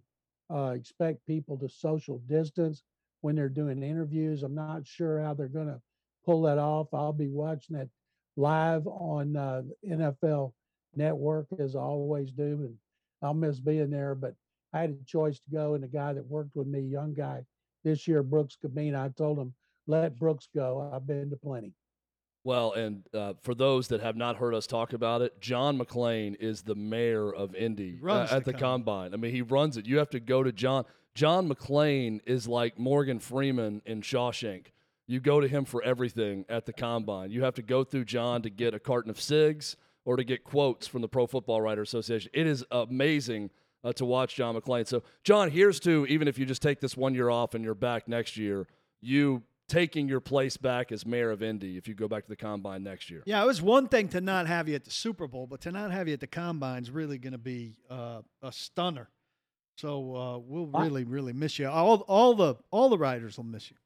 uh, 0.53 0.73
expect 0.75 1.27
people 1.27 1.57
to 1.59 1.69
social 1.69 2.19
distance 2.27 2.83
when 3.21 3.37
they're 3.37 3.49
doing 3.49 3.83
interviews. 3.83 4.43
I'm 4.43 4.55
not 4.55 4.87
sure 4.87 5.21
how 5.21 5.35
they're 5.35 5.47
going 5.49 5.69
to 5.69 5.81
pull 6.25 6.43
that 6.43 6.59
off. 6.59 6.89
I'll 6.93 7.13
be 7.13 7.29
watching 7.29 7.77
it 7.77 7.89
live 8.37 8.87
on 8.87 9.37
uh, 9.37 9.63
NFL 9.89 10.53
Network 10.95 11.47
as 11.59 11.77
I 11.77 11.81
always 11.81 12.31
do, 12.33 12.45
and 12.45 12.75
I'll 13.23 13.35
miss 13.35 13.61
being 13.61 13.91
there. 13.91 14.15
But 14.15 14.35
I 14.73 14.81
had 14.81 14.91
a 14.91 15.05
choice 15.07 15.37
to 15.37 15.51
go, 15.53 15.75
and 15.75 15.83
the 15.83 15.89
guy 15.89 16.13
that 16.13 16.27
worked 16.27 16.55
with 16.55 16.67
me, 16.67 16.81
young 16.81 17.15
guy 17.15 17.43
this 17.85 18.07
year, 18.07 18.23
Brooks 18.23 18.57
Kubena, 18.63 18.97
I 18.97 19.09
told 19.09 19.39
him 19.39 19.55
let 19.87 20.19
Brooks 20.19 20.49
go. 20.55 20.91
I've 20.95 21.07
been 21.07 21.31
to 21.31 21.37
plenty. 21.37 21.73
Well, 22.45 22.73
and 22.73 23.03
uh, 23.15 23.35
for 23.41 23.55
those 23.55 23.89
that 23.89 24.01
have 24.01 24.17
not 24.17 24.37
heard 24.37 24.55
us 24.55 24.67
talk 24.67 24.93
about 24.93 25.23
it, 25.23 25.41
John 25.41 25.79
McClain 25.79 26.35
is 26.41 26.63
the 26.63 26.75
mayor 26.75 27.33
of 27.33 27.55
Indy 27.55 28.01
uh, 28.05 28.27
at 28.31 28.45
the 28.45 28.53
the 28.53 28.59
combine. 28.59 29.15
I 29.15 29.17
mean, 29.17 29.33
he 29.33 29.43
runs 29.43 29.77
it. 29.77 29.87
You 29.87 29.99
have 29.99 30.11
to 30.11 30.21
go 30.21 30.43
to 30.43 30.51
John. 30.51 30.85
John 31.15 31.49
McClain 31.49 32.21
is 32.27 32.49
like 32.49 32.79
Morgan 32.79 33.21
Freeman 33.21 33.83
in 33.87 34.01
Shawshank. 34.01 34.67
You 35.07 35.21
go 35.21 35.41
to 35.41 35.49
him 35.49 35.65
for 35.65 35.83
everything 35.83 36.45
at 36.49 36.67
the 36.67 36.73
combine. 36.73 37.31
You 37.31 37.43
have 37.45 37.55
to 37.55 37.63
go 37.63 37.85
through 37.85 38.05
John 38.05 38.43
to 38.43 38.51
get 38.51 38.75
a 38.75 38.79
carton 38.79 39.11
of 39.11 39.21
cigs 39.21 39.77
or 40.05 40.17
to 40.17 40.25
get 40.25 40.45
quotes 40.45 40.87
from 40.87 41.03
the 41.03 41.09
Pro 41.09 41.27
Football 41.27 41.61
Writer 41.61 41.83
Association. 41.83 42.31
It 42.33 42.47
is 42.47 42.65
amazing 42.71 43.51
uh, 43.85 43.93
to 43.95 44.05
watch 44.05 44.37
John 44.37 44.55
McClain. 44.55 44.87
So, 44.87 45.03
John, 45.25 45.51
here's 45.51 45.81
to 45.81 46.07
even 46.07 46.29
if 46.29 46.39
you 46.39 46.47
just 46.47 46.63
take 46.63 46.81
this 46.81 46.97
one 46.97 47.15
year 47.15 47.31
off 47.31 47.55
and 47.55 47.65
you're 47.65 47.75
back 47.75 48.09
next 48.09 48.37
year, 48.37 48.67
you 49.01 49.43
taking 49.69 50.09
your 50.09 50.21
place 50.21 50.57
back 50.57 50.93
as 50.93 51.07
mayor 51.07 51.31
of 51.31 51.43
Indy 51.43 51.77
if 51.77 51.89
you 51.89 51.95
go 51.95 52.07
back 52.07 52.25
to 52.25 52.29
the 52.29 52.37
combine 52.37 52.83
next 52.83 53.11
year. 53.11 53.23
Yeah, 53.25 53.43
it 53.43 53.47
was 53.47 53.63
one 53.63 53.89
thing 53.89 54.09
to 54.09 54.21
not 54.21 54.47
have 54.47 54.69
you 54.69 54.75
at 54.75 54.85
the 54.85 54.91
Super 54.91 55.27
Bowl, 55.27 55.47
but 55.47 55.63
to 55.63 55.73
not 55.73 55.91
have 55.93 56.09
you 56.09 56.15
at 56.15 56.21
the 56.21 56.27
combine 56.27 56.83
is 56.83 56.91
really 56.91 57.19
going 57.19 57.33
to 57.33 57.39
be 57.39 57.77
uh, 57.89 58.21
a 58.43 58.53
stunner. 58.53 59.09
So 59.77 60.15
uh, 60.15 60.39
we'll 60.39 60.67
really, 60.67 61.05
really 61.05 61.33
miss 61.33 61.59
you. 61.59 61.69
All, 61.69 62.01
all 62.03 62.35
the 62.35 62.57
all 62.71 62.91
the 62.91 62.99
riders 62.99 63.37
will 63.39 63.45
miss 63.45 63.71
you. 63.71 63.77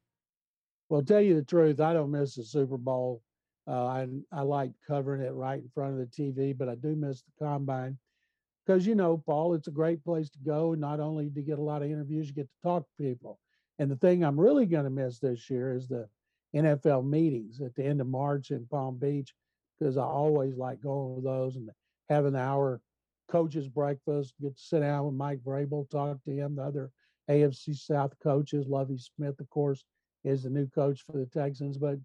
Well, 0.89 1.03
tell 1.03 1.21
you 1.21 1.35
the 1.35 1.43
truth, 1.43 1.81
I 1.81 1.93
don't 1.93 2.11
miss 2.11 2.35
the 2.37 2.45
Super 2.45 2.77
Bowl. 2.77 3.23
Uh, 3.69 3.87
I 3.87 4.09
I 4.31 4.43
like 4.43 4.71
covering 4.87 5.23
it 5.23 5.33
right 5.33 5.61
in 5.61 5.69
front 5.75 5.93
of 5.93 5.99
the 5.99 6.07
TV, 6.07 6.57
but 6.57 6.69
I 6.69 6.77
do 6.77 6.95
miss 6.95 7.23
the 7.23 7.45
combine 7.45 7.99
because 8.65 8.87
you 8.87 8.95
know, 8.95 9.19
Paul, 9.27 9.55
it's 9.55 9.69
a 9.69 9.73
great 9.73 10.05
place 10.05 10.31
to 10.31 10.39
go. 10.45 10.75
Not 10.75 11.01
only 11.01 11.31
to 11.31 11.43
get 11.43 11.59
a 11.59 11.63
lot 11.63 11.83
of 11.83 11.91
interviews, 11.91 12.29
you 12.29 12.35
get 12.35 12.49
to 12.49 12.69
talk 12.69 12.85
to 12.85 13.03
people. 13.03 13.39
And 13.79 13.91
the 13.91 13.97
thing 13.97 14.25
I'm 14.25 14.39
really 14.39 14.67
going 14.67 14.85
to 14.85 14.91
miss 14.91 15.19
this 15.19 15.51
year 15.51 15.75
is 15.75 15.89
the 15.89 16.09
NFL 16.55 17.07
meetings 17.07 17.61
at 17.61 17.75
the 17.75 17.85
end 17.85 18.01
of 18.01 18.07
March 18.07 18.51
in 18.51 18.67
Palm 18.67 18.99
Beach 18.99 19.35
because 19.79 19.97
I 19.97 20.05
always 20.05 20.57
like 20.57 20.81
going 20.81 21.17
to 21.17 21.23
those 21.23 21.57
and 21.57 21.69
having 22.09 22.35
an 22.35 22.41
hour 22.41 22.81
coaches 23.29 23.69
breakfast, 23.69 24.35
get 24.41 24.57
to 24.57 24.63
sit 24.63 24.81
down 24.81 25.05
with 25.05 25.15
Mike 25.15 25.41
Vrabel, 25.45 25.89
talk 25.91 26.23
to 26.25 26.31
him, 26.31 26.57
the 26.57 26.63
other 26.63 26.91
AFC 27.29 27.77
South 27.77 28.13
coaches. 28.23 28.67
Lovie 28.69 28.99
Smith, 28.99 29.39
of 29.41 29.51
course, 29.51 29.85
is 30.27 30.43
the 30.43 30.51
new 30.51 30.67
coach 30.67 31.03
for 31.07 31.19
the 31.19 31.27
Texans. 31.27 31.79
But 31.79 31.99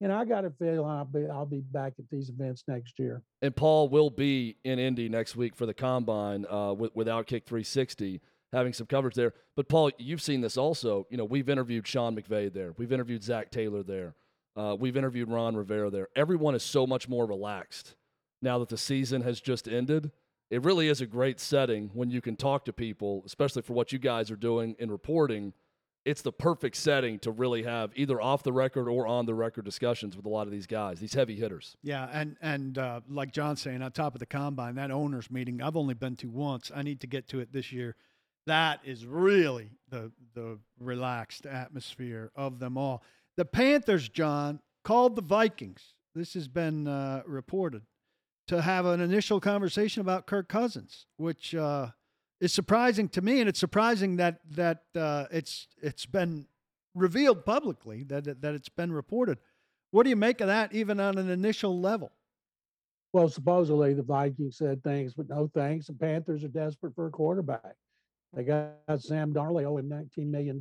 you 0.00 0.08
know, 0.08 0.16
I 0.16 0.24
got 0.24 0.44
a 0.44 0.50
feeling 0.50 0.88
I'll 0.88 1.04
be 1.04 1.26
I'll 1.26 1.46
be 1.46 1.60
back 1.60 1.94
at 1.98 2.08
these 2.10 2.28
events 2.28 2.64
next 2.68 2.98
year. 2.98 3.22
And 3.42 3.54
Paul 3.54 3.88
will 3.88 4.10
be 4.10 4.56
in 4.64 4.78
Indy 4.78 5.08
next 5.08 5.36
week 5.36 5.56
for 5.56 5.66
the 5.66 5.74
combine 5.74 6.46
uh, 6.46 6.72
with, 6.72 6.94
with 6.94 7.06
Outkick 7.06 7.44
360, 7.44 8.20
having 8.52 8.72
some 8.72 8.86
coverage 8.86 9.14
there. 9.14 9.32
But 9.56 9.68
Paul, 9.68 9.90
you've 9.98 10.22
seen 10.22 10.40
this 10.40 10.56
also. 10.56 11.06
You 11.10 11.16
know, 11.16 11.24
we've 11.24 11.48
interviewed 11.48 11.86
Sean 11.86 12.16
McVay 12.16 12.52
there. 12.52 12.74
We've 12.76 12.92
interviewed 12.92 13.24
Zac 13.24 13.50
Taylor 13.50 13.82
there. 13.82 14.14
Uh, 14.56 14.76
we've 14.78 14.96
interviewed 14.96 15.28
Ron 15.28 15.56
Rivera 15.56 15.90
there. 15.90 16.08
Everyone 16.16 16.54
is 16.54 16.64
so 16.64 16.86
much 16.86 17.08
more 17.08 17.26
relaxed 17.26 17.94
now 18.42 18.58
that 18.58 18.68
the 18.68 18.78
season 18.78 19.22
has 19.22 19.40
just 19.40 19.68
ended. 19.68 20.10
It 20.50 20.64
really 20.64 20.88
is 20.88 21.00
a 21.00 21.06
great 21.06 21.40
setting 21.40 21.90
when 21.92 22.10
you 22.10 22.20
can 22.20 22.34
talk 22.34 22.64
to 22.64 22.72
people, 22.72 23.22
especially 23.26 23.62
for 23.62 23.74
what 23.74 23.92
you 23.92 23.98
guys 23.98 24.30
are 24.30 24.36
doing 24.36 24.74
in 24.78 24.90
reporting. 24.90 25.52
It's 26.08 26.22
the 26.22 26.32
perfect 26.32 26.76
setting 26.76 27.18
to 27.18 27.30
really 27.30 27.64
have 27.64 27.92
either 27.94 28.18
off 28.18 28.42
the 28.42 28.52
record 28.52 28.88
or 28.88 29.06
on 29.06 29.26
the 29.26 29.34
record 29.34 29.66
discussions 29.66 30.16
with 30.16 30.24
a 30.24 30.28
lot 30.30 30.46
of 30.46 30.50
these 30.50 30.66
guys, 30.66 31.00
these 31.00 31.12
heavy 31.12 31.36
hitters. 31.36 31.76
Yeah, 31.82 32.08
and 32.10 32.36
and 32.40 32.78
uh, 32.78 33.00
like 33.10 33.30
John's 33.30 33.60
saying, 33.60 33.82
on 33.82 33.92
top 33.92 34.14
of 34.14 34.20
the 34.20 34.24
combine, 34.24 34.76
that 34.76 34.90
owners 34.90 35.30
meeting, 35.30 35.60
I've 35.60 35.76
only 35.76 35.92
been 35.92 36.16
to 36.16 36.28
once. 36.30 36.72
I 36.74 36.82
need 36.82 37.00
to 37.00 37.06
get 37.06 37.28
to 37.28 37.40
it 37.40 37.52
this 37.52 37.72
year. 37.72 37.94
That 38.46 38.80
is 38.84 39.04
really 39.04 39.72
the 39.90 40.10
the 40.32 40.58
relaxed 40.80 41.44
atmosphere 41.44 42.32
of 42.34 42.58
them 42.58 42.78
all. 42.78 43.02
The 43.36 43.44
Panthers, 43.44 44.08
John, 44.08 44.60
called 44.84 45.14
the 45.14 45.20
Vikings. 45.20 45.92
This 46.14 46.32
has 46.32 46.48
been 46.48 46.88
uh, 46.88 47.22
reported 47.26 47.82
to 48.46 48.62
have 48.62 48.86
an 48.86 49.02
initial 49.02 49.40
conversation 49.40 50.00
about 50.00 50.26
Kirk 50.26 50.48
Cousins, 50.48 51.04
which 51.18 51.54
uh, 51.54 51.88
is 52.40 52.52
surprising 52.52 53.08
to 53.10 53.22
me, 53.22 53.40
and 53.40 53.48
it's 53.48 53.58
surprising 53.58 54.16
that 54.16 54.40
that 54.50 54.84
uh, 54.94 55.26
it's 55.30 55.68
it's 55.80 56.06
been 56.06 56.46
revealed 56.94 57.44
publicly 57.44 58.04
that 58.04 58.40
that 58.40 58.54
it's 58.54 58.68
been 58.68 58.92
reported. 58.92 59.38
What 59.90 60.04
do 60.04 60.10
you 60.10 60.16
make 60.16 60.40
of 60.40 60.48
that, 60.48 60.74
even 60.74 61.00
on 61.00 61.18
an 61.18 61.30
initial 61.30 61.80
level? 61.80 62.12
Well, 63.12 63.28
supposedly 63.28 63.94
the 63.94 64.02
Vikings 64.02 64.58
said 64.58 64.82
thanks, 64.84 65.14
but 65.14 65.28
no 65.28 65.50
thanks. 65.54 65.86
The 65.86 65.94
Panthers 65.94 66.44
are 66.44 66.48
desperate 66.48 66.94
for 66.94 67.06
a 67.06 67.10
quarterback. 67.10 67.74
They 68.34 68.44
got 68.44 68.74
Sam 68.98 69.32
Darnold, 69.32 69.64
owe 69.64 69.78
him 69.78 69.88
$19 69.88 70.26
million. 70.26 70.60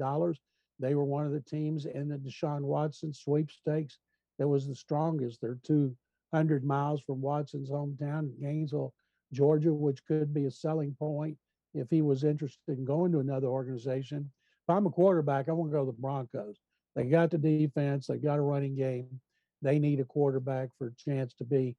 They 0.79 0.95
were 0.95 1.03
one 1.03 1.25
of 1.25 1.33
the 1.33 1.41
teams 1.41 1.85
in 1.85 2.07
the 2.07 2.17
Deshaun 2.17 2.61
Watson 2.61 3.13
sweepstakes 3.13 3.97
that 4.39 4.47
was 4.47 4.65
the 4.65 4.75
strongest. 4.75 5.41
They're 5.41 5.59
200 5.65 6.63
miles 6.63 7.01
from 7.01 7.21
Watson's 7.21 7.69
hometown, 7.69 8.31
Gainesville, 8.39 8.93
Georgia, 9.33 9.73
which 9.73 10.05
could 10.05 10.33
be 10.33 10.45
a 10.45 10.51
selling 10.51 10.95
point 10.97 11.37
if 11.77 11.89
he 11.89 12.01
was 12.01 12.23
interested 12.23 12.77
in 12.77 12.85
going 12.85 13.11
to 13.11 13.19
another 13.19 13.47
organization. 13.47 14.29
If 14.67 14.75
I'm 14.75 14.85
a 14.85 14.91
quarterback, 14.91 15.47
I 15.47 15.53
want 15.53 15.71
to 15.71 15.77
go 15.77 15.85
to 15.85 15.91
the 15.91 16.01
Broncos. 16.01 16.57
They 16.95 17.05
got 17.05 17.31
the 17.31 17.37
defense, 17.37 18.07
they 18.07 18.17
got 18.17 18.39
a 18.39 18.41
running 18.41 18.75
game. 18.75 19.21
They 19.61 19.79
need 19.79 19.99
a 19.99 20.05
quarterback 20.05 20.69
for 20.77 20.87
a 20.87 20.95
chance 20.95 21.33
to 21.35 21.43
be 21.43 21.75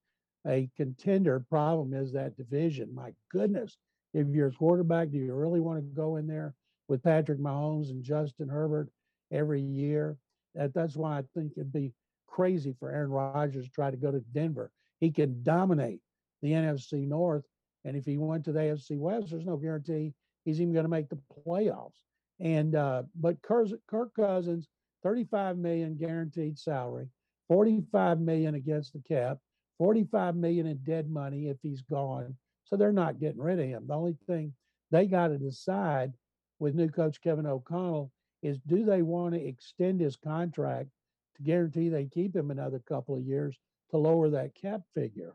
a 0.46 0.68
contender. 0.76 1.40
Problem 1.48 1.94
is 1.94 2.12
that 2.12 2.36
division. 2.36 2.94
My 2.94 3.12
goodness, 3.30 3.76
if 4.14 4.26
you're 4.28 4.48
a 4.48 4.52
quarterback, 4.52 5.10
do 5.10 5.18
you 5.18 5.34
really 5.34 5.60
want 5.60 5.78
to 5.78 5.96
go 5.96 6.16
in 6.16 6.26
there 6.26 6.54
with 6.88 7.02
Patrick 7.02 7.38
Mahomes 7.38 7.90
and 7.90 8.02
Justin 8.02 8.48
Herbert 8.48 8.88
every 9.30 9.60
year? 9.60 10.16
That, 10.54 10.74
that's 10.74 10.96
why 10.96 11.18
I 11.18 11.24
think 11.34 11.52
it'd 11.52 11.72
be 11.72 11.92
crazy 12.26 12.74
for 12.78 12.90
Aaron 12.90 13.10
Rodgers 13.10 13.66
to 13.66 13.70
try 13.70 13.90
to 13.90 13.96
go 13.96 14.10
to 14.10 14.20
Denver. 14.32 14.70
he 15.00 15.10
can 15.10 15.42
dominate 15.42 16.00
the 16.42 16.52
NFC 16.52 17.06
North. 17.06 17.44
And 17.88 17.96
if 17.96 18.04
he 18.04 18.18
went 18.18 18.44
to 18.44 18.52
the 18.52 18.60
AFC 18.60 18.98
West, 18.98 19.30
there's 19.30 19.46
no 19.46 19.56
guarantee 19.56 20.12
he's 20.44 20.60
even 20.60 20.74
going 20.74 20.84
to 20.84 20.90
make 20.90 21.08
the 21.08 21.18
playoffs. 21.46 22.02
And 22.38 22.74
uh, 22.74 23.04
but 23.16 23.40
Kirk 23.42 24.14
Cousins, 24.14 24.68
35 25.02 25.56
million 25.56 25.96
guaranteed 25.96 26.58
salary, 26.58 27.08
45 27.48 28.20
million 28.20 28.54
against 28.54 28.92
the 28.92 29.00
cap, 29.00 29.38
45 29.78 30.36
million 30.36 30.66
in 30.66 30.76
dead 30.84 31.10
money 31.10 31.48
if 31.48 31.56
he's 31.62 31.80
gone. 31.80 32.36
So 32.64 32.76
they're 32.76 32.92
not 32.92 33.18
getting 33.18 33.40
rid 33.40 33.58
of 33.58 33.66
him. 33.66 33.86
The 33.86 33.94
only 33.94 34.16
thing 34.26 34.52
they 34.90 35.06
got 35.06 35.28
to 35.28 35.38
decide 35.38 36.12
with 36.58 36.74
new 36.74 36.88
coach 36.88 37.20
Kevin 37.22 37.46
O'Connell 37.46 38.12
is 38.42 38.58
do 38.66 38.84
they 38.84 39.00
want 39.00 39.34
to 39.34 39.44
extend 39.44 40.00
his 40.00 40.16
contract 40.16 40.90
to 41.36 41.42
guarantee 41.42 41.88
they 41.88 42.04
keep 42.04 42.36
him 42.36 42.50
another 42.50 42.80
couple 42.86 43.16
of 43.16 43.22
years 43.22 43.58
to 43.90 43.96
lower 43.96 44.28
that 44.28 44.54
cap 44.54 44.82
figure? 44.94 45.34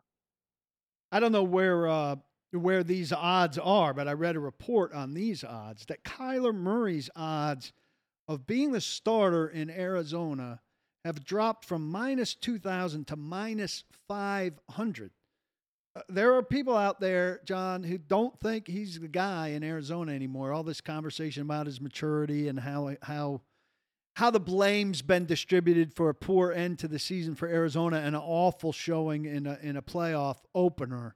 I 1.11 1.19
don't 1.19 1.31
know 1.31 1.43
where 1.43 1.87
uh, 1.87 2.15
where 2.53 2.83
these 2.83 3.11
odds 3.11 3.57
are, 3.57 3.93
but 3.93 4.07
I 4.07 4.13
read 4.13 4.35
a 4.35 4.39
report 4.39 4.93
on 4.93 5.13
these 5.13 5.43
odds 5.43 5.85
that 5.87 6.03
Kyler 6.03 6.53
Murray's 6.53 7.09
odds 7.15 7.73
of 8.27 8.45
being 8.47 8.71
the 8.71 8.81
starter 8.81 9.47
in 9.47 9.69
Arizona 9.69 10.61
have 11.03 11.25
dropped 11.25 11.65
from 11.65 11.89
minus 11.89 12.35
2,000 12.35 13.07
to 13.07 13.15
minus 13.15 13.83
500. 14.07 15.11
Uh, 15.95 16.01
there 16.09 16.33
are 16.33 16.43
people 16.43 16.75
out 16.75 16.99
there, 16.99 17.41
John, 17.45 17.83
who 17.83 17.97
don't 17.97 18.39
think 18.39 18.67
he's 18.67 18.99
the 18.99 19.07
guy 19.07 19.49
in 19.49 19.63
Arizona 19.63 20.13
anymore. 20.13 20.53
All 20.53 20.63
this 20.63 20.81
conversation 20.81 21.43
about 21.43 21.65
his 21.65 21.81
maturity 21.81 22.47
and 22.47 22.59
how 22.59 22.95
how 23.03 23.41
how 24.15 24.29
the 24.29 24.39
blame's 24.39 25.01
been 25.01 25.25
distributed 25.25 25.93
for 25.93 26.09
a 26.09 26.15
poor 26.15 26.51
end 26.51 26.79
to 26.79 26.87
the 26.87 26.99
season 26.99 27.35
for 27.35 27.47
Arizona 27.47 27.97
and 27.97 28.15
an 28.15 28.21
awful 28.23 28.71
showing 28.71 29.25
in 29.25 29.45
a 29.45 29.59
in 29.61 29.75
a 29.75 29.81
playoff 29.81 30.37
opener. 30.55 31.15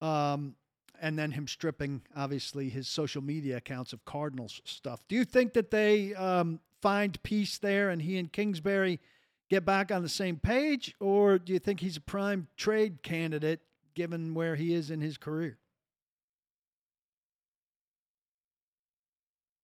Um, 0.00 0.56
and 1.00 1.18
then 1.18 1.32
him 1.32 1.48
stripping 1.48 2.02
obviously 2.16 2.68
his 2.68 2.86
social 2.86 3.22
media 3.22 3.56
accounts 3.56 3.92
of 3.92 4.04
Cardinals 4.04 4.60
stuff. 4.64 5.02
Do 5.08 5.16
you 5.16 5.24
think 5.24 5.54
that 5.54 5.70
they 5.70 6.14
um, 6.14 6.60
find 6.80 7.20
peace 7.22 7.58
there 7.58 7.90
and 7.90 8.02
he 8.02 8.18
and 8.18 8.30
Kingsbury 8.32 9.00
get 9.48 9.64
back 9.64 9.90
on 9.90 10.02
the 10.02 10.08
same 10.08 10.36
page, 10.36 10.94
or 11.00 11.38
do 11.38 11.52
you 11.52 11.58
think 11.58 11.80
he's 11.80 11.96
a 11.96 12.00
prime 12.00 12.46
trade 12.56 13.02
candidate 13.02 13.60
given 13.94 14.34
where 14.34 14.54
he 14.54 14.74
is 14.74 14.90
in 14.90 15.00
his 15.00 15.18
career? 15.18 15.58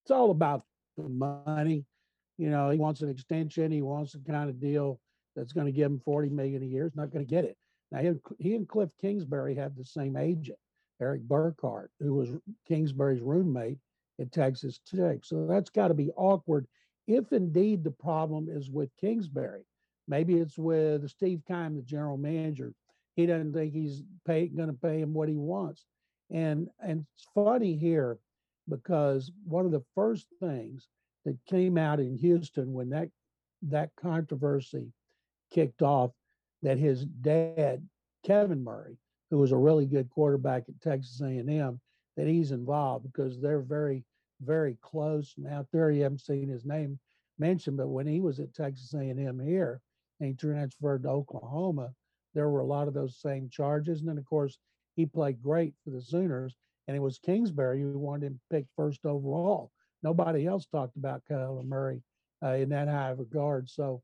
It's 0.05 0.11
all 0.11 0.31
about 0.31 0.65
the 0.97 1.09
money. 1.09 1.85
You 2.39 2.51
know, 2.51 2.71
he 2.71 2.79
wants 2.79 3.01
an 3.01 3.09
extension. 3.09 3.71
He 3.71 3.83
wants 3.83 4.13
the 4.13 4.21
kind 4.21 4.51
of 4.51 4.61
deal 4.61 5.01
that's 5.35 5.53
going 5.53 5.67
to 5.67 5.73
give 5.73 5.87
him 5.87 6.01
40 6.05 6.31
million 6.31 6.63
a 6.63 6.67
year. 6.67 6.85
He's 6.85 6.97
not 6.97 7.13
going 7.13 7.25
to 7.25 7.31
get 7.31 7.45
it. 7.45 7.57
Now, 7.91 8.01
he 8.39 8.55
and 8.55 8.69
Cliff 8.69 8.91
Kingsbury 9.01 9.55
have 9.55 9.77
the 9.77 9.85
same 9.85 10.17
agent. 10.17 10.59
Erik 11.01 11.23
Burkhardt, 11.23 11.91
who 12.01 12.15
was 12.15 12.31
Kingsbury's 12.67 13.23
roommate 13.23 13.79
at 14.21 14.33
Texas 14.33 14.81
Tech. 14.87 15.25
So 15.25 15.47
that's 15.47 15.71
got 15.71 15.89
to 15.89 15.95
be 15.95 16.11
awkward 16.17 16.67
if 17.07 17.33
indeed 17.33 17.85
the 17.85 17.91
problem 17.91 18.49
is 18.51 18.71
with 18.71 18.91
Kingsbury. 19.01 19.65
Maybe 20.09 20.35
it's 20.35 20.59
with 20.59 21.09
Steve 21.11 21.43
Keim, 21.47 21.77
the 21.77 21.83
general 21.83 22.17
manager. 22.17 22.73
He 23.17 23.27
doesn't 23.27 23.53
think 23.53 23.73
he's 23.73 24.03
going 24.27 24.53
to 24.55 24.73
pay 24.73 25.01
him 25.01 25.15
what 25.15 25.29
he 25.29 25.37
wants. 25.37 25.85
And 26.31 26.69
and 26.81 27.05
it's 27.15 27.27
funny 27.35 27.77
here 27.77 28.19
because 28.69 29.31
one 29.45 29.65
of 29.65 29.73
the 29.73 29.85
first 29.95 30.27
things 30.41 30.89
that 31.25 31.37
came 31.49 31.79
out 31.79 32.01
in 32.01 32.17
Houston 32.17 32.73
when 32.73 32.91
that 32.91 33.09
that 33.63 33.91
controversy 33.97 34.93
kicked 35.53 35.83
off 35.83 36.11
that 36.63 36.79
his 36.79 37.05
dad 37.05 37.87
Kevin 38.25 38.63
Murray 38.63 38.99
who 39.31 39.39
was 39.39 39.53
a 39.53 39.57
really 39.57 39.87
good 39.87 40.09
quarterback 40.11 40.65
at 40.69 40.81
Texas 40.81 41.21
A&M, 41.21 41.81
that 42.17 42.27
he's 42.27 42.53
involved 42.53 43.05
because 43.05 43.41
they're 43.41 43.61
very, 43.61 44.05
very 44.41 44.79
close. 44.81 45.35
Now, 45.37 45.67
there 45.73 45.91
you 45.91 46.03
haven't 46.03 46.21
seen 46.21 46.49
his 46.49 46.65
name 46.65 46.99
mentioned, 47.39 47.77
but 47.77 47.89
when 47.89 48.07
he 48.07 48.21
was 48.21 48.41
at 48.41 48.55
Texas 48.55 48.95
A&M 48.95 49.41
here 49.41 49.81
and 50.21 50.29
he 50.29 50.35
transferred 50.35 51.03
to 51.03 51.11
Oklahoma, 51.11 51.93
there 52.35 52.49
were 52.49 52.61
a 52.61 52.67
lot 52.67 52.89
of 52.89 52.95
those 52.95 53.21
same 53.21 53.49
charges. 53.51 54.01
And 54.01 54.09
then, 54.09 54.19
of 54.19 54.25
course, 54.27 54.59
he 54.95 55.07
played 55.07 55.43
great 55.43 55.75
for 55.85 55.91
the 55.91 56.01
Sooners, 56.01 56.57
and 56.89 56.97
it 56.97 57.01
was 57.01 57.19
Kingsbury 57.19 57.81
who 57.81 57.99
wanted 57.99 58.27
him 58.27 58.41
picked 58.51 58.71
first 58.77 59.05
overall. 59.05 59.71
Nobody 60.03 60.47
else 60.47 60.67
talked 60.67 60.97
about 60.97 61.23
Kyler 61.31 61.65
Murray 61.65 62.03
uh, 62.43 62.53
in 62.53 62.69
that 62.71 62.89
high 62.89 63.11
of 63.11 63.19
regard. 63.19 63.69
So 63.69 64.03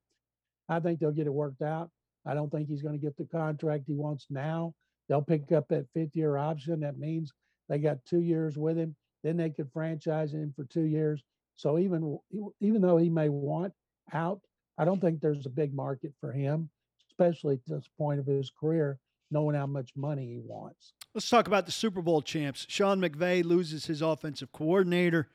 I 0.69 0.81
think 0.81 0.99
they'll 0.99 1.13
get 1.13 1.27
it 1.27 1.33
worked 1.33 1.63
out. 1.63 1.91
I 2.25 2.35
don't 2.35 2.51
think 2.51 2.69
he's 2.69 2.83
going 2.83 2.99
to 2.99 3.05
get 3.05 3.17
the 3.17 3.25
contract 3.27 3.85
he 3.87 3.95
wants 3.95 4.27
now. 4.31 4.75
They'll 5.12 5.20
pick 5.20 5.53
up 5.53 5.68
that 5.68 5.85
fifth 5.92 6.16
year 6.16 6.38
option. 6.38 6.81
That 6.81 6.98
means 6.98 7.35
they 7.68 7.77
got 7.77 8.03
two 8.07 8.20
years 8.20 8.57
with 8.57 8.79
him. 8.79 8.96
Then 9.22 9.37
they 9.37 9.51
could 9.51 9.70
franchise 9.70 10.33
him 10.33 10.55
for 10.57 10.64
two 10.64 10.85
years. 10.85 11.22
So 11.55 11.79
even 11.79 12.18
even 12.61 12.81
though 12.81 12.96
he 12.96 13.11
may 13.11 13.29
want 13.29 13.75
out, 14.14 14.40
I 14.79 14.87
don't 14.87 15.03
think 15.03 15.20
there's 15.20 15.44
a 15.44 15.51
big 15.51 15.75
market 15.75 16.14
for 16.18 16.33
him, 16.33 16.70
especially 17.11 17.57
at 17.57 17.61
this 17.66 17.85
point 17.98 18.20
of 18.20 18.27
his 18.27 18.51
career, 18.59 18.98
knowing 19.31 19.55
how 19.55 19.66
much 19.66 19.90
money 19.94 20.25
he 20.25 20.40
wants. 20.42 20.94
Let's 21.12 21.29
talk 21.29 21.46
about 21.46 21.66
the 21.66 21.72
Super 21.72 22.01
Bowl 22.01 22.22
champs. 22.22 22.64
Sean 22.70 22.98
McVay 22.98 23.44
loses 23.44 23.85
his 23.85 24.01
offensive 24.01 24.51
coordinator. 24.51 25.29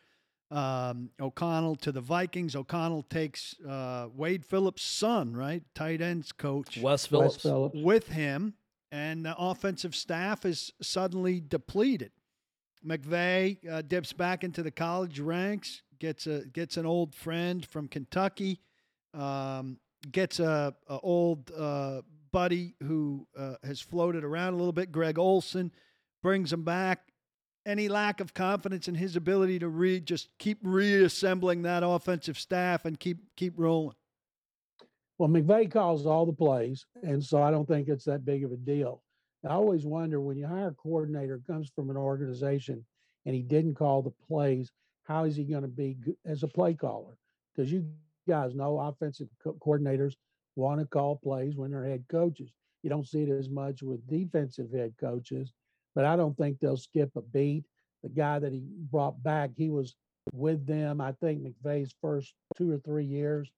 Um, 0.50 1.12
O'Connell 1.22 1.76
to 1.76 1.92
the 1.92 2.02
Vikings. 2.02 2.56
O'Connell 2.56 3.04
takes 3.04 3.54
uh, 3.60 4.08
Wade 4.16 4.44
Phillips' 4.44 4.82
son, 4.82 5.36
right, 5.36 5.62
tight 5.76 6.02
ends 6.02 6.32
coach, 6.32 6.80
Wes 6.80 7.06
Phillips, 7.06 7.36
Wes 7.36 7.42
Phillips. 7.44 7.78
with 7.78 8.08
him 8.08 8.56
and 8.92 9.26
the 9.26 9.36
offensive 9.38 9.96
staff 9.96 10.46
is 10.46 10.72
suddenly 10.82 11.42
depleted. 11.42 12.12
McVay 12.86 13.58
uh, 13.70 13.82
dips 13.82 14.14
back 14.14 14.44
into 14.44 14.64
the 14.64 14.72
college 14.72 15.20
ranks, 15.20 15.82
gets 16.00 16.28
a 16.28 16.46
gets 16.46 16.78
an 16.78 16.86
old 16.86 17.16
friend 17.16 17.66
from 17.66 17.88
Kentucky, 17.88 18.62
um, 19.14 19.80
gets 20.12 20.40
a, 20.40 20.74
a 20.88 21.00
old 21.02 21.52
uh, 21.58 22.02
buddy 22.32 22.76
who 22.84 23.28
uh, 23.38 23.56
has 23.64 23.82
floated 23.82 24.24
around 24.24 24.54
a 24.54 24.58
little 24.58 24.72
bit, 24.72 24.92
Greg 24.92 25.18
Olson, 25.18 25.72
brings 26.22 26.54
him 26.54 26.64
back. 26.64 27.02
Any 27.66 27.90
lack 27.90 28.22
of 28.22 28.34
confidence 28.34 28.88
in 28.88 28.96
his 28.96 29.18
ability 29.18 29.60
to 29.60 29.68
re 29.68 30.00
just 30.00 30.30
keep 30.38 30.60
reassembling 30.64 31.64
that 31.64 31.84
offensive 31.84 32.40
staff 32.40 32.86
and 32.86 32.98
keep 32.98 33.18
keep 33.36 33.54
rolling. 33.58 33.96
Well, 35.18 35.30
McVay 35.30 35.72
calls 35.72 36.06
all 36.06 36.26
the 36.26 36.34
plays, 36.34 36.86
and 37.02 37.24
so 37.24 37.42
I 37.42 37.50
don't 37.50 37.68
think 37.68 37.88
it's 37.88 38.06
that 38.06 38.26
big 38.26 38.44
of 38.44 38.52
a 38.52 38.58
deal. 38.58 39.02
I 39.44 39.54
always 39.54 39.86
wonder 39.86 40.20
when 40.20 40.38
you 40.38 40.46
hire 40.46 40.68
a 40.68 40.74
coordinator 40.74 41.42
comes 41.48 41.70
from 41.76 41.90
an 41.90 41.98
organization 41.98 42.86
and 43.26 43.36
he 43.36 43.42
didn't 43.42 43.76
call 43.76 44.02
the 44.02 44.14
plays, 44.28 44.72
how 45.04 45.24
is 45.24 45.36
he 45.36 45.44
going 45.44 45.62
to 45.62 45.68
be 45.68 45.98
as 46.26 46.44
a 46.44 46.48
play 46.48 46.74
caller? 46.74 47.14
Because 47.56 47.72
you 47.72 47.86
guys 48.28 48.56
know 48.56 48.80
offensive 48.80 49.28
co- 49.44 49.58
coordinators 49.66 50.16
want 50.56 50.82
to 50.82 50.86
call 50.86 51.16
plays 51.16 51.56
when 51.56 51.72
they're 51.72 51.86
head 51.86 52.04
coaches. 52.10 52.52
You 52.84 52.90
don't 52.90 53.08
see 53.08 53.24
it 53.24 53.30
as 53.30 53.50
much 53.50 53.82
with 53.82 54.06
defensive 54.08 54.72
head 54.72 54.94
coaches, 55.00 55.54
but 55.96 56.06
I 56.06 56.16
don't 56.16 56.38
think 56.38 56.60
they'll 56.60 56.78
skip 56.78 57.12
a 57.16 57.22
beat. 57.22 57.64
The 58.04 58.10
guy 58.10 58.40
that 58.40 58.52
he 58.52 58.64
brought 58.92 59.22
back, 59.24 59.52
he 59.56 59.70
was 59.70 59.96
with 60.34 60.66
them, 60.68 61.00
I 61.02 61.14
think 61.14 61.42
McVay's 61.42 61.96
first 62.02 62.34
two 62.56 62.72
or 62.72 62.78
three 62.80 63.06
years 63.06 63.52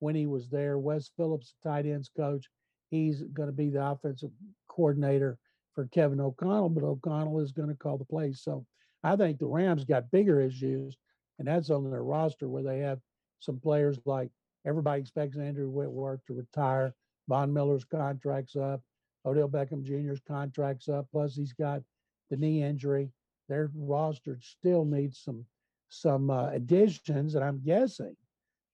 when 0.00 0.14
he 0.14 0.26
was 0.26 0.48
there. 0.48 0.78
Wes 0.78 1.10
Phillips, 1.16 1.54
tight 1.62 1.86
ends 1.86 2.10
coach, 2.14 2.46
he's 2.90 3.22
going 3.22 3.48
to 3.48 3.54
be 3.54 3.70
the 3.70 3.84
offensive 3.84 4.30
coordinator 4.68 5.38
for 5.74 5.86
Kevin 5.86 6.20
O'Connell, 6.20 6.70
but 6.70 6.84
O'Connell 6.84 7.40
is 7.40 7.52
going 7.52 7.68
to 7.68 7.74
call 7.74 7.98
the 7.98 8.04
plays. 8.04 8.40
So 8.42 8.64
I 9.02 9.16
think 9.16 9.38
the 9.38 9.46
Rams 9.46 9.84
got 9.84 10.10
bigger 10.10 10.40
issues, 10.40 10.96
and 11.38 11.46
that's 11.48 11.70
on 11.70 11.90
their 11.90 12.02
roster 12.02 12.48
where 12.48 12.62
they 12.62 12.78
have 12.80 13.00
some 13.40 13.60
players 13.60 13.98
like 14.04 14.30
everybody 14.66 15.00
expects 15.02 15.36
Andrew 15.36 15.68
Whitworth 15.68 16.24
to 16.26 16.34
retire. 16.34 16.94
Von 17.28 17.52
Miller's 17.52 17.84
contract's 17.84 18.56
up. 18.56 18.80
Odell 19.24 19.48
Beckham 19.48 19.82
Jr.'s 19.82 20.20
contract's 20.26 20.88
up. 20.88 21.08
Plus, 21.10 21.34
he's 21.34 21.52
got 21.52 21.82
the 22.30 22.36
knee 22.36 22.62
injury. 22.62 23.10
Their 23.48 23.70
roster 23.74 24.38
still 24.40 24.84
needs 24.84 25.20
some 25.20 25.44
some 25.88 26.30
uh, 26.30 26.48
additions, 26.48 27.36
and 27.36 27.44
I'm 27.44 27.62
guessing 27.64 28.16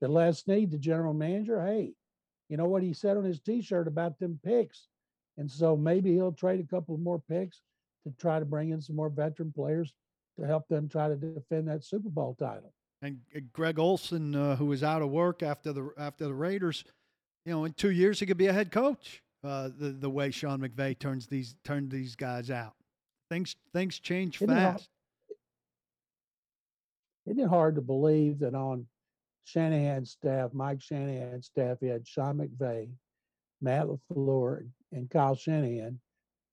that 0.03 0.11
Les 0.11 0.41
Snead, 0.41 0.73
the 0.73 0.79
general 0.79 1.15
manager, 1.15 1.65
hey, 1.65 1.95
you 2.49 2.57
know 2.57 2.67
what 2.67 2.83
he 2.83 2.93
said 2.93 3.17
on 3.17 3.25
his 3.25 3.41
T-shirt 3.41 3.87
about 3.87 4.19
them 4.19 4.39
picks, 4.45 4.89
and 5.39 5.49
so 5.49 5.77
maybe 5.77 6.13
he'll 6.13 6.33
trade 6.33 6.61
a 6.61 6.67
couple 6.67 6.99
more 6.99 7.23
picks 7.31 7.63
to 8.05 8.13
try 8.21 8.41
to 8.41 8.45
bring 8.45 8.71
in 8.71 8.81
some 8.81 8.97
more 8.97 9.09
veteran 9.09 9.53
players 9.53 9.95
to 10.39 10.45
help 10.45 10.67
them 10.67 10.89
try 10.89 11.09
to 11.09 11.15
defend 11.15 11.69
that 11.69 11.85
Super 11.85 12.09
Bowl 12.09 12.35
title. 12.39 12.75
And 13.01 13.21
Greg 13.53 13.79
Olson, 13.79 14.35
uh, 14.35 14.57
who 14.57 14.67
was 14.67 14.83
out 14.83 15.03
of 15.03 15.11
work 15.11 15.43
after 15.43 15.73
the 15.73 15.91
after 15.97 16.25
the 16.25 16.35
Raiders, 16.35 16.85
you 17.47 17.53
know, 17.53 17.65
in 17.65 17.73
two 17.73 17.91
years 17.91 18.19
he 18.19 18.27
could 18.27 18.37
be 18.37 18.49
a 18.49 18.53
head 18.53 18.73
coach. 18.73 19.23
Uh, 19.45 19.71
the 19.79 19.91
the 19.91 20.11
way 20.11 20.33
Sean 20.33 20.61
McVay 20.61 20.99
turns 20.99 21.29
these 21.29 21.55
turned 21.65 21.91
these 21.91 22.17
guys 22.17 22.51
out, 22.51 22.75
things 23.31 23.55
things 23.73 24.01
change 24.01 24.37
isn't 24.43 24.49
fast. 24.49 24.89
It 27.25 27.31
isn't 27.31 27.45
it 27.45 27.49
hard 27.49 27.77
to 27.77 27.81
believe 27.81 28.41
that 28.41 28.55
on 28.55 28.87
Shanahan's 29.45 30.11
staff, 30.11 30.51
Mike 30.53 30.81
Shanahan's 30.81 31.47
staff, 31.47 31.79
he 31.81 31.89
had 31.89 32.07
Sean 32.07 32.39
McVay, 32.39 32.91
Matt 33.61 33.87
LaFleur, 33.87 34.69
and 34.93 35.11
Kyle 35.11 35.35
Shanahan, 35.35 36.01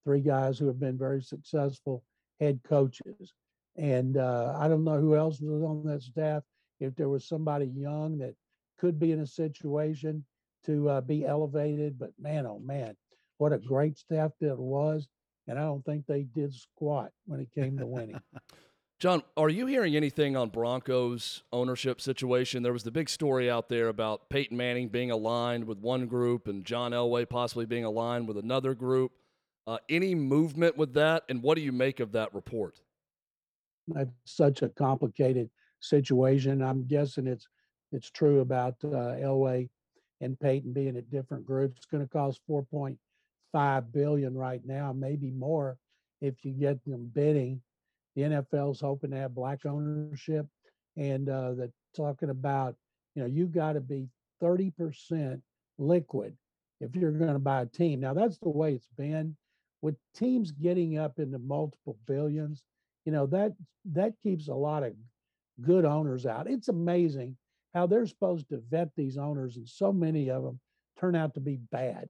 three 0.04 0.20
guys 0.20 0.58
who 0.58 0.66
have 0.66 0.80
been 0.80 0.98
very 0.98 1.22
successful 1.22 2.02
head 2.40 2.60
coaches. 2.64 3.32
And 3.76 4.16
uh, 4.16 4.56
I 4.58 4.68
don't 4.68 4.84
know 4.84 5.00
who 5.00 5.16
else 5.16 5.40
was 5.40 5.62
on 5.62 5.84
that 5.84 6.02
staff. 6.02 6.42
If 6.80 6.94
there 6.96 7.08
was 7.08 7.28
somebody 7.28 7.66
young 7.66 8.18
that 8.18 8.34
could 8.78 8.98
be 8.98 9.12
in 9.12 9.20
a 9.20 9.26
situation 9.26 10.24
to 10.64 10.88
uh, 10.88 11.00
be 11.00 11.24
elevated, 11.24 11.98
but 11.98 12.10
man, 12.18 12.46
oh 12.46 12.58
man, 12.58 12.96
what 13.38 13.52
a 13.52 13.58
great 13.58 13.98
staff 13.98 14.32
that 14.40 14.58
was. 14.58 15.08
And 15.46 15.58
I 15.58 15.62
don't 15.62 15.84
think 15.84 16.06
they 16.06 16.22
did 16.22 16.54
squat 16.54 17.10
when 17.26 17.40
it 17.40 17.50
came 17.52 17.78
to 17.78 17.86
winning. 17.86 18.20
John, 19.00 19.22
are 19.34 19.48
you 19.48 19.64
hearing 19.64 19.96
anything 19.96 20.36
on 20.36 20.50
Broncos 20.50 21.42
ownership 21.54 22.02
situation? 22.02 22.62
There 22.62 22.74
was 22.74 22.82
the 22.82 22.90
big 22.90 23.08
story 23.08 23.50
out 23.50 23.70
there 23.70 23.88
about 23.88 24.28
Peyton 24.28 24.58
Manning 24.58 24.88
being 24.88 25.10
aligned 25.10 25.64
with 25.64 25.78
one 25.78 26.06
group 26.06 26.46
and 26.46 26.66
John 26.66 26.92
Elway 26.92 27.26
possibly 27.26 27.64
being 27.64 27.86
aligned 27.86 28.28
with 28.28 28.36
another 28.36 28.74
group. 28.74 29.12
Uh, 29.66 29.78
any 29.88 30.14
movement 30.14 30.76
with 30.76 30.92
that, 30.94 31.24
and 31.30 31.42
what 31.42 31.54
do 31.54 31.62
you 31.62 31.72
make 31.72 31.98
of 31.98 32.12
that 32.12 32.34
report? 32.34 32.82
That's 33.88 34.10
such 34.26 34.60
a 34.60 34.68
complicated 34.68 35.48
situation. 35.80 36.60
I'm 36.60 36.86
guessing 36.86 37.26
it's 37.26 37.48
it's 37.92 38.10
true 38.10 38.40
about 38.40 38.74
uh, 38.84 39.16
Elway 39.16 39.70
and 40.20 40.38
Peyton 40.38 40.74
being 40.74 40.98
at 40.98 41.10
different 41.10 41.46
groups. 41.46 41.78
It's 41.78 41.86
going 41.86 42.06
to 42.06 42.12
cost 42.12 42.42
4.5 42.50 43.92
billion 43.92 44.36
right 44.36 44.60
now, 44.66 44.92
maybe 44.92 45.30
more 45.30 45.78
if 46.20 46.44
you 46.44 46.52
get 46.52 46.84
them 46.84 47.10
bidding. 47.14 47.62
The 48.20 48.26
NFL's 48.26 48.82
hoping 48.82 49.12
to 49.12 49.16
have 49.16 49.34
black 49.34 49.64
ownership, 49.64 50.46
and 50.94 51.26
uh, 51.30 51.54
they're 51.54 51.72
talking 51.96 52.28
about 52.28 52.74
you 53.14 53.22
know 53.22 53.28
you 53.28 53.46
got 53.46 53.72
to 53.72 53.80
be 53.80 54.08
30% 54.42 55.40
liquid 55.78 56.36
if 56.82 56.94
you're 56.94 57.12
going 57.12 57.32
to 57.32 57.38
buy 57.38 57.62
a 57.62 57.66
team. 57.66 57.98
Now 57.98 58.12
that's 58.12 58.36
the 58.36 58.50
way 58.50 58.74
it's 58.74 58.88
been 58.98 59.34
with 59.80 59.94
teams 60.14 60.50
getting 60.50 60.98
up 60.98 61.18
into 61.18 61.38
multiple 61.38 61.96
billions. 62.06 62.62
You 63.06 63.12
know 63.12 63.24
that 63.28 63.52
that 63.92 64.12
keeps 64.22 64.48
a 64.48 64.54
lot 64.54 64.82
of 64.82 64.92
good 65.62 65.86
owners 65.86 66.26
out. 66.26 66.46
It's 66.46 66.68
amazing 66.68 67.38
how 67.72 67.86
they're 67.86 68.06
supposed 68.06 68.50
to 68.50 68.62
vet 68.70 68.90
these 68.98 69.16
owners, 69.16 69.56
and 69.56 69.66
so 69.66 69.94
many 69.94 70.30
of 70.30 70.42
them 70.42 70.60
turn 70.98 71.16
out 71.16 71.32
to 71.34 71.40
be 71.40 71.58
bad. 71.72 72.06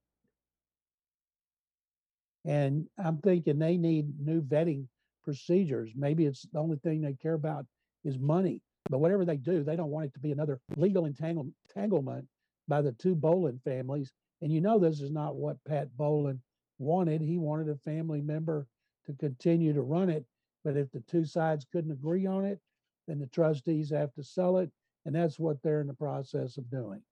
And 2.44 2.88
I'm 2.98 3.18
thinking 3.18 3.60
they 3.60 3.76
need 3.76 4.18
new 4.18 4.42
vetting 4.42 4.86
procedures. 5.24 5.92
Maybe 5.94 6.26
it's 6.26 6.46
the 6.52 6.58
only 6.58 6.78
thing 6.78 7.00
they 7.00 7.14
care 7.14 7.34
about 7.34 7.66
is 8.04 8.18
money. 8.18 8.62
But 8.88 8.98
whatever 8.98 9.24
they 9.24 9.36
do, 9.36 9.62
they 9.62 9.76
don't 9.76 9.90
want 9.90 10.06
it 10.06 10.14
to 10.14 10.20
be 10.20 10.32
another 10.32 10.60
legal 10.76 11.04
entanglement 11.04 12.26
by 12.66 12.82
the 12.82 12.92
two 12.92 13.14
Bowlen 13.14 13.60
families. 13.64 14.12
And 14.42 14.52
you 14.52 14.60
know, 14.60 14.78
this 14.78 15.00
is 15.00 15.10
not 15.10 15.36
what 15.36 15.62
Pat 15.64 15.88
Bowlen 15.96 16.40
wanted. 16.78 17.20
He 17.20 17.38
wanted 17.38 17.68
a 17.68 17.76
family 17.76 18.20
member 18.20 18.66
to 19.06 19.12
continue 19.14 19.72
to 19.72 19.82
run 19.82 20.08
it. 20.10 20.24
But 20.64 20.76
if 20.76 20.90
the 20.90 21.00
two 21.00 21.24
sides 21.24 21.66
couldn't 21.70 21.92
agree 21.92 22.26
on 22.26 22.44
it, 22.44 22.58
then 23.06 23.18
the 23.18 23.26
trustees 23.26 23.90
have 23.90 24.12
to 24.14 24.22
sell 24.22 24.58
it. 24.58 24.70
And 25.04 25.14
that's 25.14 25.38
what 25.38 25.62
they're 25.62 25.80
in 25.80 25.86
the 25.86 25.94
process 25.94 26.58
of 26.58 26.70
doing. 26.70 27.02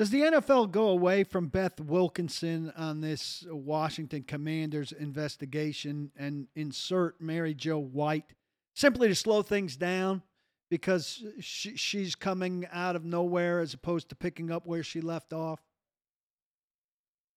Does 0.00 0.08
the 0.08 0.22
NFL 0.22 0.70
go 0.70 0.88
away 0.88 1.24
from 1.24 1.48
Beth 1.48 1.78
Wilkinson 1.78 2.72
on 2.74 3.02
this 3.02 3.44
Washington 3.50 4.22
Commanders 4.22 4.92
investigation 4.92 6.10
and 6.16 6.46
insert 6.54 7.20
Mary 7.20 7.52
Jo 7.52 7.78
White 7.78 8.32
simply 8.74 9.08
to 9.08 9.14
slow 9.14 9.42
things 9.42 9.76
down 9.76 10.22
because 10.70 11.22
she, 11.40 11.76
she's 11.76 12.14
coming 12.14 12.66
out 12.72 12.96
of 12.96 13.04
nowhere 13.04 13.60
as 13.60 13.74
opposed 13.74 14.08
to 14.08 14.14
picking 14.14 14.50
up 14.50 14.64
where 14.64 14.82
she 14.82 15.02
left 15.02 15.34
off? 15.34 15.60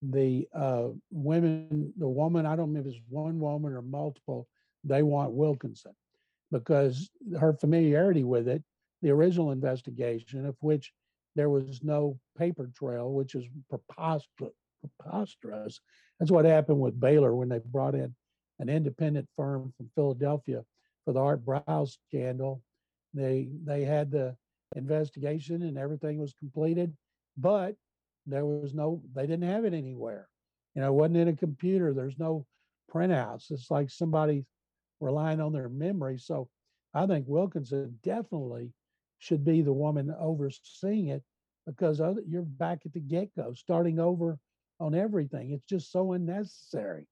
The 0.01 0.47
uh, 0.53 0.87
women, 1.11 1.91
the 1.97 2.07
woman, 2.07 2.45
I 2.45 2.55
don't 2.55 2.71
know 2.71 2.79
if 2.79 2.85
it's 2.85 3.01
one 3.09 3.41
woman 3.41 3.73
or 3.73 3.81
multiple, 3.81 4.47
they 4.85 5.03
want 5.03 5.33
Wilkinson 5.33 5.95
because 6.49 7.09
her 7.37 7.51
familiarity 7.51 8.23
with 8.23 8.47
it, 8.47 8.63
the 9.01 9.09
original 9.09 9.51
investigation, 9.51 10.45
of 10.45 10.55
which 10.61 10.93
there 11.35 11.49
was 11.49 11.83
no 11.83 12.19
paper 12.37 12.69
trail, 12.75 13.11
which 13.11 13.35
is 13.35 13.45
preposterous. 13.69 14.53
That's 16.19 16.31
what 16.31 16.45
happened 16.45 16.79
with 16.79 16.99
Baylor 16.99 17.35
when 17.35 17.49
they 17.49 17.59
brought 17.59 17.95
in 17.95 18.13
an 18.59 18.69
independent 18.69 19.27
firm 19.35 19.73
from 19.77 19.89
Philadelphia 19.95 20.63
for 21.05 21.13
the 21.13 21.19
Art 21.19 21.43
Briles 21.45 21.97
scandal. 22.07 22.61
They 23.13 23.49
they 23.63 23.83
had 23.83 24.11
the 24.11 24.35
investigation 24.75 25.63
and 25.63 25.77
everything 25.77 26.17
was 26.17 26.33
completed, 26.33 26.95
but 27.37 27.75
there 28.25 28.45
was 28.45 28.73
no 28.73 29.01
they 29.13 29.23
didn't 29.27 29.49
have 29.49 29.65
it 29.65 29.73
anywhere. 29.73 30.29
You 30.75 30.81
know, 30.81 30.87
it 30.87 30.93
wasn't 30.93 31.17
in 31.17 31.27
a 31.27 31.35
computer. 31.35 31.93
There's 31.93 32.17
no 32.17 32.45
printouts. 32.91 33.51
It's 33.51 33.69
like 33.69 33.89
somebody 33.89 34.45
relying 34.99 35.41
on 35.41 35.51
their 35.53 35.69
memory. 35.69 36.17
So 36.17 36.49
I 36.93 37.05
think 37.05 37.25
Wilkinson 37.27 37.99
definitely 38.03 38.71
should 39.23 39.45
be 39.45 39.61
the 39.61 39.71
woman 39.71 40.13
overseeing 40.19 41.07
it 41.07 41.23
because 41.65 42.01
other, 42.01 42.21
you're 42.27 42.41
back 42.41 42.79
at 42.85 42.91
the 42.91 42.99
get 42.99 43.33
go, 43.35 43.53
starting 43.53 43.97
over 43.97 44.37
on 44.81 44.93
everything. 44.93 45.51
It's 45.51 45.65
just 45.65 45.93
so 45.93 46.11
unnecessary. 46.11 47.07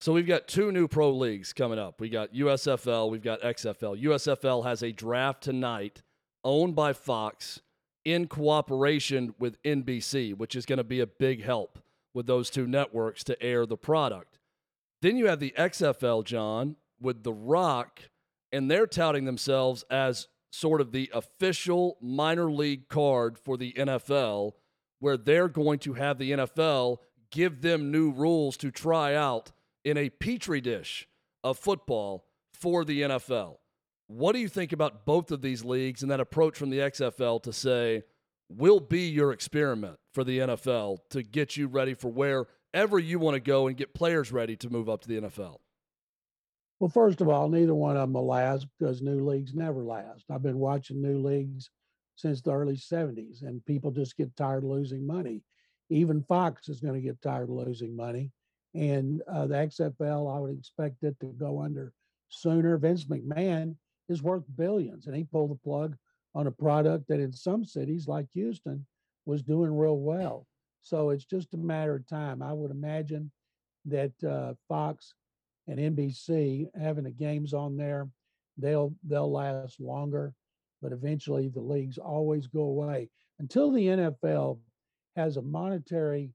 So 0.00 0.12
we've 0.12 0.26
got 0.26 0.48
two 0.48 0.72
new 0.72 0.88
pro 0.88 1.12
leagues 1.12 1.52
coming 1.52 1.78
up. 1.78 2.00
We 2.00 2.08
got 2.08 2.34
USFL, 2.34 3.08
we've 3.08 3.22
got 3.22 3.40
XFL. 3.40 4.02
USFL 4.02 4.64
has 4.64 4.82
a 4.82 4.90
draft 4.90 5.44
tonight 5.44 6.02
owned 6.42 6.74
by 6.74 6.92
Fox 6.92 7.60
in 8.04 8.26
cooperation 8.26 9.32
with 9.38 9.62
NBC, 9.62 10.36
which 10.36 10.56
is 10.56 10.66
going 10.66 10.78
to 10.78 10.84
be 10.84 10.98
a 10.98 11.06
big 11.06 11.44
help 11.44 11.78
with 12.14 12.26
those 12.26 12.50
two 12.50 12.66
networks 12.66 13.22
to 13.24 13.40
air 13.40 13.64
the 13.64 13.76
product. 13.76 14.40
Then 15.02 15.16
you 15.16 15.28
have 15.28 15.38
the 15.38 15.54
XFL, 15.56 16.24
John, 16.24 16.74
with 17.00 17.22
The 17.22 17.32
Rock, 17.32 18.00
and 18.50 18.68
they're 18.68 18.88
touting 18.88 19.24
themselves 19.24 19.84
as 19.88 20.26
sort 20.52 20.80
of 20.80 20.92
the 20.92 21.10
official 21.14 21.96
minor 22.00 22.52
league 22.52 22.88
card 22.88 23.38
for 23.38 23.56
the 23.56 23.72
NFL, 23.72 24.52
where 25.00 25.16
they're 25.16 25.48
going 25.48 25.78
to 25.80 25.94
have 25.94 26.18
the 26.18 26.32
NFL 26.32 26.98
give 27.30 27.62
them 27.62 27.90
new 27.90 28.12
rules 28.12 28.56
to 28.58 28.70
try 28.70 29.14
out 29.14 29.50
in 29.84 29.96
a 29.96 30.10
petri 30.10 30.60
dish 30.60 31.08
of 31.42 31.58
football 31.58 32.26
for 32.52 32.84
the 32.84 33.00
NFL. 33.02 33.56
What 34.06 34.32
do 34.34 34.38
you 34.38 34.48
think 34.48 34.72
about 34.72 35.06
both 35.06 35.32
of 35.32 35.40
these 35.40 35.64
leagues 35.64 36.02
and 36.02 36.12
that 36.12 36.20
approach 36.20 36.58
from 36.58 36.68
the 36.68 36.78
XFL 36.80 37.42
to 37.44 37.52
say, 37.52 38.02
we'll 38.50 38.80
be 38.80 39.08
your 39.08 39.32
experiment 39.32 39.98
for 40.12 40.22
the 40.22 40.40
NFL 40.40 40.98
to 41.10 41.22
get 41.22 41.56
you 41.56 41.66
ready 41.66 41.94
for 41.94 42.08
wherever 42.08 42.98
you 42.98 43.18
want 43.18 43.34
to 43.34 43.40
go 43.40 43.66
and 43.66 43.76
get 43.76 43.94
players 43.94 44.30
ready 44.30 44.54
to 44.56 44.68
move 44.68 44.90
up 44.90 45.00
to 45.00 45.08
the 45.08 45.18
NFL? 45.22 45.56
Well, 46.82 46.88
first 46.88 47.20
of 47.20 47.28
all, 47.28 47.48
neither 47.48 47.76
one 47.76 47.96
of 47.96 48.08
them 48.08 48.14
will 48.14 48.26
last 48.26 48.66
because 48.76 49.02
new 49.02 49.24
leagues 49.24 49.54
never 49.54 49.84
last. 49.84 50.24
I've 50.28 50.42
been 50.42 50.58
watching 50.58 51.00
new 51.00 51.22
leagues 51.22 51.70
since 52.16 52.42
the 52.42 52.50
early 52.50 52.74
70s, 52.74 53.42
and 53.42 53.64
people 53.64 53.92
just 53.92 54.16
get 54.16 54.34
tired 54.34 54.64
of 54.64 54.70
losing 54.70 55.06
money. 55.06 55.42
Even 55.90 56.24
Fox 56.24 56.68
is 56.68 56.80
going 56.80 56.94
to 56.94 57.00
get 57.00 57.22
tired 57.22 57.44
of 57.44 57.50
losing 57.50 57.94
money. 57.94 58.32
And 58.74 59.22
uh, 59.28 59.46
the 59.46 59.54
XFL, 59.54 60.36
I 60.36 60.40
would 60.40 60.58
expect 60.58 61.04
it 61.04 61.14
to 61.20 61.26
go 61.38 61.62
under 61.62 61.92
sooner. 62.30 62.76
Vince 62.78 63.04
McMahon 63.04 63.76
is 64.08 64.20
worth 64.20 64.42
billions, 64.56 65.06
and 65.06 65.14
he 65.14 65.22
pulled 65.22 65.52
the 65.52 65.62
plug 65.62 65.96
on 66.34 66.48
a 66.48 66.50
product 66.50 67.06
that 67.06 67.20
in 67.20 67.32
some 67.32 67.64
cities 67.64 68.08
like 68.08 68.26
Houston 68.34 68.84
was 69.24 69.44
doing 69.44 69.72
real 69.72 70.00
well. 70.00 70.48
So 70.80 71.10
it's 71.10 71.26
just 71.26 71.54
a 71.54 71.58
matter 71.58 71.94
of 71.94 72.08
time. 72.08 72.42
I 72.42 72.52
would 72.52 72.72
imagine 72.72 73.30
that 73.84 74.12
uh, 74.24 74.54
Fox 74.68 75.14
and 75.68 75.78
NBC 75.78 76.66
having 76.80 77.04
the 77.04 77.10
games 77.10 77.54
on 77.54 77.76
there, 77.76 78.08
they'll 78.58 78.94
they'll 79.04 79.30
last 79.30 79.80
longer, 79.80 80.34
but 80.80 80.92
eventually 80.92 81.48
the 81.48 81.60
leagues 81.60 81.98
always 81.98 82.46
go 82.46 82.62
away 82.62 83.08
until 83.38 83.70
the 83.70 83.86
NFL 83.86 84.58
has 85.16 85.36
a 85.36 85.42
monetary 85.42 86.30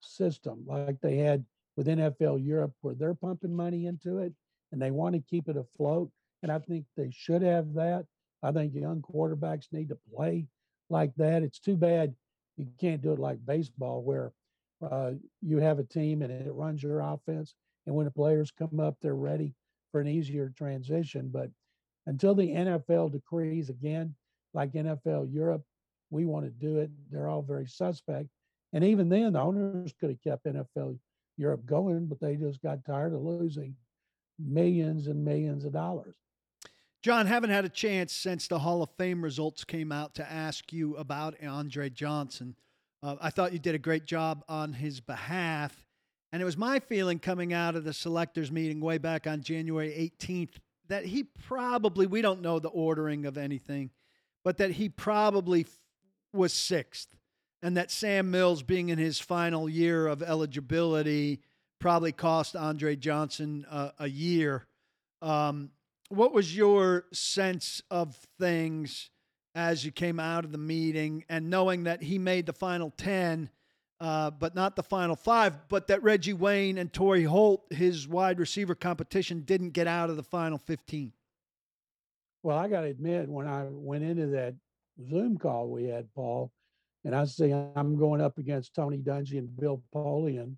system 0.00 0.64
like 0.66 1.00
they 1.00 1.16
had 1.16 1.44
with 1.76 1.86
NFL 1.86 2.44
Europe 2.44 2.72
where 2.80 2.94
they're 2.94 3.14
pumping 3.14 3.54
money 3.54 3.86
into 3.86 4.18
it 4.18 4.32
and 4.70 4.80
they 4.80 4.90
want 4.90 5.14
to 5.14 5.20
keep 5.20 5.48
it 5.48 5.56
afloat. 5.56 6.10
And 6.42 6.50
I 6.50 6.58
think 6.58 6.84
they 6.96 7.10
should 7.10 7.42
have 7.42 7.74
that. 7.74 8.04
I 8.42 8.52
think 8.52 8.74
young 8.74 9.02
quarterbacks 9.02 9.72
need 9.72 9.88
to 9.90 9.98
play 10.14 10.46
like 10.90 11.14
that. 11.16 11.42
It's 11.42 11.60
too 11.60 11.76
bad 11.76 12.14
you 12.56 12.66
can't 12.78 13.00
do 13.00 13.12
it 13.12 13.18
like 13.18 13.44
baseball 13.46 14.02
where 14.02 14.32
uh, 14.82 15.12
you 15.40 15.58
have 15.58 15.78
a 15.78 15.84
team 15.84 16.22
and 16.22 16.32
it 16.32 16.52
runs 16.52 16.82
your 16.82 17.00
offense 17.00 17.54
and 17.86 17.94
when 17.94 18.04
the 18.04 18.12
players 18.12 18.50
come 18.50 18.80
up, 18.80 18.96
they're 19.00 19.14
ready 19.14 19.54
for 19.90 20.00
an 20.00 20.08
easier 20.08 20.52
transition. 20.56 21.30
But 21.32 21.50
until 22.06 22.34
the 22.34 22.48
NFL 22.48 23.12
decrees 23.12 23.68
again, 23.68 24.14
like 24.54 24.72
NFL 24.72 25.32
Europe, 25.32 25.62
we 26.10 26.26
want 26.26 26.44
to 26.44 26.50
do 26.50 26.78
it. 26.78 26.90
They're 27.10 27.28
all 27.28 27.42
very 27.42 27.66
suspect. 27.66 28.28
And 28.72 28.84
even 28.84 29.08
then, 29.08 29.34
the 29.34 29.40
owners 29.40 29.92
could 29.98 30.10
have 30.10 30.22
kept 30.22 30.46
NFL 30.46 30.98
Europe 31.36 31.66
going, 31.66 32.06
but 32.06 32.20
they 32.20 32.36
just 32.36 32.62
got 32.62 32.84
tired 32.84 33.14
of 33.14 33.22
losing 33.22 33.74
millions 34.38 35.06
and 35.08 35.24
millions 35.24 35.64
of 35.64 35.72
dollars. 35.72 36.14
John, 37.02 37.26
haven't 37.26 37.50
had 37.50 37.64
a 37.64 37.68
chance 37.68 38.12
since 38.12 38.46
the 38.46 38.60
Hall 38.60 38.82
of 38.82 38.90
Fame 38.96 39.22
results 39.22 39.64
came 39.64 39.90
out 39.90 40.14
to 40.14 40.32
ask 40.32 40.72
you 40.72 40.94
about 40.96 41.34
Andre 41.44 41.90
Johnson. 41.90 42.54
Uh, 43.02 43.16
I 43.20 43.30
thought 43.30 43.52
you 43.52 43.58
did 43.58 43.74
a 43.74 43.78
great 43.78 44.06
job 44.06 44.44
on 44.48 44.72
his 44.72 45.00
behalf. 45.00 45.84
And 46.32 46.40
it 46.40 46.46
was 46.46 46.56
my 46.56 46.80
feeling 46.80 47.18
coming 47.18 47.52
out 47.52 47.76
of 47.76 47.84
the 47.84 47.92
selectors 47.92 48.50
meeting 48.50 48.80
way 48.80 48.96
back 48.96 49.26
on 49.26 49.42
January 49.42 50.12
18th 50.18 50.54
that 50.88 51.04
he 51.04 51.24
probably, 51.24 52.06
we 52.06 52.22
don't 52.22 52.40
know 52.40 52.58
the 52.58 52.68
ordering 52.68 53.26
of 53.26 53.36
anything, 53.36 53.90
but 54.42 54.56
that 54.56 54.72
he 54.72 54.88
probably 54.88 55.66
was 56.32 56.52
sixth. 56.52 57.08
And 57.62 57.76
that 57.76 57.90
Sam 57.90 58.30
Mills, 58.30 58.62
being 58.62 58.88
in 58.88 58.98
his 58.98 59.20
final 59.20 59.68
year 59.68 60.06
of 60.06 60.22
eligibility, 60.22 61.40
probably 61.78 62.12
cost 62.12 62.56
Andre 62.56 62.96
Johnson 62.96 63.66
uh, 63.70 63.90
a 63.98 64.08
year. 64.08 64.66
Um, 65.20 65.70
what 66.08 66.32
was 66.32 66.56
your 66.56 67.04
sense 67.12 67.82
of 67.90 68.16
things 68.38 69.10
as 69.54 69.84
you 69.84 69.92
came 69.92 70.18
out 70.18 70.44
of 70.44 70.52
the 70.52 70.58
meeting 70.58 71.24
and 71.28 71.50
knowing 71.50 71.84
that 71.84 72.02
he 72.02 72.18
made 72.18 72.46
the 72.46 72.52
final 72.52 72.90
10? 72.96 73.50
Uh, 74.02 74.32
but 74.32 74.56
not 74.56 74.74
the 74.74 74.82
final 74.82 75.14
five, 75.14 75.56
but 75.68 75.86
that 75.86 76.02
Reggie 76.02 76.32
Wayne 76.32 76.76
and 76.76 76.92
Torry 76.92 77.22
Holt, 77.22 77.62
his 77.70 78.08
wide 78.08 78.40
receiver 78.40 78.74
competition, 78.74 79.42
didn't 79.42 79.70
get 79.70 79.86
out 79.86 80.10
of 80.10 80.16
the 80.16 80.24
final 80.24 80.58
15. 80.58 81.12
Well, 82.42 82.58
I 82.58 82.66
got 82.66 82.80
to 82.80 82.88
admit, 82.88 83.28
when 83.28 83.46
I 83.46 83.66
went 83.70 84.02
into 84.02 84.26
that 84.26 84.56
Zoom 85.08 85.38
call 85.38 85.68
we 85.68 85.84
had, 85.84 86.12
Paul, 86.16 86.50
and 87.04 87.14
I 87.14 87.24
see 87.26 87.52
I'm 87.52 87.96
going 87.96 88.20
up 88.20 88.38
against 88.38 88.74
Tony 88.74 88.98
Dungy 88.98 89.38
and 89.38 89.56
Bill 89.56 89.80
Polian, 89.94 90.56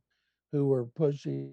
who 0.51 0.69
were 0.69 0.87
pushing 0.87 1.53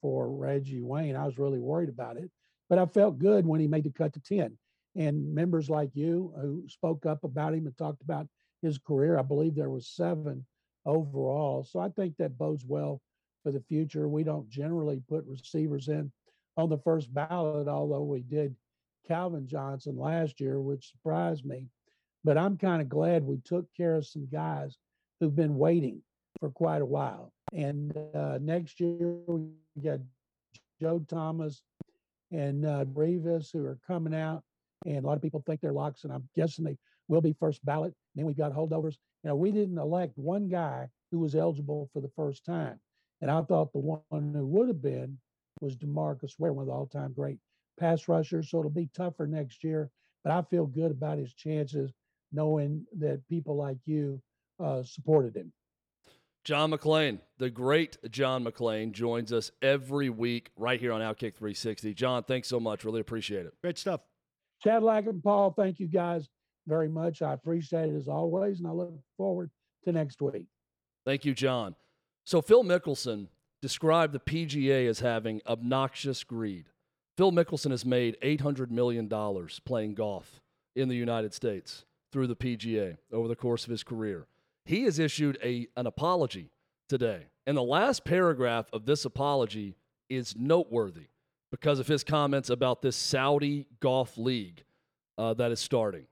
for 0.00 0.30
Reggie 0.30 0.82
Wayne, 0.82 1.16
I 1.16 1.26
was 1.26 1.38
really 1.38 1.58
worried 1.58 1.88
about 1.88 2.18
it. 2.18 2.30
But 2.70 2.78
I 2.78 2.86
felt 2.86 3.18
good 3.18 3.44
when 3.44 3.58
he 3.58 3.66
made 3.66 3.82
the 3.82 3.90
cut 3.90 4.12
to 4.12 4.20
10. 4.20 4.56
And 4.94 5.34
members 5.34 5.68
like 5.68 5.90
you 5.94 6.32
who 6.40 6.62
spoke 6.68 7.04
up 7.04 7.24
about 7.24 7.54
him 7.54 7.66
and 7.66 7.76
talked 7.76 8.02
about 8.02 8.28
his 8.60 8.78
career, 8.78 9.18
I 9.18 9.22
believe 9.22 9.56
there 9.56 9.70
was 9.70 9.88
seven 9.88 10.46
overall. 10.86 11.64
So 11.64 11.80
I 11.80 11.88
think 11.88 12.16
that 12.16 12.38
bodes 12.38 12.64
well 12.66 13.00
for 13.42 13.52
the 13.52 13.62
future. 13.68 14.08
We 14.08 14.24
don't 14.24 14.48
generally 14.48 15.02
put 15.08 15.24
receivers 15.26 15.88
in 15.88 16.10
on 16.56 16.68
the 16.68 16.78
first 16.78 17.12
ballot, 17.12 17.68
although 17.68 18.02
we 18.02 18.20
did 18.20 18.54
Calvin 19.06 19.46
Johnson 19.46 19.96
last 19.96 20.40
year, 20.40 20.60
which 20.60 20.90
surprised 20.90 21.44
me. 21.44 21.66
But 22.24 22.38
I'm 22.38 22.56
kind 22.56 22.80
of 22.80 22.88
glad 22.88 23.24
we 23.24 23.38
took 23.44 23.66
care 23.76 23.96
of 23.96 24.06
some 24.06 24.28
guys 24.30 24.76
who've 25.18 25.34
been 25.34 25.56
waiting 25.56 26.02
for 26.38 26.50
quite 26.50 26.82
a 26.82 26.86
while. 26.86 27.32
And 27.52 27.96
uh, 28.14 28.38
next 28.40 28.80
year 28.80 29.14
we 29.26 29.48
got 29.82 30.00
Joe 30.80 31.04
Thomas 31.08 31.62
and 32.30 32.64
uh, 32.64 32.84
who 32.84 33.66
are 33.66 33.78
coming 33.86 34.14
out, 34.14 34.42
and 34.86 35.04
a 35.04 35.06
lot 35.06 35.16
of 35.16 35.22
people 35.22 35.42
think 35.46 35.60
they're 35.60 35.72
locks, 35.72 36.04
and 36.04 36.12
I'm 36.12 36.28
guessing 36.34 36.64
they 36.64 36.78
will 37.08 37.20
be 37.20 37.34
first 37.38 37.64
ballot. 37.64 37.94
Then 38.14 38.24
we've 38.24 38.36
got 38.36 38.52
holdovers. 38.52 38.96
You 39.22 39.28
know, 39.28 39.36
we 39.36 39.52
didn't 39.52 39.78
elect 39.78 40.18
one 40.18 40.48
guy 40.48 40.88
who 41.10 41.20
was 41.20 41.34
eligible 41.34 41.88
for 41.92 42.00
the 42.00 42.10
first 42.16 42.44
time, 42.44 42.80
and 43.20 43.30
I 43.30 43.42
thought 43.42 43.72
the 43.72 43.78
one 43.78 44.00
who 44.10 44.46
would 44.46 44.68
have 44.68 44.82
been 44.82 45.18
was 45.60 45.76
Demarcus 45.76 46.38
Ware, 46.38 46.52
one 46.52 46.64
of 46.64 46.66
the 46.66 46.72
all-time 46.72 47.12
great 47.12 47.38
pass 47.78 48.08
rushers. 48.08 48.50
So 48.50 48.58
it'll 48.58 48.70
be 48.70 48.90
tougher 48.94 49.26
next 49.26 49.62
year, 49.62 49.90
but 50.24 50.32
I 50.32 50.42
feel 50.42 50.66
good 50.66 50.90
about 50.90 51.18
his 51.18 51.32
chances, 51.34 51.92
knowing 52.32 52.84
that 52.98 53.26
people 53.28 53.56
like 53.56 53.78
you 53.84 54.20
uh, 54.58 54.82
supported 54.82 55.36
him. 55.36 55.52
John 56.44 56.72
McClain, 56.72 57.20
the 57.38 57.50
great 57.50 57.98
John 58.10 58.44
McClain, 58.44 58.90
joins 58.90 59.32
us 59.32 59.52
every 59.62 60.10
week 60.10 60.50
right 60.56 60.80
here 60.80 60.92
on 60.92 61.00
Outkick 61.00 61.36
360. 61.36 61.94
John, 61.94 62.24
thanks 62.24 62.48
so 62.48 62.58
much. 62.58 62.84
Really 62.84 63.00
appreciate 63.00 63.46
it. 63.46 63.52
Great 63.62 63.78
stuff. 63.78 64.00
Chad 64.64 64.82
Lackett 64.82 65.14
and 65.14 65.22
Paul, 65.22 65.54
thank 65.56 65.78
you 65.78 65.86
guys 65.86 66.28
very 66.66 66.88
much. 66.88 67.22
I 67.22 67.32
appreciate 67.32 67.90
it 67.90 67.96
as 67.96 68.08
always, 68.08 68.58
and 68.58 68.68
I 68.68 68.72
look 68.72 68.94
forward 69.16 69.50
to 69.84 69.92
next 69.92 70.20
week. 70.20 70.46
Thank 71.04 71.24
you, 71.24 71.34
John. 71.34 71.74
So, 72.24 72.40
Phil 72.40 72.62
Mickelson 72.62 73.28
described 73.60 74.12
the 74.12 74.20
PGA 74.20 74.88
as 74.88 75.00
having 75.00 75.40
obnoxious 75.46 76.24
greed. 76.24 76.66
Phil 77.16 77.32
Mickelson 77.32 77.70
has 77.70 77.84
made 77.84 78.16
$800 78.22 78.70
million 78.70 79.08
playing 79.64 79.94
golf 79.94 80.40
in 80.74 80.88
the 80.88 80.96
United 80.96 81.34
States 81.34 81.84
through 82.12 82.26
the 82.26 82.36
PGA 82.36 82.96
over 83.12 83.28
the 83.28 83.36
course 83.36 83.64
of 83.64 83.70
his 83.70 83.82
career. 83.82 84.26
He 84.64 84.84
has 84.84 84.98
issued 84.98 85.38
a, 85.42 85.68
an 85.76 85.86
apology 85.86 86.50
today. 86.88 87.26
And 87.46 87.56
the 87.56 87.62
last 87.62 88.04
paragraph 88.04 88.66
of 88.72 88.86
this 88.86 89.04
apology 89.04 89.76
is 90.08 90.34
noteworthy 90.36 91.08
because 91.50 91.78
of 91.78 91.86
his 91.86 92.04
comments 92.04 92.50
about 92.50 92.82
this 92.82 92.96
Saudi 92.96 93.66
golf 93.80 94.16
league 94.16 94.64
uh, 95.18 95.34
that 95.34 95.52
is 95.52 95.60
starting. 95.60 96.06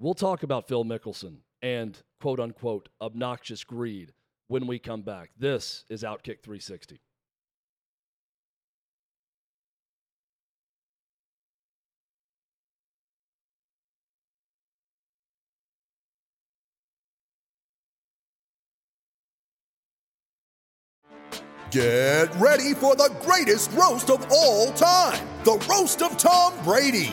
We'll 0.00 0.14
talk 0.14 0.44
about 0.44 0.68
Phil 0.68 0.84
Mickelson 0.84 1.38
and 1.60 1.98
quote 2.20 2.38
unquote 2.38 2.88
obnoxious 3.00 3.64
greed 3.64 4.12
when 4.46 4.66
we 4.66 4.78
come 4.78 5.02
back. 5.02 5.30
This 5.36 5.84
is 5.88 6.02
Outkick 6.02 6.40
360. 6.42 7.00
Get 21.70 22.34
ready 22.36 22.72
for 22.72 22.96
the 22.96 23.14
greatest 23.20 23.70
roast 23.72 24.08
of 24.08 24.26
all 24.30 24.72
time 24.72 25.28
the 25.44 25.58
Roast 25.68 26.02
of 26.02 26.16
Tom 26.16 26.52
Brady, 26.64 27.12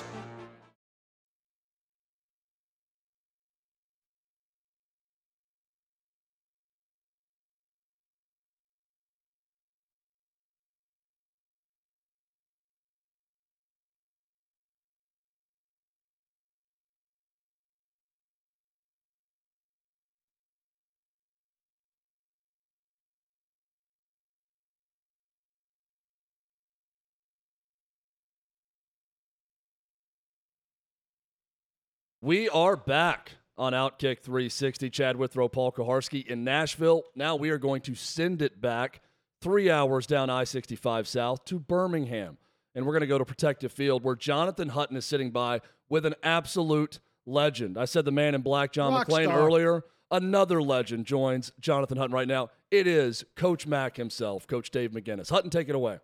We 32.23 32.49
are 32.49 32.75
back 32.75 33.31
on 33.57 33.73
Outkick 33.73 34.19
360. 34.19 34.91
Chad 34.91 35.15
Withrow, 35.15 35.47
Paul 35.47 35.71
Kuharsky 35.71 36.23
in 36.27 36.43
Nashville. 36.43 37.01
Now 37.15 37.35
we 37.35 37.49
are 37.49 37.57
going 37.57 37.81
to 37.81 37.95
send 37.95 38.43
it 38.43 38.61
back 38.61 39.01
three 39.41 39.71
hours 39.71 40.05
down 40.05 40.29
I 40.29 40.43
65 40.43 41.07
South 41.07 41.43
to 41.45 41.57
Birmingham. 41.57 42.37
And 42.75 42.85
we're 42.85 42.93
going 42.93 43.01
to 43.01 43.07
go 43.07 43.17
to 43.17 43.25
Protective 43.25 43.71
Field 43.71 44.03
where 44.03 44.15
Jonathan 44.15 44.69
Hutton 44.69 44.97
is 44.97 45.03
sitting 45.03 45.31
by 45.31 45.61
with 45.89 46.05
an 46.05 46.13
absolute 46.21 46.99
legend. 47.25 47.75
I 47.75 47.85
said 47.85 48.05
the 48.05 48.11
man 48.11 48.35
in 48.35 48.41
black, 48.41 48.71
John 48.71 48.93
Rock 48.93 49.07
McClain, 49.07 49.23
star. 49.23 49.39
earlier. 49.39 49.83
Another 50.11 50.61
legend 50.61 51.07
joins 51.07 51.51
Jonathan 51.59 51.97
Hutton 51.97 52.13
right 52.13 52.27
now. 52.27 52.51
It 52.69 52.85
is 52.85 53.25
Coach 53.35 53.65
Mac 53.65 53.97
himself, 53.97 54.45
Coach 54.45 54.69
Dave 54.69 54.91
McGinnis. 54.91 55.31
Hutton, 55.31 55.49
take 55.49 55.69
it 55.69 55.75
away. 55.75 55.97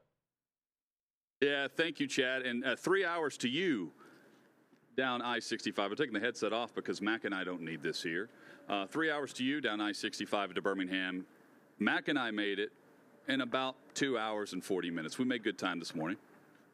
Yeah, 1.42 1.68
thank 1.68 2.00
you, 2.00 2.08
Chad. 2.08 2.42
And 2.42 2.66
uh, 2.66 2.76
three 2.76 3.06
hours 3.06 3.38
to 3.38 3.50
you 3.50 3.92
down 4.98 5.22
I 5.22 5.40
65. 5.40 5.92
I'm 5.92 5.96
taking 5.96 6.14
the 6.14 6.20
headset 6.20 6.52
off 6.52 6.74
because 6.74 7.02
Mac 7.02 7.24
and 7.24 7.34
I 7.34 7.44
don't 7.44 7.62
need 7.62 7.84
this 7.84 8.02
here. 8.02 8.30
Uh, 8.68 8.88
three 8.88 9.12
hours 9.12 9.32
to 9.34 9.44
you 9.44 9.62
down 9.62 9.80
I 9.80 9.92
65 9.92 10.56
to 10.56 10.62
Birmingham. 10.62 11.26
Mac 11.80 12.08
and 12.08 12.18
I 12.18 12.32
made 12.32 12.58
it 12.58 12.72
in 13.28 13.42
about 13.42 13.76
two 13.94 14.18
hours 14.18 14.54
and 14.54 14.64
40 14.64 14.90
minutes. 14.90 15.20
We 15.20 15.26
made 15.26 15.44
good 15.44 15.60
time 15.60 15.78
this 15.78 15.94
morning. 15.94 16.18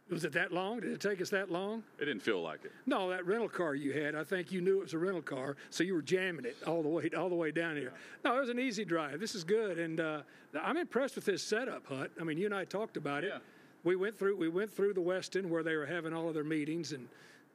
Was 0.09 0.23
it 0.23 0.31
that 0.33 0.51
long? 0.53 0.79
Did 0.79 0.91
it 0.91 1.01
take 1.01 1.21
us 1.21 1.29
that 1.31 1.51
long? 1.51 1.83
It 1.99 2.05
didn't 2.05 2.21
feel 2.21 2.41
like 2.41 2.63
it. 2.63 2.71
No, 2.85 3.09
that 3.09 3.25
rental 3.25 3.49
car 3.49 3.75
you 3.75 3.91
had, 3.91 4.15
I 4.15 4.23
think 4.23 4.51
you 4.51 4.61
knew 4.61 4.79
it 4.79 4.83
was 4.83 4.93
a 4.93 4.97
rental 4.97 5.21
car, 5.21 5.55
so 5.69 5.83
you 5.83 5.93
were 5.93 6.01
jamming 6.01 6.45
it 6.45 6.55
all 6.65 6.81
the 6.81 6.89
way 6.89 7.09
all 7.17 7.29
the 7.29 7.35
way 7.35 7.51
down 7.51 7.75
here. 7.77 7.93
No, 8.23 8.37
it 8.37 8.39
was 8.41 8.49
an 8.49 8.59
easy 8.59 8.85
drive. 8.85 9.19
This 9.19 9.33
is 9.33 9.43
good, 9.43 9.79
and 9.79 9.99
uh, 9.99 10.21
I'm 10.61 10.77
impressed 10.77 11.15
with 11.15 11.25
this 11.25 11.41
setup, 11.41 11.87
Hut. 11.87 12.11
I 12.19 12.23
mean, 12.25 12.37
you 12.37 12.45
and 12.45 12.55
I 12.55 12.65
talked 12.65 12.97
about 12.97 13.23
it. 13.23 13.31
Yeah. 13.33 13.39
We 13.85 13.95
went 13.95 14.17
through 14.17 14.37
we 14.37 14.49
went 14.49 14.71
through 14.71 14.93
the 14.93 15.01
Westin 15.01 15.45
where 15.45 15.63
they 15.63 15.75
were 15.75 15.85
having 15.85 16.13
all 16.13 16.27
of 16.27 16.33
their 16.33 16.43
meetings, 16.43 16.91
and 16.91 17.07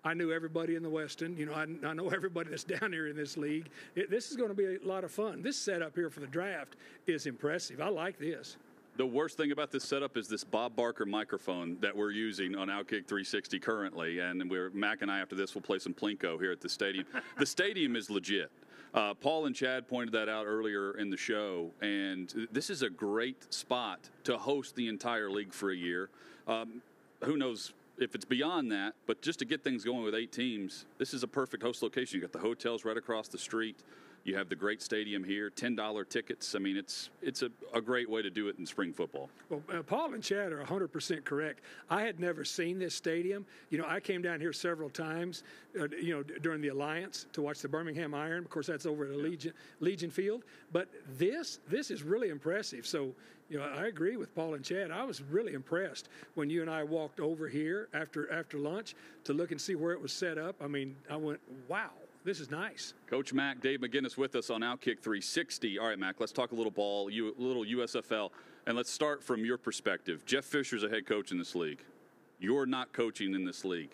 I 0.08 0.14
knew 0.14 0.32
everybody 0.32 0.74
in 0.74 0.82
the 0.82 0.88
Westin. 0.88 1.36
You 1.36 1.44
know, 1.44 1.52
I, 1.52 1.66
I 1.86 1.92
know 1.92 2.08
everybody 2.08 2.48
that's 2.48 2.64
down 2.80 2.94
here 2.94 3.08
in 3.08 3.16
this 3.16 3.36
league. 3.36 3.68
It, 3.94 4.10
this 4.10 4.30
is 4.30 4.38
going 4.38 4.48
to 4.48 4.54
be 4.54 4.64
a 4.64 4.78
lot 4.82 5.04
of 5.04 5.10
fun. 5.10 5.42
This 5.42 5.58
setup 5.58 5.94
here 5.94 6.08
for 6.08 6.20
the 6.20 6.26
draft 6.26 6.76
is 7.06 7.26
impressive. 7.26 7.82
I 7.82 7.90
like 7.90 8.18
this. 8.18 8.56
The 8.96 9.04
worst 9.04 9.36
thing 9.36 9.52
about 9.52 9.70
this 9.70 9.84
setup 9.84 10.16
is 10.16 10.26
this 10.26 10.44
Bob 10.44 10.74
Barker 10.74 11.04
microphone 11.04 11.76
that 11.82 11.94
we're 11.94 12.10
using 12.10 12.56
on 12.56 12.68
Outkick 12.68 13.06
360 13.06 13.58
currently, 13.58 14.20
and 14.20 14.50
we're 14.50 14.70
Mac 14.70 15.02
and 15.02 15.10
I 15.10 15.18
after 15.18 15.36
this 15.36 15.54
will 15.54 15.62
play 15.62 15.78
some 15.78 15.92
plinko 15.92 16.40
here 16.40 16.52
at 16.52 16.62
the 16.62 16.70
stadium. 16.70 17.04
the 17.36 17.46
stadium 17.46 17.94
is 17.94 18.08
legit. 18.08 18.50
Uh, 18.94 19.12
Paul 19.12 19.44
and 19.44 19.54
Chad 19.54 19.86
pointed 19.88 20.12
that 20.14 20.30
out 20.30 20.46
earlier 20.46 20.96
in 20.96 21.10
the 21.10 21.18
show, 21.18 21.70
and 21.82 22.48
this 22.50 22.70
is 22.70 22.80
a 22.80 22.88
great 22.88 23.52
spot 23.52 24.08
to 24.24 24.38
host 24.38 24.74
the 24.74 24.88
entire 24.88 25.30
league 25.30 25.52
for 25.52 25.70
a 25.70 25.76
year. 25.76 26.08
Um, 26.46 26.80
who 27.24 27.36
knows 27.36 27.72
if 28.00 28.14
it's 28.14 28.24
beyond 28.24 28.70
that, 28.72 28.94
but 29.06 29.22
just 29.22 29.38
to 29.40 29.44
get 29.44 29.64
things 29.64 29.84
going 29.84 30.02
with 30.02 30.14
eight 30.14 30.32
teams, 30.32 30.86
this 30.98 31.12
is 31.12 31.22
a 31.22 31.28
perfect 31.28 31.62
host 31.62 31.82
location. 31.82 32.16
You 32.16 32.20
got 32.20 32.32
the 32.32 32.38
hotels 32.38 32.84
right 32.84 32.96
across 32.96 33.28
the 33.28 33.38
street. 33.38 33.76
You 34.28 34.36
have 34.36 34.50
the 34.50 34.56
great 34.56 34.82
stadium 34.82 35.24
here, 35.24 35.48
ten 35.48 35.74
dollar 35.74 36.04
tickets. 36.04 36.54
I 36.54 36.58
mean, 36.58 36.76
it's 36.76 37.08
it's 37.22 37.40
a, 37.40 37.50
a 37.72 37.80
great 37.80 38.10
way 38.10 38.20
to 38.20 38.28
do 38.28 38.48
it 38.48 38.58
in 38.58 38.66
spring 38.66 38.92
football. 38.92 39.30
Well, 39.48 39.62
uh, 39.72 39.82
Paul 39.82 40.12
and 40.12 40.22
Chad 40.22 40.52
are 40.52 40.58
100 40.58 40.88
percent 40.88 41.24
correct. 41.24 41.62
I 41.88 42.02
had 42.02 42.20
never 42.20 42.44
seen 42.44 42.78
this 42.78 42.94
stadium. 42.94 43.46
You 43.70 43.78
know, 43.78 43.86
I 43.88 44.00
came 44.00 44.20
down 44.20 44.38
here 44.38 44.52
several 44.52 44.90
times. 44.90 45.44
Uh, 45.80 45.88
you 45.98 46.14
know, 46.14 46.22
d- 46.22 46.34
during 46.42 46.60
the 46.60 46.68
Alliance 46.68 47.24
to 47.32 47.40
watch 47.40 47.60
the 47.60 47.68
Birmingham 47.68 48.12
Iron. 48.12 48.44
Of 48.44 48.50
course, 48.50 48.66
that's 48.66 48.84
over 48.84 49.06
at 49.06 49.16
Legion 49.16 49.54
Legion 49.80 50.10
Field. 50.10 50.44
But 50.72 50.88
this 51.16 51.60
this 51.66 51.90
is 51.90 52.02
really 52.02 52.28
impressive. 52.28 52.86
So. 52.86 53.14
You 53.50 53.56
know, 53.56 53.64
I 53.64 53.86
agree 53.86 54.18
with 54.18 54.34
Paul 54.34 54.52
and 54.52 54.62
Chad. 54.62 54.90
I 54.90 55.04
was 55.04 55.22
really 55.22 55.54
impressed 55.54 56.10
when 56.34 56.50
you 56.50 56.60
and 56.60 56.70
I 56.70 56.84
walked 56.84 57.18
over 57.18 57.48
here 57.48 57.88
after 57.94 58.30
after 58.30 58.58
lunch 58.58 58.94
to 59.24 59.32
look 59.32 59.52
and 59.52 59.58
see 59.58 59.74
where 59.74 59.94
it 59.94 60.02
was 60.02 60.12
set 60.12 60.36
up. 60.36 60.56
I 60.60 60.66
mean, 60.66 60.94
I 61.08 61.16
went, 61.16 61.40
"Wow, 61.66 61.92
this 62.28 62.40
is 62.40 62.50
nice." 62.50 62.94
Coach 63.06 63.32
Mac, 63.32 63.60
Dave 63.60 63.80
McGinnis 63.80 64.16
with 64.16 64.36
us 64.36 64.50
on 64.50 64.60
Outkick 64.60 65.00
360. 65.00 65.78
All 65.78 65.88
right, 65.88 65.98
Mac, 65.98 66.20
let's 66.20 66.32
talk 66.32 66.52
a 66.52 66.54
little 66.54 66.70
ball, 66.70 67.08
a 67.08 67.32
little 67.38 67.64
USFL, 67.64 68.30
and 68.66 68.76
let's 68.76 68.90
start 68.90 69.22
from 69.22 69.44
your 69.44 69.56
perspective. 69.56 70.24
Jeff 70.26 70.44
Fisher's 70.44 70.84
a 70.84 70.88
head 70.88 71.06
coach 71.06 71.32
in 71.32 71.38
this 71.38 71.54
league. 71.54 71.80
You're 72.38 72.66
not 72.66 72.92
coaching 72.92 73.34
in 73.34 73.44
this 73.44 73.64
league. 73.64 73.90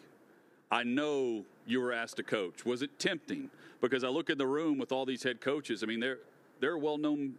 I 0.70 0.82
know 0.82 1.44
you 1.66 1.80
were 1.80 1.92
asked 1.92 2.16
to 2.16 2.22
coach. 2.24 2.66
Was 2.66 2.82
it 2.82 2.98
tempting? 2.98 3.50
Because 3.80 4.02
I 4.02 4.08
look 4.08 4.28
in 4.28 4.38
the 4.38 4.46
room 4.46 4.78
with 4.78 4.90
all 4.90 5.06
these 5.06 5.22
head 5.22 5.40
coaches. 5.40 5.82
I 5.82 5.86
mean, 5.86 6.00
they're 6.00 6.18
they're 6.60 6.78
well 6.78 6.98
known 6.98 7.34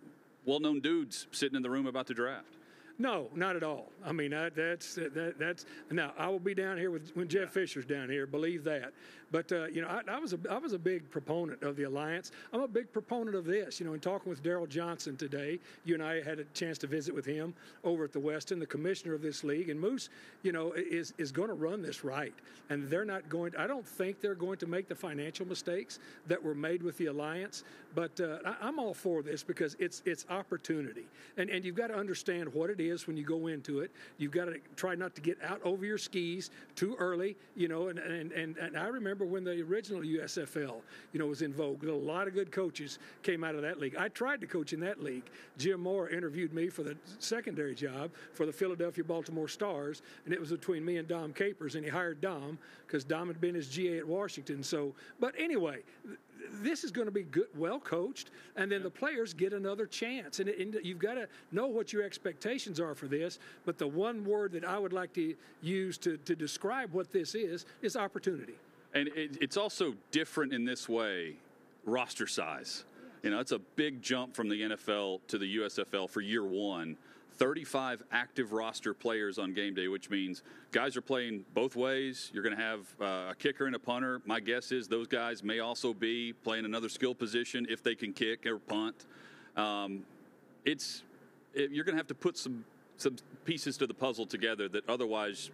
well 0.46 0.60
known 0.60 0.80
dudes 0.80 1.28
sitting 1.32 1.56
in 1.56 1.62
the 1.62 1.70
room 1.70 1.88
about 1.88 2.08
to 2.08 2.14
draft. 2.14 2.56
No, 2.98 3.28
not 3.36 3.58
at 3.58 3.64
all. 3.64 3.92
I 4.06 4.14
mean, 4.14 4.34
I, 4.34 4.50
that's 4.50 4.96
that, 4.96 5.36
that's 5.38 5.66
now. 5.92 6.14
I 6.18 6.30
will 6.30 6.40
be 6.40 6.54
down 6.54 6.78
here 6.78 6.92
with 6.92 7.12
when 7.16 7.28
Jeff 7.28 7.52
Fisher's 7.52 7.86
down 7.86 8.10
here. 8.10 8.26
Believe 8.26 8.64
that. 8.64 8.94
But 9.32 9.52
uh, 9.52 9.66
you 9.68 9.82
know, 9.82 9.88
I, 9.88 10.02
I, 10.08 10.20
was 10.20 10.34
a 10.34 10.40
I 10.50 10.58
was 10.58 10.74
a 10.74 10.80
big 10.80 11.10
proponent 11.10 11.64
of 11.64 11.76
the 11.76 11.84
alliance. 11.84 12.32
I'm 12.54 12.62
a 12.62 12.68
big 12.68 12.92
proponent 12.92 13.36
of 13.36 13.46
this. 13.46 13.80
You 13.80 13.86
know, 13.86 13.94
in 13.94 14.00
talking 14.00 14.30
with 14.30 14.44
Daryl 14.44 14.70
Johnston 14.70 15.18
today, 15.18 15.60
you 15.84 15.94
and 15.96 16.04
I 16.04 16.22
had 16.22 16.40
a 16.40 16.44
chance 16.54 16.78
to 16.80 16.88
visit 16.88 17.14
with 17.14 17.26
him 17.26 17.54
over 17.84 18.04
at 18.04 18.14
the 18.14 18.20
Westin, 18.20 18.60
the 18.60 18.66
commissioner 18.66 19.14
of 19.14 19.22
this 19.22 19.44
league, 19.44 19.70
and 19.70 19.80
Moose, 19.80 20.10
you 20.44 20.52
know, 20.52 20.74
is 20.74 21.14
is 21.18 21.32
going 21.32 21.48
to 21.50 21.56
run 21.56 21.82
this 21.82 22.04
right, 22.04 22.34
and 22.70 22.90
they're 22.90 23.06
not 23.06 23.28
going. 23.30 23.54
To, 23.54 23.62
I 23.62 23.68
don't 23.68 23.86
think 23.86 24.22
they're 24.22 24.36
going 24.36 24.58
to 24.58 24.68
make 24.68 24.88
the 24.88 24.96
financial 24.96 25.48
mistakes 25.48 26.00
that 26.28 26.42
were 26.42 26.56
made 26.56 26.84
with 26.84 26.98
the 26.98 27.08
alliance. 27.08 27.64
But 27.96 28.20
uh, 28.20 28.40
I, 28.46 28.56
I'm 28.62 28.80
all 28.80 28.94
for 28.94 29.24
this 29.24 29.44
because 29.44 29.76
it's 29.80 30.02
it's 30.06 30.26
opportunity, 30.30 31.06
and 31.38 31.50
and 31.50 31.66
you've 31.66 31.76
got 31.76 31.88
to 31.88 31.96
understand 31.96 32.54
what 32.54 32.70
it 32.70 32.80
is 32.80 33.08
when 33.08 33.18
you 33.18 33.24
go 33.24 33.48
into 33.48 33.80
it. 33.80 33.92
You've 34.18 34.32
got 34.32 34.46
to 34.46 34.60
try 34.76 34.96
not 34.96 35.16
to 35.16 35.22
get 35.22 35.42
out 35.44 35.62
over 35.64 35.86
your 35.86 35.98
skis 35.98 36.52
too 36.76 36.96
early. 37.00 37.36
You 37.56 37.68
know, 37.68 37.88
and 37.88 38.00
and 38.00 38.32
and, 38.32 38.58
and 38.58 38.78
I 38.78 38.88
remember 38.88 39.15
when 39.24 39.44
the 39.44 39.62
original 39.62 40.02
USFL, 40.02 40.82
you 41.14 41.20
know, 41.20 41.28
was 41.28 41.42
in 41.42 41.54
vogue. 41.54 41.86
A 41.86 41.94
lot 41.94 42.28
of 42.28 42.34
good 42.34 42.52
coaches 42.52 43.00
came 43.24 43.44
out 43.44 43.56
of 43.56 43.62
that 43.62 43.80
league. 43.80 43.96
I 43.96 44.10
tried 44.10 44.42
to 44.42 44.48
coach 44.48 44.74
in 44.74 44.80
that 44.82 45.02
league. 45.02 45.24
Jim 45.58 45.82
Mora 45.82 46.12
interviewed 46.12 46.54
me 46.54 46.68
for 46.68 46.84
the 46.84 46.98
secondary 47.20 47.76
job 47.76 48.12
for 48.34 48.46
the 48.46 48.52
Philadelphia 48.52 49.04
Baltimore 49.04 49.48
Stars, 49.48 50.02
and 50.26 50.34
it 50.34 50.40
was 50.40 50.50
between 50.50 50.84
me 50.84 50.98
and 50.98 51.08
Dom 51.08 51.32
Capers, 51.32 51.76
and 51.76 51.86
he 51.86 51.90
hired 51.90 52.20
Dom 52.20 52.58
because 52.86 53.04
Dom 53.04 53.28
had 53.28 53.40
been 53.40 53.56
his 53.56 53.70
GA 53.70 54.00
at 54.00 54.08
Washington. 54.08 54.64
So, 54.64 54.94
but 55.20 55.34
anyway, 55.38 55.80
this 56.62 56.84
is 56.84 56.92
going 56.92 57.06
to 57.06 57.12
be 57.12 57.24
good, 57.24 57.48
well 57.56 57.80
coached, 57.80 58.32
and 58.56 58.72
then 58.72 58.84
the 58.84 58.90
players 58.90 59.34
get 59.34 59.54
another 59.54 59.86
chance. 59.86 60.40
And, 60.40 60.50
and 60.50 60.78
you've 60.84 61.00
got 61.00 61.16
to 61.16 61.28
know 61.52 61.68
what 61.68 61.94
your 61.94 62.04
expectations 62.04 62.80
are 62.80 62.96
for 62.96 63.08
this. 63.08 63.40
But 63.66 63.78
the 63.78 63.88
one 63.88 64.26
word 64.26 64.52
that 64.54 64.66
I 64.66 64.78
would 64.78 64.94
like 64.94 65.14
to 65.14 65.36
use 65.62 65.98
to, 66.00 66.18
to 66.18 66.36
describe 66.36 66.94
what 66.94 67.12
this 67.12 67.36
is 67.36 67.66
is 67.82 67.96
opportunity. 67.96 68.56
And 68.96 69.10
it, 69.10 69.38
it's 69.42 69.58
also 69.58 69.94
different 70.12 70.54
in 70.54 70.66
this 70.66 70.90
way 70.90 71.36
roster 71.84 72.26
size. 72.26 72.86
You 73.22 73.30
know, 73.30 73.40
it's 73.40 73.52
a 73.52 73.60
big 73.60 74.02
jump 74.02 74.36
from 74.36 74.50
the 74.50 74.62
NFL 74.62 75.20
to 75.28 75.38
the 75.38 75.58
USFL 75.58 76.10
for 76.10 76.22
year 76.22 76.44
one. 76.44 76.98
35 77.38 78.02
active 78.14 78.54
roster 78.54 78.94
players 78.94 79.38
on 79.38 79.54
game 79.54 79.74
day, 79.74 79.90
which 79.90 80.10
means 80.10 80.42
guys 80.72 80.96
are 80.96 81.02
playing 81.02 81.44
both 81.54 81.76
ways. 81.76 82.32
You're 82.34 82.44
going 82.44 82.56
to 82.56 82.64
have 82.64 82.80
uh, 83.02 83.32
a 83.32 83.36
kicker 83.38 83.66
and 83.66 83.76
a 83.76 83.80
punter. 83.80 84.22
My 84.26 84.40
guess 84.40 84.72
is 84.72 84.88
those 84.88 85.08
guys 85.08 85.44
may 85.44 85.60
also 85.60 85.94
be 85.94 86.32
playing 86.32 86.64
another 86.64 86.88
skill 86.88 87.14
position 87.14 87.68
if 87.70 87.84
they 87.84 87.94
can 87.94 88.14
kick 88.14 88.46
or 88.46 88.58
punt. 88.58 89.06
Um, 89.58 90.04
it's 90.64 91.04
it, 91.54 91.72
you're 91.72 91.84
going 91.84 91.96
to 91.96 92.00
have 92.00 92.08
to 92.08 92.16
put 92.16 92.38
some 92.38 92.64
some 92.98 93.18
pieces 93.46 93.78
to 93.78 93.88
the 93.88 93.94
puzzle 93.94 94.26
together 94.26 94.68
that 94.68 94.88
otherwise 94.90 95.52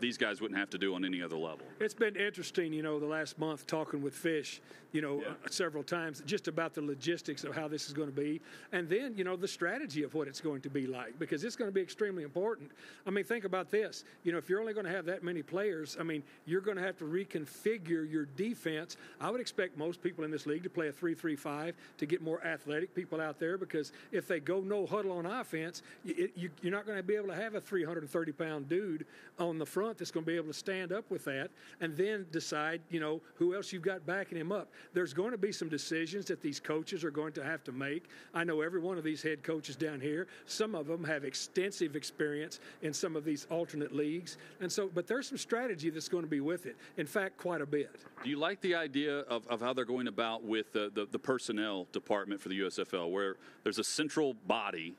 these 0.00 0.16
guys 0.16 0.40
wouldn't 0.40 0.58
have 0.58 0.70
to 0.70 0.78
do 0.78 0.94
on 0.94 1.04
any 1.04 1.22
other 1.22 1.36
level. 1.36 1.66
It's 1.80 1.94
been 1.94 2.16
interesting, 2.16 2.72
you 2.72 2.82
know, 2.82 2.98
the 2.98 3.06
last 3.06 3.38
month 3.38 3.66
talking 3.66 4.02
with 4.02 4.14
Fish, 4.14 4.60
you 4.92 5.02
know, 5.02 5.20
yeah. 5.20 5.28
uh, 5.28 5.50
several 5.50 5.82
times 5.82 6.22
just 6.24 6.48
about 6.48 6.72
the 6.72 6.80
logistics 6.80 7.44
of 7.44 7.54
how 7.54 7.66
this 7.68 7.86
is 7.86 7.92
going 7.92 8.08
to 8.08 8.14
be, 8.14 8.40
and 8.72 8.88
then 8.88 9.14
you 9.16 9.24
know 9.24 9.36
the 9.36 9.48
strategy 9.48 10.04
of 10.04 10.14
what 10.14 10.28
it's 10.28 10.40
going 10.40 10.60
to 10.60 10.70
be 10.70 10.86
like 10.86 11.18
because 11.18 11.42
it's 11.42 11.56
going 11.56 11.68
to 11.68 11.74
be 11.74 11.80
extremely 11.80 12.22
important. 12.22 12.70
I 13.04 13.10
mean, 13.10 13.24
think 13.24 13.44
about 13.44 13.70
this. 13.70 14.04
You 14.22 14.32
know, 14.32 14.38
if 14.38 14.48
you're 14.48 14.60
only 14.60 14.72
going 14.72 14.86
to 14.86 14.92
have 14.92 15.04
that 15.06 15.24
many 15.24 15.42
players, 15.42 15.96
I 15.98 16.04
mean, 16.04 16.22
you're 16.46 16.60
going 16.60 16.76
to 16.76 16.82
have 16.82 16.96
to 16.98 17.04
reconfigure 17.04 18.10
your 18.10 18.26
defense. 18.36 18.96
I 19.20 19.30
would 19.30 19.40
expect 19.40 19.76
most 19.76 20.00
people 20.00 20.24
in 20.24 20.30
this 20.30 20.46
league 20.46 20.62
to 20.62 20.70
play 20.70 20.88
a 20.88 20.92
three-three-five 20.92 21.74
to 21.98 22.06
get 22.06 22.22
more 22.22 22.44
athletic 22.46 22.94
people 22.94 23.20
out 23.20 23.40
there 23.40 23.58
because 23.58 23.90
if 24.12 24.28
they 24.28 24.38
go 24.38 24.60
no 24.60 24.86
huddle 24.86 25.12
on 25.12 25.26
offense, 25.26 25.82
you, 26.04 26.30
you, 26.36 26.50
you're 26.62 26.72
not 26.72 26.83
going 26.84 26.98
to 26.98 27.02
be 27.02 27.16
able 27.16 27.28
to 27.28 27.34
have 27.34 27.54
a 27.54 27.60
330 27.60 28.32
pound 28.32 28.68
dude 28.68 29.06
on 29.38 29.58
the 29.58 29.66
front 29.66 29.98
that's 29.98 30.10
going 30.10 30.24
to 30.24 30.30
be 30.30 30.36
able 30.36 30.48
to 30.48 30.52
stand 30.52 30.92
up 30.92 31.10
with 31.10 31.24
that 31.24 31.50
and 31.80 31.96
then 31.96 32.26
decide, 32.30 32.80
you 32.90 33.00
know, 33.00 33.20
who 33.36 33.54
else 33.54 33.72
you've 33.72 33.82
got 33.82 34.06
backing 34.06 34.38
him 34.38 34.52
up. 34.52 34.70
There's 34.92 35.12
going 35.12 35.32
to 35.32 35.38
be 35.38 35.52
some 35.52 35.68
decisions 35.68 36.26
that 36.26 36.40
these 36.40 36.60
coaches 36.60 37.04
are 37.04 37.10
going 37.10 37.32
to 37.34 37.44
have 37.44 37.64
to 37.64 37.72
make. 37.72 38.04
I 38.34 38.44
know 38.44 38.60
every 38.60 38.80
one 38.80 38.98
of 38.98 39.04
these 39.04 39.22
head 39.22 39.42
coaches 39.42 39.76
down 39.76 40.00
here, 40.00 40.26
some 40.46 40.74
of 40.74 40.86
them 40.86 41.04
have 41.04 41.24
extensive 41.24 41.96
experience 41.96 42.60
in 42.82 42.92
some 42.92 43.16
of 43.16 43.24
these 43.24 43.46
alternate 43.50 43.94
leagues. 43.94 44.36
And 44.60 44.70
so, 44.70 44.90
but 44.92 45.06
there's 45.06 45.28
some 45.28 45.38
strategy 45.38 45.90
that's 45.90 46.08
going 46.08 46.24
to 46.24 46.30
be 46.30 46.40
with 46.40 46.66
it. 46.66 46.76
In 46.96 47.06
fact, 47.06 47.36
quite 47.38 47.60
a 47.60 47.66
bit. 47.66 47.90
Do 48.22 48.30
you 48.30 48.38
like 48.38 48.60
the 48.60 48.74
idea 48.74 49.20
of, 49.20 49.46
of 49.48 49.60
how 49.60 49.72
they're 49.72 49.84
going 49.84 50.08
about 50.08 50.44
with 50.44 50.72
the, 50.72 50.90
the, 50.94 51.06
the 51.10 51.18
personnel 51.18 51.86
department 51.92 52.40
for 52.40 52.48
the 52.48 52.60
USFL, 52.60 53.10
where 53.10 53.36
there's 53.62 53.78
a 53.78 53.84
central 53.84 54.34
body 54.46 54.94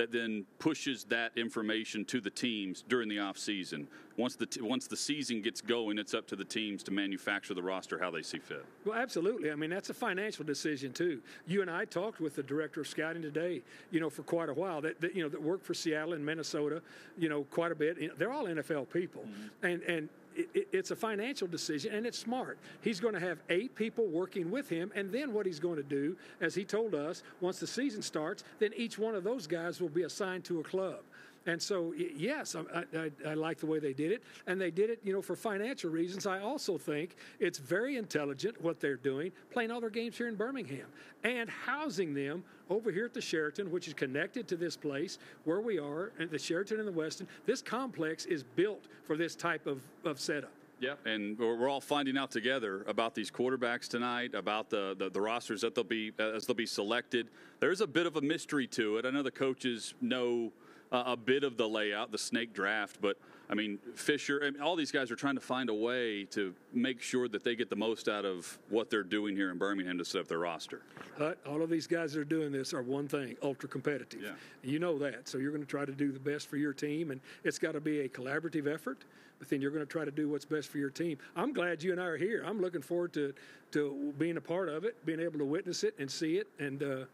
that 0.00 0.10
then 0.10 0.46
pushes 0.58 1.04
that 1.04 1.30
information 1.36 2.06
to 2.06 2.22
the 2.22 2.30
teams 2.30 2.82
during 2.88 3.06
the 3.06 3.18
off 3.18 3.36
season. 3.36 3.86
Once 4.16 4.34
the 4.34 4.46
t- 4.46 4.62
once 4.62 4.86
the 4.86 4.96
season 4.96 5.42
gets 5.42 5.60
going, 5.60 5.98
it's 5.98 6.14
up 6.14 6.26
to 6.26 6.34
the 6.34 6.44
teams 6.44 6.82
to 6.82 6.90
manufacture 6.90 7.52
the 7.52 7.62
roster 7.62 7.98
how 7.98 8.10
they 8.10 8.22
see 8.22 8.38
fit. 8.38 8.64
Well, 8.86 8.98
absolutely. 8.98 9.50
I 9.50 9.56
mean, 9.56 9.68
that's 9.68 9.90
a 9.90 9.94
financial 9.94 10.42
decision 10.42 10.94
too. 10.94 11.20
You 11.46 11.60
and 11.60 11.70
I 11.70 11.84
talked 11.84 12.18
with 12.18 12.34
the 12.34 12.42
director 12.42 12.80
of 12.80 12.88
scouting 12.88 13.20
today. 13.20 13.60
You 13.90 14.00
know, 14.00 14.08
for 14.08 14.22
quite 14.22 14.48
a 14.48 14.54
while 14.54 14.80
that, 14.80 15.02
that 15.02 15.14
you 15.14 15.22
know 15.22 15.28
that 15.28 15.42
worked 15.42 15.66
for 15.66 15.74
Seattle 15.74 16.14
and 16.14 16.24
Minnesota. 16.24 16.80
You 17.18 17.28
know, 17.28 17.44
quite 17.50 17.70
a 17.70 17.74
bit. 17.74 18.18
They're 18.18 18.32
all 18.32 18.46
NFL 18.46 18.90
people, 18.90 19.22
mm-hmm. 19.22 19.66
and 19.66 19.82
and 19.82 20.08
it, 20.34 20.68
it's 20.72 20.90
a 20.90 20.96
financial 20.96 21.46
decision 21.46 21.94
and 21.94 22.06
it's 22.06 22.18
smart. 22.18 22.58
He's 22.82 23.00
going 23.00 23.14
to 23.14 23.20
have 23.20 23.38
eight 23.48 23.74
people 23.74 24.06
working 24.06 24.50
with 24.50 24.68
him, 24.68 24.92
and 24.94 25.12
then 25.12 25.32
what 25.32 25.46
he's 25.46 25.60
going 25.60 25.76
to 25.76 25.82
do, 25.82 26.16
as 26.40 26.54
he 26.54 26.64
told 26.64 26.94
us, 26.94 27.22
once 27.40 27.58
the 27.58 27.66
season 27.66 28.02
starts, 28.02 28.44
then 28.58 28.72
each 28.76 28.98
one 28.98 29.14
of 29.14 29.24
those 29.24 29.46
guys 29.46 29.80
will 29.80 29.88
be 29.88 30.02
assigned 30.02 30.44
to 30.44 30.60
a 30.60 30.62
club. 30.62 31.00
And 31.46 31.60
so, 31.60 31.94
yes, 31.96 32.54
I, 32.54 32.84
I, 32.96 33.10
I, 33.26 33.34
like 33.34 33.58
the 33.58 33.66
way 33.66 33.78
they 33.78 33.94
did 33.94 34.12
it. 34.12 34.22
And 34.46 34.60
they 34.60 34.70
did 34.70 34.90
it, 34.90 35.00
you 35.02 35.12
know, 35.12 35.22
for 35.22 35.34
financial 35.34 35.90
reasons. 35.90 36.26
I 36.26 36.40
also 36.40 36.76
think 36.76 37.16
it's 37.38 37.58
very 37.58 37.96
intelligent 37.96 38.60
what 38.60 38.78
they're 38.78 38.96
doing, 38.96 39.32
playing 39.50 39.70
all 39.70 39.80
their 39.80 39.90
games 39.90 40.18
here 40.18 40.28
in 40.28 40.34
Birmingham 40.34 40.86
and 41.24 41.48
housing 41.48 42.12
them 42.12 42.44
over 42.68 42.90
here 42.90 43.06
at 43.06 43.14
the 43.14 43.20
Sheraton, 43.20 43.70
which 43.70 43.88
is 43.88 43.94
connected 43.94 44.46
to 44.48 44.56
this 44.56 44.76
place 44.76 45.18
where 45.44 45.60
we 45.60 45.78
are, 45.78 46.12
at 46.20 46.30
the 46.30 46.38
Sheraton 46.38 46.78
and 46.78 46.86
the 46.86 46.92
Westin. 46.92 47.26
This 47.46 47.62
complex 47.62 48.26
is 48.26 48.42
built 48.42 48.86
for 49.04 49.16
this 49.16 49.34
type 49.34 49.66
of, 49.66 49.82
of 50.04 50.20
setup. 50.20 50.52
Yeah, 50.80 50.94
and 51.04 51.38
we're 51.38 51.68
all 51.68 51.80
finding 51.80 52.16
out 52.16 52.30
together 52.30 52.84
about 52.86 53.14
these 53.14 53.30
quarterbacks 53.30 53.86
tonight, 53.86 54.34
about 54.34 54.70
the, 54.70 54.96
the, 54.98 55.10
the, 55.10 55.20
rosters 55.20 55.60
that 55.60 55.74
they'll 55.74 55.84
be 55.84 56.10
as 56.18 56.46
they'll 56.46 56.56
be 56.56 56.64
selected. 56.64 57.28
There's 57.60 57.82
a 57.82 57.86
bit 57.86 58.06
of 58.06 58.16
a 58.16 58.22
mystery 58.22 58.66
to 58.68 58.96
it. 58.96 59.04
I 59.04 59.10
know 59.10 59.22
the 59.22 59.30
coaches 59.30 59.92
know 60.00 60.52
uh, 60.92 61.04
a 61.06 61.16
bit 61.16 61.44
of 61.44 61.56
the 61.56 61.68
layout, 61.68 62.12
the 62.12 62.18
snake 62.18 62.52
draft, 62.52 62.98
but 63.00 63.16
I 63.48 63.54
mean, 63.54 63.80
Fisher, 63.96 64.40
I 64.44 64.50
mean, 64.50 64.60
all 64.60 64.76
these 64.76 64.92
guys 64.92 65.10
are 65.10 65.16
trying 65.16 65.34
to 65.34 65.40
find 65.40 65.70
a 65.70 65.74
way 65.74 66.24
to 66.26 66.54
make 66.72 67.02
sure 67.02 67.26
that 67.26 67.42
they 67.42 67.56
get 67.56 67.68
the 67.68 67.74
most 67.74 68.08
out 68.08 68.24
of 68.24 68.58
what 68.68 68.90
they're 68.90 69.02
doing 69.02 69.34
here 69.34 69.50
in 69.50 69.58
Birmingham 69.58 69.98
to 69.98 70.04
set 70.04 70.20
up 70.20 70.28
their 70.28 70.38
roster. 70.38 70.82
But 71.18 71.38
all 71.44 71.60
of 71.60 71.68
these 71.68 71.88
guys 71.88 72.12
that 72.12 72.20
are 72.20 72.24
doing 72.24 72.52
this 72.52 72.72
are 72.72 72.82
one 72.82 73.08
thing 73.08 73.36
ultra 73.42 73.68
competitive. 73.68 74.22
Yeah. 74.22 74.30
You 74.62 74.78
know 74.78 74.98
that. 75.00 75.28
So 75.28 75.38
you're 75.38 75.50
going 75.50 75.64
to 75.64 75.68
try 75.68 75.84
to 75.84 75.90
do 75.90 76.12
the 76.12 76.20
best 76.20 76.46
for 76.46 76.58
your 76.58 76.72
team, 76.72 77.10
and 77.10 77.20
it's 77.42 77.58
got 77.58 77.72
to 77.72 77.80
be 77.80 78.00
a 78.00 78.08
collaborative 78.08 78.72
effort. 78.72 78.98
But 79.40 79.48
then 79.48 79.60
you're 79.60 79.72
going 79.72 79.84
to 79.84 79.90
try 79.90 80.04
to 80.04 80.12
do 80.12 80.28
what's 80.28 80.44
best 80.44 80.68
for 80.68 80.78
your 80.78 80.90
team. 80.90 81.18
I'm 81.34 81.52
glad 81.52 81.82
you 81.82 81.90
and 81.90 82.00
I 82.00 82.04
are 82.04 82.16
here. 82.16 82.44
I'm 82.46 82.60
looking 82.60 82.82
forward 82.82 83.12
to, 83.14 83.34
to 83.72 84.14
being 84.16 84.36
a 84.36 84.40
part 84.40 84.68
of 84.68 84.84
it, 84.84 85.04
being 85.04 85.18
able 85.18 85.38
to 85.38 85.44
witness 85.44 85.82
it 85.82 85.94
and 85.98 86.08
see 86.08 86.36
it. 86.36 86.46
And, 86.60 86.82
uh, 86.82 87.04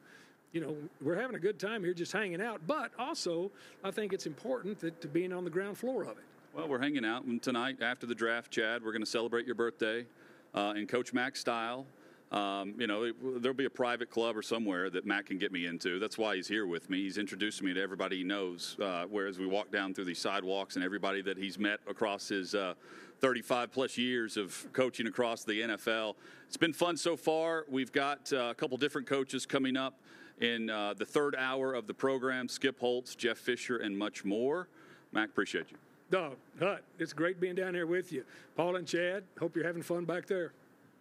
you 0.53 0.61
know, 0.61 0.77
we're 1.01 1.17
having 1.17 1.37
a 1.37 1.41
good 1.41 1.59
time 1.59 1.85
here 1.85 1.95
just 1.95 2.13
hanging 2.13 2.41
out. 2.41 2.61
But 2.67 2.91
also, 2.99 3.51
I 3.85 3.91
think 3.91 4.13
it's 4.13 4.27
important 4.27 4.81
that 4.81 5.01
to 5.03 5.09
being 5.09 5.33
on 5.33 5.45
the 5.45 5.51
ground 5.51 5.79
floor 5.79 6.03
of 6.03 6.19
it. 6.19 6.25
Well, 6.55 6.69
we're 6.69 6.81
hanging 6.81 7.05
out 7.05 7.25
and 7.25 7.43
tonight 7.43 7.83
after 7.83 8.07
the 8.07 8.15
draft, 8.15 8.51
Chad. 8.51 8.83
We're 8.83 8.93
going 8.93 9.03
to 9.03 9.11
celebrate 9.11 9.45
your 9.45 9.55
birthday 9.55 10.07
uh, 10.55 10.73
in 10.77 10.87
Coach 10.87 11.13
Mac 11.13 11.37
style. 11.37 11.87
Um, 12.33 12.75
you 12.79 12.87
know, 12.87 13.05
it, 13.05 13.43
there'll 13.43 13.57
be 13.57 13.67
a 13.67 13.71
private 13.71 14.11
club 14.11 14.37
or 14.37 14.43
somewhere 14.43 14.91
that 14.91 15.07
Matt 15.07 15.27
can 15.27 15.39
get 15.39 15.53
me 15.53 15.67
into. 15.67 15.99
That's 15.99 16.19
why 16.19 16.35
he's 16.35 16.49
here 16.49 16.67
with 16.67 16.91
me. 16.91 17.03
He's 17.03 17.19
introducing 17.19 17.67
me 17.67 17.75
to 17.75 17.81
everybody 17.81 18.19
he 18.19 18.25
knows. 18.25 18.77
Uh, 18.81 19.05
whereas 19.09 19.39
we 19.39 19.47
walk 19.47 19.71
down 19.71 19.95
through 19.95 20.07
these 20.07 20.19
sidewalks 20.19 20.75
and 20.75 20.85
everybody 20.85 21.23
that 21.23 21.37
he's 21.37 21.59
met 21.59 21.79
across 21.89 22.29
his 22.29 22.55
uh, 22.55 22.75
35 23.21 23.71
plus 23.71 23.97
years 23.97 24.37
of 24.37 24.67
coaching 24.73 25.07
across 25.07 25.45
the 25.45 25.61
NFL. 25.61 26.15
It's 26.49 26.57
been 26.57 26.73
fun 26.73 26.97
so 26.97 27.17
far. 27.17 27.65
We've 27.69 27.93
got 27.93 28.33
uh, 28.33 28.49
a 28.51 28.55
couple 28.55 28.77
different 28.77 29.07
coaches 29.07 29.47
coming 29.47 29.77
up 29.77 30.01
in 30.41 30.71
uh, 30.71 30.95
the 30.95 31.05
third 31.05 31.35
hour 31.37 31.75
of 31.75 31.87
the 31.87 31.95
program 31.95 32.49
Skip 32.49 32.79
Holtz, 32.79 33.15
Jeff 33.15 33.39
Fisher, 33.39 33.79
and 33.79 33.97
much 33.97 34.25
more. 34.25 34.69
Mac, 35.13 35.29
appreciate 35.29 35.71
you. 35.71 35.77
Dog, 36.11 36.37
Hut, 36.61 36.83
it's 36.99 37.13
great 37.13 37.41
being 37.41 37.55
down 37.55 37.75
here 37.75 37.87
with 37.87 38.13
you. 38.13 38.25
Paul 38.57 38.77
and 38.77 38.87
Chad, 38.87 39.25
hope 39.41 39.57
you're 39.57 39.67
having 39.67 39.83
fun 39.83 40.05
back 40.05 40.27
there. 40.27 40.53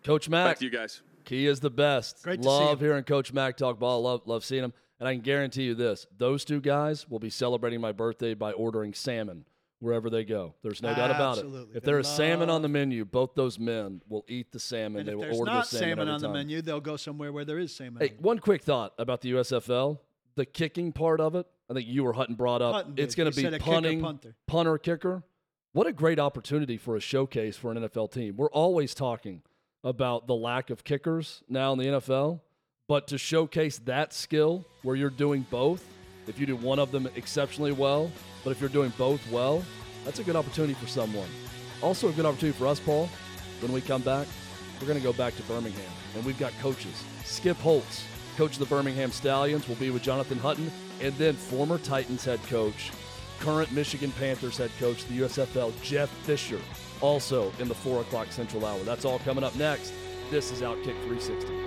Coach 0.04 0.30
Mac. 0.30 0.48
Back 0.48 0.60
to 0.60 0.66
you 0.66 0.72
guys. 0.72 1.02
He 1.28 1.48
is 1.48 1.60
the 1.60 1.70
best. 1.70 2.24
Great 2.24 2.42
to 2.42 2.48
love 2.48 2.80
see 2.80 2.86
hearing 2.86 3.04
Coach 3.04 3.34
Mac 3.34 3.58
talk 3.58 3.80
ball. 3.80 4.04
Love 4.04 4.22
love 4.26 4.44
seeing 4.44 4.64
him. 4.64 4.74
And 5.00 5.10
I 5.10 5.14
can 5.14 5.22
guarantee 5.22 5.64
you 5.64 5.76
this: 5.76 6.08
those 6.18 6.46
two 6.46 6.62
guys 6.62 7.10
will 7.10 7.20
be 7.20 7.30
celebrating 7.30 7.82
my 7.82 7.92
birthday 7.92 8.34
by 8.34 8.52
ordering 8.54 8.94
salmon 8.94 9.46
wherever 9.80 10.09
they 10.09 10.23
go. 10.23 10.55
There's 10.63 10.82
no 10.82 10.93
doubt 10.93 11.11
about 11.11 11.38
it. 11.38 11.45
If 11.45 11.73
They 11.73 11.80
there 11.82 11.99
is 11.99 12.07
salmon 12.07 12.49
on 12.49 12.61
the 12.61 12.69
menu, 12.69 13.05
both 13.05 13.36
those 13.36 13.59
men 13.59 14.01
will 14.07 14.26
eat 14.28 14.51
the 14.51 14.59
salmon. 14.59 15.01
And 15.01 15.07
they 15.07 15.11
if 15.11 15.17
will 15.17 15.23
there's 15.23 15.39
order 15.39 15.51
not 15.51 15.69
the 15.69 15.78
salmon, 15.78 15.97
salmon 15.97 16.09
on 16.09 16.21
the 16.21 16.30
menu, 16.30 16.61
they'll 16.61 16.82
go 16.82 16.97
somewhere 16.97 17.32
where 17.32 17.45
there 17.45 17.59
is 17.59 17.76
salmon. 17.76 18.01
Hey, 18.01 18.15
one 18.19 18.39
quick 18.39 18.63
thought 18.63 18.93
about 18.97 19.21
the 19.21 19.32
USFL: 19.34 19.99
the 20.36 20.45
kicking 20.45 20.91
part 20.91 21.19
of 21.19 21.36
it. 21.36 21.45
I 21.69 21.73
think 21.73 21.88
you 21.88 22.05
or 22.05 22.13
Hutton 22.13 22.36
brought 22.36 22.61
up. 22.61 22.73
Hutton 22.73 22.93
it's 22.97 23.15
going 23.15 23.32
to 23.32 23.36
be 23.36 23.43
kicker, 23.43 23.59
punting, 23.59 24.01
punter. 24.01 24.36
punter, 24.47 24.78
kicker. 24.78 25.23
What 25.73 25.88
a 25.88 25.91
great 25.91 26.19
opportunity 26.19 26.78
for 26.78 26.95
a 26.95 27.01
showcase 27.01 27.57
for 27.57 27.71
an 27.71 27.78
NFL 27.78 28.11
team. 28.11 28.38
We're 28.38 28.49
always 28.51 28.93
talking 28.93 29.41
about 29.84 30.26
the 30.26 30.36
lack 30.36 30.69
of 30.69 30.84
kickers 30.84 31.43
now 31.49 31.73
in 31.73 31.80
the 31.80 31.86
NFL, 31.86 32.39
but 32.88 33.07
to 33.07 33.17
showcase 33.17 33.80
that 33.80 34.13
skill 34.13 34.65
where 34.84 34.95
you're 34.95 35.09
doing 35.09 35.45
both, 35.49 35.84
if 36.28 36.39
you 36.39 36.45
do 36.45 36.55
one 36.55 36.80
of 36.80 36.91
them 36.91 37.07
exceptionally 37.15 37.71
well, 37.71 38.11
but 38.43 38.51
if 38.51 38.59
you're 38.59 38.69
doing 38.69 38.93
both 38.97 39.21
well, 39.32 39.63
that's 40.03 40.19
a 40.19 40.23
good 40.23 40.36
opportunity 40.36 40.73
for 40.73 40.88
someone. 40.88 41.28
Also, 41.82 42.09
a 42.09 42.11
good 42.11 42.26
opportunity 42.26 42.57
for 42.57 42.67
us, 42.67 42.80
Paul. 42.80 43.09
When 43.61 43.71
we 43.71 43.82
come 43.82 44.01
back, 44.01 44.28
we're 44.80 44.88
going 44.88 44.99
to 44.99 45.03
go 45.03 45.13
back 45.13 45.36
to 45.38 45.43
Birmingham, 45.43 45.91
and 46.15 46.26
we've 46.26 46.38
got 46.38 46.53
coaches. 46.59 47.03
Skip 47.23 47.57
Holtz, 47.57 48.03
coach 48.38 48.53
of 48.53 48.59
the 48.59 48.65
Birmingham 48.65 49.11
Stallions, 49.11 49.67
will 49.67 49.76
be 49.76 49.89
with 49.89 50.03
Jonathan 50.03 50.38
Hutton, 50.38 50.71
and 51.01 51.13
then 51.15 51.34
former 51.34 51.78
Titans 51.78 52.23
head 52.26 52.41
coach, 52.43 52.91
current 53.39 53.71
Michigan 53.71 54.11
Panthers 54.13 54.57
head 54.57 54.71
coach, 54.80 55.05
the 55.05 55.19
USFL, 55.19 55.73
Jeff 55.82 56.09
Fisher, 56.09 56.59
also 57.01 57.51
in 57.59 57.67
the 57.67 57.76
4 57.76 58.01
o'clock 58.01 58.32
Central 58.32 58.65
Hour. 58.65 58.80
That's 58.80 59.05
all 59.05 59.19
coming 59.19 59.43
up 59.43 59.55
next. 59.55 59.93
This 60.32 60.51
is 60.51 60.61
Outkick 60.61 60.95
360. 61.05 61.64